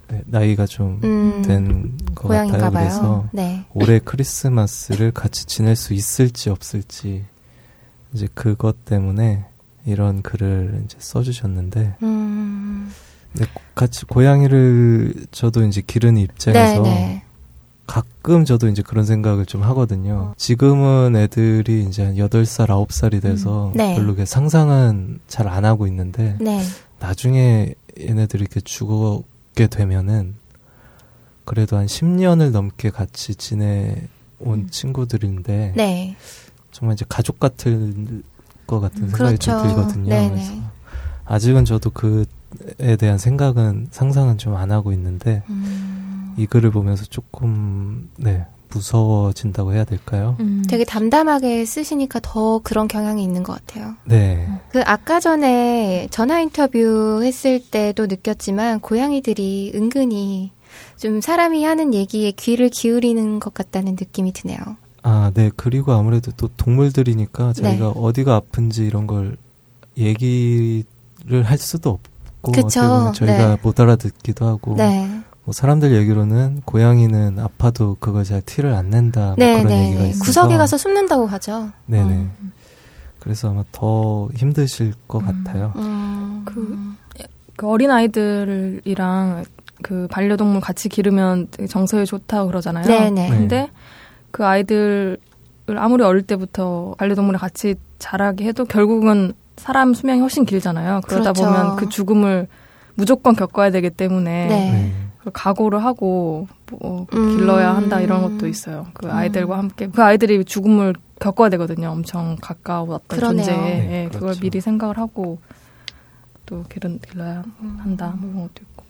[0.09, 2.71] 네, 나이가 좀 음, 된것 고양인가 같아요.
[2.73, 2.85] 봐요.
[2.85, 3.65] 그래서 네.
[3.73, 7.25] 올해 크리스마스를 같이 지낼 수 있을지 없을지
[8.13, 9.45] 이제 그것 때문에
[9.87, 12.93] 이런 글을 이제 써주셨는데 음,
[13.33, 17.23] 근데 같이 고양이를 저도 이제 기르는 네, 입장에서 네.
[17.87, 20.35] 가끔 저도 이제 그런 생각을 좀 하거든요.
[20.37, 23.95] 지금은 애들이 이제 한 8살, 9살이 돼서 음, 네.
[23.95, 26.63] 별로 이렇게 상상은 잘 안 하고 있는데 네.
[26.99, 30.35] 나중에 얘네들이 이렇게 죽게 되면은
[31.45, 36.17] 그래도 한 10년을 넘게 같이 지내온 친구들인데 네.
[36.73, 38.23] 정말 이제 가족 같은
[38.67, 39.51] 것 같은 생각이 그렇죠.
[39.51, 40.09] 좀 들거든요.
[40.09, 40.31] 네네.
[40.31, 40.53] 그래서
[41.27, 46.04] 아직은 저도 그에 대한 생각은 상상은 좀 안 하고 있는데 음.
[46.37, 50.37] 이 글을 보면서 조금 네 무서워진다고 해야 될까요?
[50.41, 50.65] 음.
[50.69, 53.95] 되게 담담하게 쓰시니까 더 그런 경향이 있는 것 같아요.
[54.05, 60.51] 네, 그 아까 전에 전화 인터뷰 했을 때도 느꼈지만 고양이들이 은근히
[60.97, 64.59] 좀 사람이 하는 얘기에 귀를 기울이는 것 같다는 느낌이 드네요.
[65.03, 65.51] 아, 네.
[65.55, 67.93] 그리고 아무래도 또 동물들이니까 자기가 네.
[67.95, 69.37] 어디가 아픈지 이런 걸
[69.97, 70.85] 얘기를
[71.45, 73.13] 할 수도 없고 그쵸.
[73.15, 73.57] 저희가 네.
[73.63, 75.09] 못 알아듣기도 하고 네.
[75.45, 80.03] 뭐 사람들 얘기로는 고양이는 아파도 그걸 잘 티를 안 낸다 뭐 네, 그런 네, 얘기가
[80.03, 80.09] 네.
[80.11, 81.71] 있어서 구석에 가서 숨는다고 하죠.
[81.87, 82.13] 네네.
[82.13, 82.53] 음.
[83.21, 85.45] 그래서 아마 더 힘드실 것 음.
[85.45, 85.73] 같아요.
[85.77, 86.43] 음.
[86.47, 86.95] 그-
[87.57, 89.45] 그 어린 아이들이랑
[89.83, 92.85] 그 반려동물 같이 기르면 되게 정서에 좋다고 그러잖아요.
[92.85, 93.11] 네네.
[93.11, 93.29] 네.
[93.29, 93.71] 근데
[94.31, 95.19] 그 아이들을
[95.77, 101.03] 아무리 어릴 때부터 반려동물을 같이 자라게 해도 결국은 사람 수명이 훨씬 길잖아요.
[101.07, 101.45] 그러다 그렇죠.
[101.53, 102.49] 보면 그 죽음을
[102.97, 104.93] 무조건 겪어야 되기 때문에 네.
[105.25, 105.31] 네.
[105.31, 107.37] 그걸 각오를 하고 뭐 음.
[107.37, 108.87] 길러야 한다 이런 것도 있어요.
[108.93, 111.89] 그 아이들과 함께 그 아이들이 죽음을 겪어야 되거든요.
[111.89, 113.19] 엄청 가까웠던.
[113.19, 114.41] 존재에 네, 예, 그걸 그렇죠.
[114.41, 115.39] 미리 생각을 하고
[116.45, 117.43] 또 길은 길러야
[117.79, 118.85] 한다 뭐 이런 것도 있고.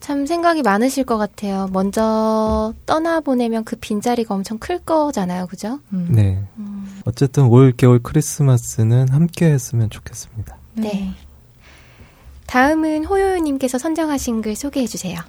[0.00, 1.68] 참 생각이 많으실 것 같아요.
[1.72, 5.46] 먼저 떠나보내면 그 빈자리가 엄청 클 거잖아요.
[5.46, 5.78] 그죠?
[5.92, 6.08] 음.
[6.10, 6.42] 네.
[7.04, 10.56] 어쨌든 올 겨울 크리스마스는 함께 했으면 좋겠습니다.
[10.74, 11.12] 네.
[12.48, 15.20] 다음은 호요요님께서 선정하신 글 소개해 주세요.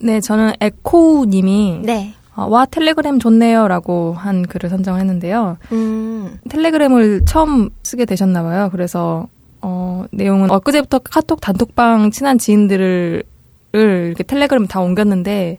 [0.00, 2.14] 네, 저는 에코우님이 네.
[2.34, 5.56] 어, 와 텔레그램 좋네요라고 한 글을 선정했는데요.
[5.72, 6.40] 음.
[6.48, 8.68] 텔레그램을 처음 쓰게 되셨나 봐요.
[8.72, 9.28] 그래서
[9.62, 13.22] 어, 내용은 엊그제부터 카톡 단톡방 친한 지인들을
[13.76, 15.58] 을 이렇게 텔레그램 다 옮겼는데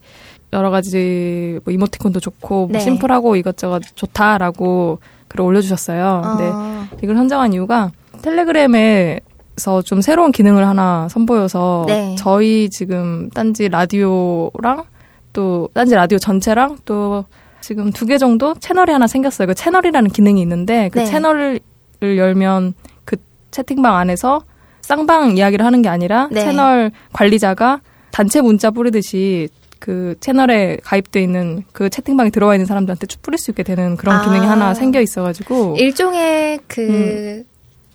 [0.53, 2.79] 여러 가지 뭐 이모티콘도 좋고 뭐 네.
[2.79, 6.21] 심플하고 이것저것 좋다라고 글을 올려주셨어요.
[6.23, 7.91] 근데 어, 이걸 선정한 이유가
[8.21, 9.19] 텔레그램에
[9.57, 12.15] 서좀 새로운 기능을 하나 선보여서 네.
[12.17, 14.83] 저희 지금 딴지 라디오랑
[15.33, 17.25] 또 딴지 라디오 전체랑 또
[17.61, 19.47] 지금 두 개 정도 채널이 하나 생겼어요.
[19.47, 21.05] 그 채널이라는 기능이 있는데 그 네.
[21.05, 21.59] 채널을
[22.01, 22.73] 열면
[23.05, 23.15] 그
[23.51, 24.41] 채팅방 안에서
[24.81, 26.41] 쌍방 이야기를 하는 게 아니라 네.
[26.41, 29.49] 채널 관리자가 단체 문자 뿌리듯이
[29.79, 34.17] 그 채널에 가입돼 있는 그 채팅방에 들어와 있는 사람들한테 쭉 뿌릴 수 있게 되는 그런
[34.17, 34.23] 아.
[34.23, 37.43] 기능이 하나 생겨 있어가지고 일종의 그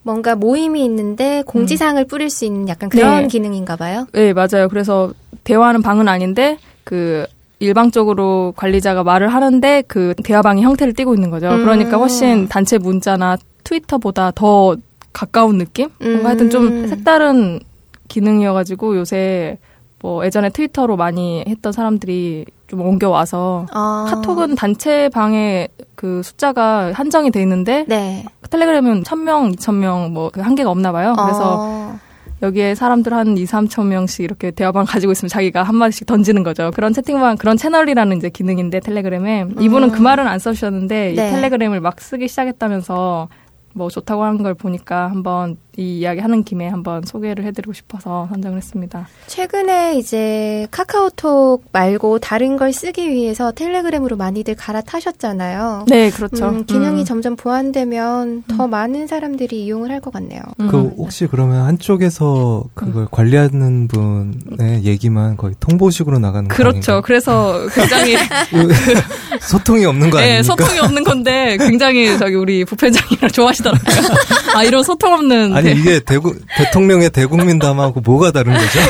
[0.02, 3.28] 뭔가 모임이 있는데 공지사항을 뿌릴 수 있는 약간 그런 네.
[3.28, 4.06] 기능인가 봐요.
[4.12, 4.68] 네, 맞아요.
[4.68, 5.12] 그래서
[5.44, 7.26] 대화하는 방은 아닌데 그
[7.58, 11.50] 일방적으로 관리자가 말을 하는데 그 대화방의 형태를 띠고 있는 거죠.
[11.50, 11.60] 음.
[11.60, 14.76] 그러니까 훨씬 단체 문자나 트위터보다 더
[15.12, 15.90] 가까운 느낌?
[16.00, 16.86] 뭔가 하여튼 좀 음.
[16.88, 17.60] 색다른
[18.08, 19.58] 기능이어가지고 요새
[20.00, 24.06] 뭐 예전에 트위터로 많이 했던 사람들이 좀 옮겨와서 아.
[24.08, 28.24] 카톡은 단체 방에 그 숫자가 한정이 돼 있는데 네.
[28.50, 31.14] 텔레그램은 1000명, 2000명 뭐그 한계가 없나 봐요.
[31.16, 31.98] 그래서 어.
[32.42, 36.70] 여기에 사람들 한 2, 3천 명씩 이렇게 대화방 가지고 있으면 자기가 한마디씩 던지는 거죠.
[36.74, 39.46] 그런 채팅방, 그런 채널이라는 이제 기능인데 텔레그램에.
[39.60, 41.30] 이분은 그 말은 안 써주셨는데 이 네.
[41.30, 43.28] 텔레그램을 막 쓰기 시작했다면서
[43.72, 48.56] 뭐 좋다고 하는 걸 보니까 한번 이 이야기 하는 김에 한번 소개를 해드리고 싶어서 선정을
[48.58, 49.08] 했습니다.
[49.28, 55.84] 최근에 이제 카카오톡 말고 다른 걸 쓰기 위해서 텔레그램으로 많이들 갈아타셨잖아요.
[55.88, 56.48] 네, 그렇죠.
[56.48, 57.04] 음, 기능이 음.
[57.04, 60.40] 점점 보완되면 더 많은 사람들이 이용을 할 것 같네요.
[60.56, 60.94] 그 음.
[60.96, 67.02] 혹시 그러면 한쪽에서 그걸 관리하는 분의 얘기만 거의 통보식으로 나가는 거 그렇죠.
[67.02, 68.16] 그래서 굉장히
[69.40, 70.42] 소통이 없는 거 네, 아닙니까?
[70.56, 74.08] 소통이 없는 건데 굉장히 저기 우리 부편장이랑 좋아하시더라고요.
[74.56, 78.80] 아 이런 소통 없는 아니 이게 대구, 대통령의 대국민담하고 뭐가 다른 거죠?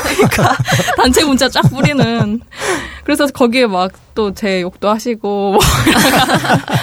[0.96, 2.40] 단체 문자 쫙 뿌리는.
[3.04, 5.58] 그래서 거기에 막 또 제 욕도 하시고, 뭐,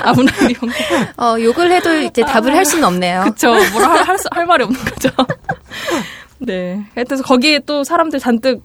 [0.04, 0.72] 아무나 이용.
[1.18, 3.24] 어, 욕을 해도 이제 답을 할 수는 없네요.
[3.26, 3.50] 그쵸.
[3.74, 5.10] 뭐라 할, 할, 수- 할 말이 없는 거죠.
[6.40, 6.84] 네.
[6.96, 8.64] 하여튼 거기에 또 사람들 잔뜩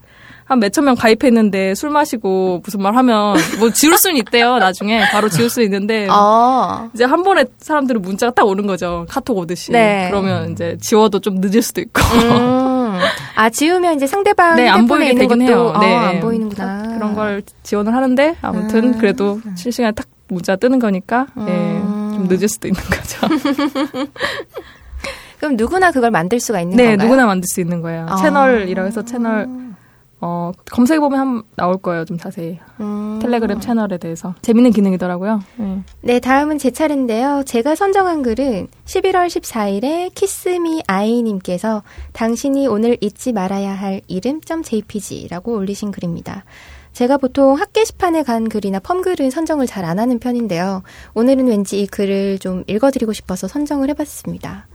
[0.53, 4.59] 한 몇천 명 가입했는데 술 마시고 무슨 말 하면 뭐 지울 수는 있대요.
[4.59, 6.07] 나중에 바로 지울 수 있는데.
[6.11, 6.91] 어.
[6.95, 9.07] 이제 한 번에 사람들은 문자가 딱 오는 거죠.
[9.09, 9.73] 카톡 오듯이.
[9.73, 10.09] 네.
[10.11, 12.03] 그러면 이제 지워도 좀 늦을 수도 있고.
[12.03, 12.99] 음.
[13.35, 15.75] 아, 지우면 이제 상대방 네, 안 보이게 되긴 것도 해요.
[15.81, 15.95] 네.
[15.95, 16.97] 어, 안 보이는구나.
[16.97, 18.99] 그런 걸 지원을 하는데 아무튼 아.
[18.99, 22.13] 그래도 실시간에 딱 문자 뜨는 거니까 예, 음.
[22.15, 23.27] 좀 늦을 수도 있는 거죠.
[25.41, 27.09] 그럼 누구나 그걸 만들 수가 있는 네, 건가요?
[27.09, 28.07] 누구나 만들 수 있는 거예요.
[28.09, 28.17] 아.
[28.17, 29.49] 채널이라고 해서 채널
[30.25, 32.59] 어, 검색해 보면 한 나올 거예요, 좀 자세히.
[32.79, 33.19] 음.
[33.21, 35.41] 텔레그램 채널에 대해서 재밌는 기능이더라고요.
[35.61, 35.79] 예.
[36.01, 37.43] 네, 다음은 제 차례인데요.
[37.45, 41.83] 제가 선정한 글은 11월 14일에 키스미 아이님께서
[42.13, 46.45] 당신이 오늘 잊지 말아야 할 이름.jpg라고 올리신 글입니다.
[46.93, 50.83] 제가 보통 학 게시판에 간 글이나 펌글은 선정을 잘 안 하는 편인데요.
[51.15, 54.67] 오늘은 왠지 이 글을 좀 읽어드리고 싶어서 선정을 해봤습니다.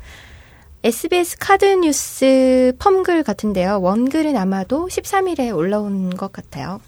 [0.88, 3.81] SBS 카드 뉴스 펌글 같은데요.
[3.81, 6.80] 원글은 아마도 13일에 올라온 것 같아요.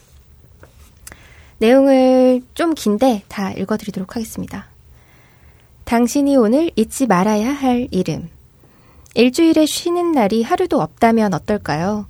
[1.57, 4.67] 내용을 좀 긴데 다 읽어드리도록 하겠습니다.
[5.83, 8.29] 당신이 오늘 잊지 말아야 할 이름.
[9.15, 12.07] 일주일에 쉬는 날이 하루도 없다면 어떨까요?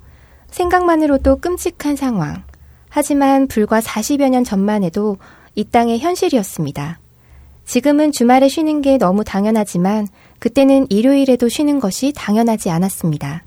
[0.52, 2.44] 생각만으로도 끔찍한 상황.
[2.90, 5.18] 하지만 불과 40여 년 전만 해도
[5.56, 7.00] 이 땅의 현실이었습니다.
[7.66, 10.08] 지금은 주말에 쉬는 게 너무 당연하지만
[10.40, 13.44] 그때는 일요일에도 쉬는 것이 당연하지 않았습니다.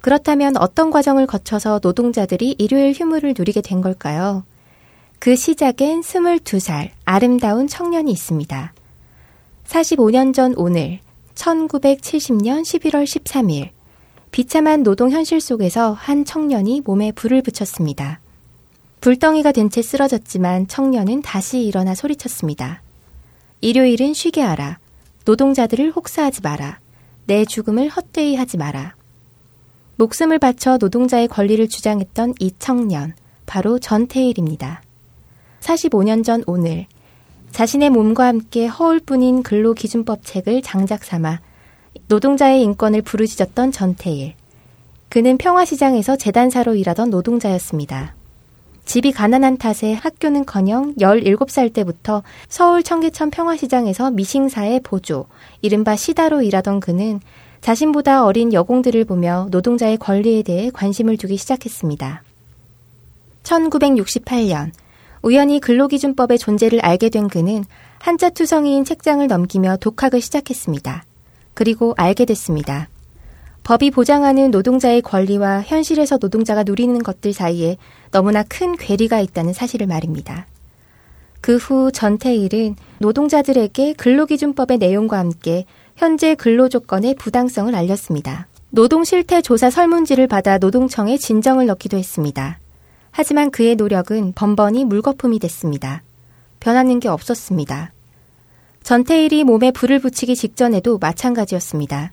[0.00, 4.44] 그렇다면 어떤 과정을 거쳐서 노동자들이 일요일 휴무를 누리게 된 걸까요?
[5.18, 8.72] 그 시작엔 22살 아름다운 청년이 있습니다.
[9.66, 11.00] 45년 전 오늘
[11.34, 13.70] 1970년 11월 13일
[14.30, 18.20] 비참한 노동 현실 속에서 한 청년이 몸에 불을 붙였습니다.
[19.00, 22.82] 불덩이가 된 채 쓰러졌지만 청년은 다시 일어나 소리쳤습니다.
[23.60, 24.78] 일요일은 쉬게 하라.
[25.28, 26.80] 노동자들을 혹사하지 마라.
[27.26, 28.94] 내 죽음을 헛되이 하지 마라.
[29.96, 33.12] 목숨을 바쳐 노동자의 권리를 주장했던 이 청년,
[33.44, 34.82] 바로 전태일입니다.
[35.60, 36.86] 45년 전 오늘,
[37.50, 41.40] 자신의 몸과 함께 허울 뿐인 근로기준법 책을 장작 삼아
[42.06, 44.32] 노동자의 인권을 부르짖었던 전태일.
[45.10, 48.14] 그는 평화시장에서 재단사로 일하던 노동자였습니다.
[48.88, 55.26] 집이 가난한 탓에 학교는커녕 17살 때부터 서울 청계천 평화시장에서 미싱사의 보조,
[55.60, 57.20] 이른바 시다로 일하던 그는
[57.60, 62.22] 자신보다 어린 여공들을 보며 노동자의 권리에 대해 관심을 두기 시작했습니다.
[63.42, 64.70] 1968년
[65.20, 67.66] 우연히 근로기준법의 존재를 알게 된 그는
[67.98, 71.04] 한자 투성이인 책장을 넘기며 독학을 시작했습니다.
[71.52, 72.88] 그리고 알게 됐습니다.
[73.68, 77.76] 법이 보장하는 노동자의 권리와 현실에서 노동자가 누리는 것들 사이에
[78.10, 80.46] 너무나 큰 괴리가 있다는 사실을 말입니다.
[81.42, 85.66] 그 후 전태일은 노동자들에게 근로기준법의 내용과 함께
[85.96, 88.46] 현재 근로조건의 부당성을 알렸습니다.
[88.70, 92.58] 노동 실태 조사 설문지를 받아 노동청에 진정을 넣기도 했습니다.
[93.10, 96.02] 하지만 그의 노력은 번번이 물거품이 됐습니다.
[96.58, 97.92] 변하는 게 없었습니다.
[98.82, 102.12] 전태일이 몸에 불을 붙이기 직전에도 마찬가지였습니다.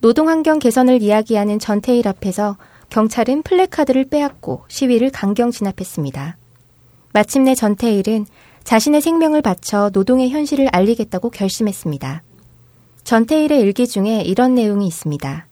[0.00, 2.56] 노동 환경 개선을 이야기하는 전태일 앞에서
[2.88, 6.36] 경찰은 플래카드를 빼앗고 시위를 강경 진압했습니다.
[7.12, 8.26] 마침내 전태일은
[8.62, 12.22] 자신의 생명을 바쳐 노동의 현실을 알리겠다고 결심했습니다.
[13.02, 15.46] 전태일의 일기 중에 이런 내용이 있습니다.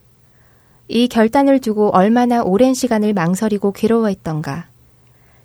[0.87, 4.67] 이 결단을 두고 얼마나 오랜 시간을 망설이고 괴로워했던가.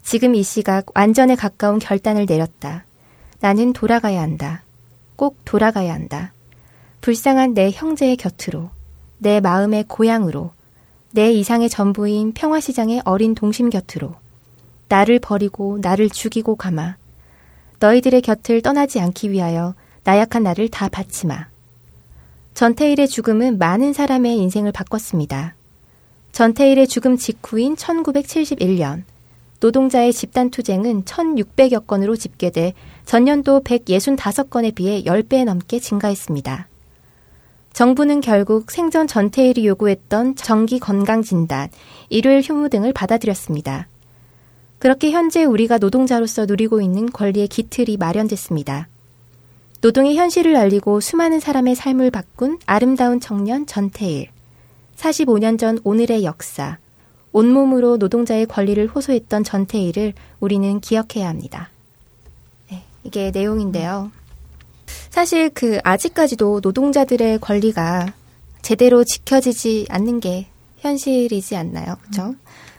[0.04, 2.84] 지금 이 시각 완전에 가까운 결단을 내렸다.
[3.40, 4.62] 나는 돌아가야 한다.
[5.16, 6.32] 꼭 돌아가야 한다.
[7.00, 8.70] 불쌍한 내 형제의 곁으로,
[9.22, 10.50] 내 마음의 고향으로,
[11.12, 14.16] 내 이상의 전부인 평화시장의 어린 동심 곁으로
[14.88, 16.96] 나를 버리고 나를 죽이고 가마.
[17.78, 21.46] 너희들의 곁을 떠나지 않기 위하여 나약한 나를 다 바치마.
[22.54, 25.54] 전태일의 죽음은 많은 사람의 인생을 바꿨습니다.
[26.32, 29.04] 전태일의 죽음 직후인 1971년
[29.60, 32.72] 노동자의 집단 투쟁은 1600여 건으로 집계돼
[33.06, 36.71] 전년도 165건에 비해 10배 넘게 증가했습니다.
[37.72, 41.68] 정부는 결국 생전 전태일이 요구했던 정기 건강 진단,
[42.10, 43.88] 일요일 휴무 등을 받아들였습니다.
[44.78, 48.88] 그렇게 현재 우리가 노동자로서 누리고 있는 권리의 기틀이 마련됐습니다.
[49.80, 54.28] 노동의 현실을 알리고 수많은 사람의 삶을 바꾼 아름다운 청년 전태일.
[54.96, 56.78] 45년 전 오늘의 역사.
[57.32, 61.70] 온몸으로 노동자의 권리를 호소했던 전태일을 우리는 기억해야 합니다.
[62.70, 64.10] 네, 이게 내용인데요.
[65.10, 68.12] 사실 그 아직까지도 노동자들의 권리가
[68.62, 70.46] 제대로 지켜지지 않는 게
[70.78, 71.96] 현실이지 않나요?
[72.02, 72.34] 그렇죠?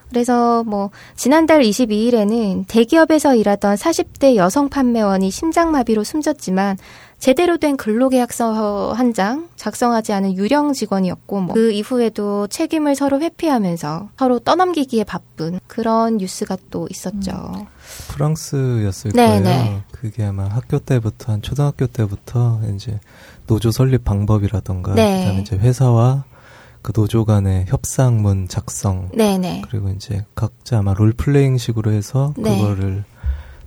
[0.09, 6.77] 그래서 뭐 지난달 22일에는 대기업에서 일하던 40대 여성 판매원이 심장마비로 숨졌지만
[7.23, 14.09] 제대로 된 근로계약서 한 장 작성하지 않은 유령 직원이었고 뭐 그 이후에도 책임을 서로 회피하면서
[14.17, 17.31] 서로 떠넘기기에 바쁜 그런 뉴스가 또 있었죠.
[17.31, 17.65] 음.
[18.09, 19.41] 프랑스였을 네, 거예요.
[19.41, 19.83] 네.
[19.91, 22.99] 그게 아마 학교 때부터 한 초등학교 때부터 이제
[23.47, 25.19] 노조 설립 방법이라던가 네.
[25.19, 26.23] 그다음에 이제 회사와
[26.81, 29.37] 그 노조 간의 협상문 작성 네네.
[29.37, 29.61] 네.
[29.69, 32.57] 그리고 이제 각자 아마 롤플레잉식으로 해서 네.
[32.59, 33.03] 그거를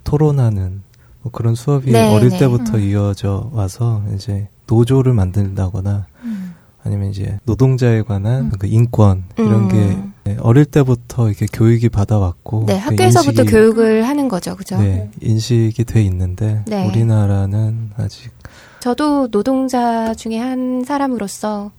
[0.05, 0.83] 토론하는
[1.27, 2.39] 뭐 그런 수업이 네, 어릴 네.
[2.39, 2.82] 때부터 음.
[2.82, 6.55] 이어져 와서 이제 노조를 만든다거나 음.
[6.85, 8.53] 아니면 이제 노동자에 관한 음.
[8.57, 10.15] 그 인권 이런 게 음.
[10.23, 14.78] 네, 어릴 때부터 이렇게 교육이 받아왔고 네, 그 학교에서부터 인식이, 교육을 하는 거죠, 그죠?
[14.78, 16.86] 네, 인식이 돼 있는데 네.
[16.86, 18.31] 우리나라는 아직
[18.78, 21.73] 저도 노동자 중에 한 사람으로서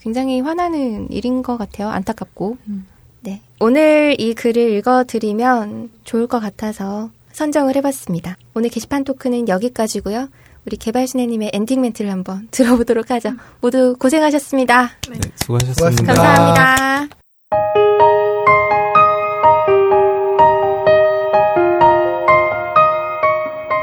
[0.00, 1.88] 굉장히 화나는 일인 것 같아요.
[1.88, 2.56] 안타깝고.
[2.66, 2.86] 음.
[3.20, 3.42] 네.
[3.60, 8.36] 오늘 이 글을 읽어드리면 좋을 것 같아서 선정을 해봤습니다.
[8.54, 10.28] 오늘 게시판 토크는 여기까지고요.
[10.66, 13.30] 우리 개발신혜님의 엔딩 멘트를 한번 들어보도록 하죠.
[13.60, 14.90] 모두 고생하셨습니다.
[15.08, 16.14] 네, 수고하셨습니다.
[16.14, 17.08] 감사합니다.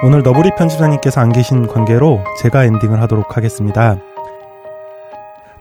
[0.04, 3.98] 오늘 너브리 편집자님께서 안 계신 관계로 제가 엔딩을 하도록 하겠습니다.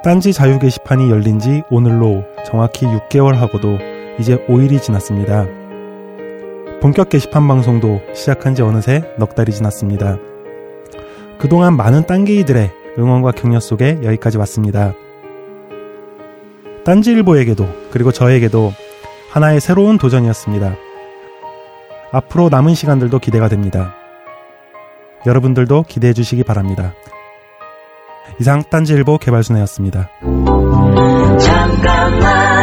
[0.02, 3.78] 딴지 자유 게시판이 열린 지 오늘로 정확히 6개월 하고도
[4.18, 5.46] 이제 5일이 지났습니다.
[6.84, 10.18] 본격 게시판 방송도 시작한 지 어느새 넉 달이 지났습니다.
[11.38, 14.92] 그동안 많은 딴개이들의 응원과 격려 속에 여기까지 왔습니다.
[16.84, 18.74] 딴지일보에게도 그리고 저에게도
[19.30, 20.76] 하나의 새로운 도전이었습니다.
[22.12, 23.94] 앞으로 남은 시간들도 기대가 됩니다.
[25.24, 26.92] 여러분들도 기대해 주시기 바랍니다.
[28.38, 30.10] 이상 딴지일보 개발순회였습니다.
[31.40, 32.54] 잠깐만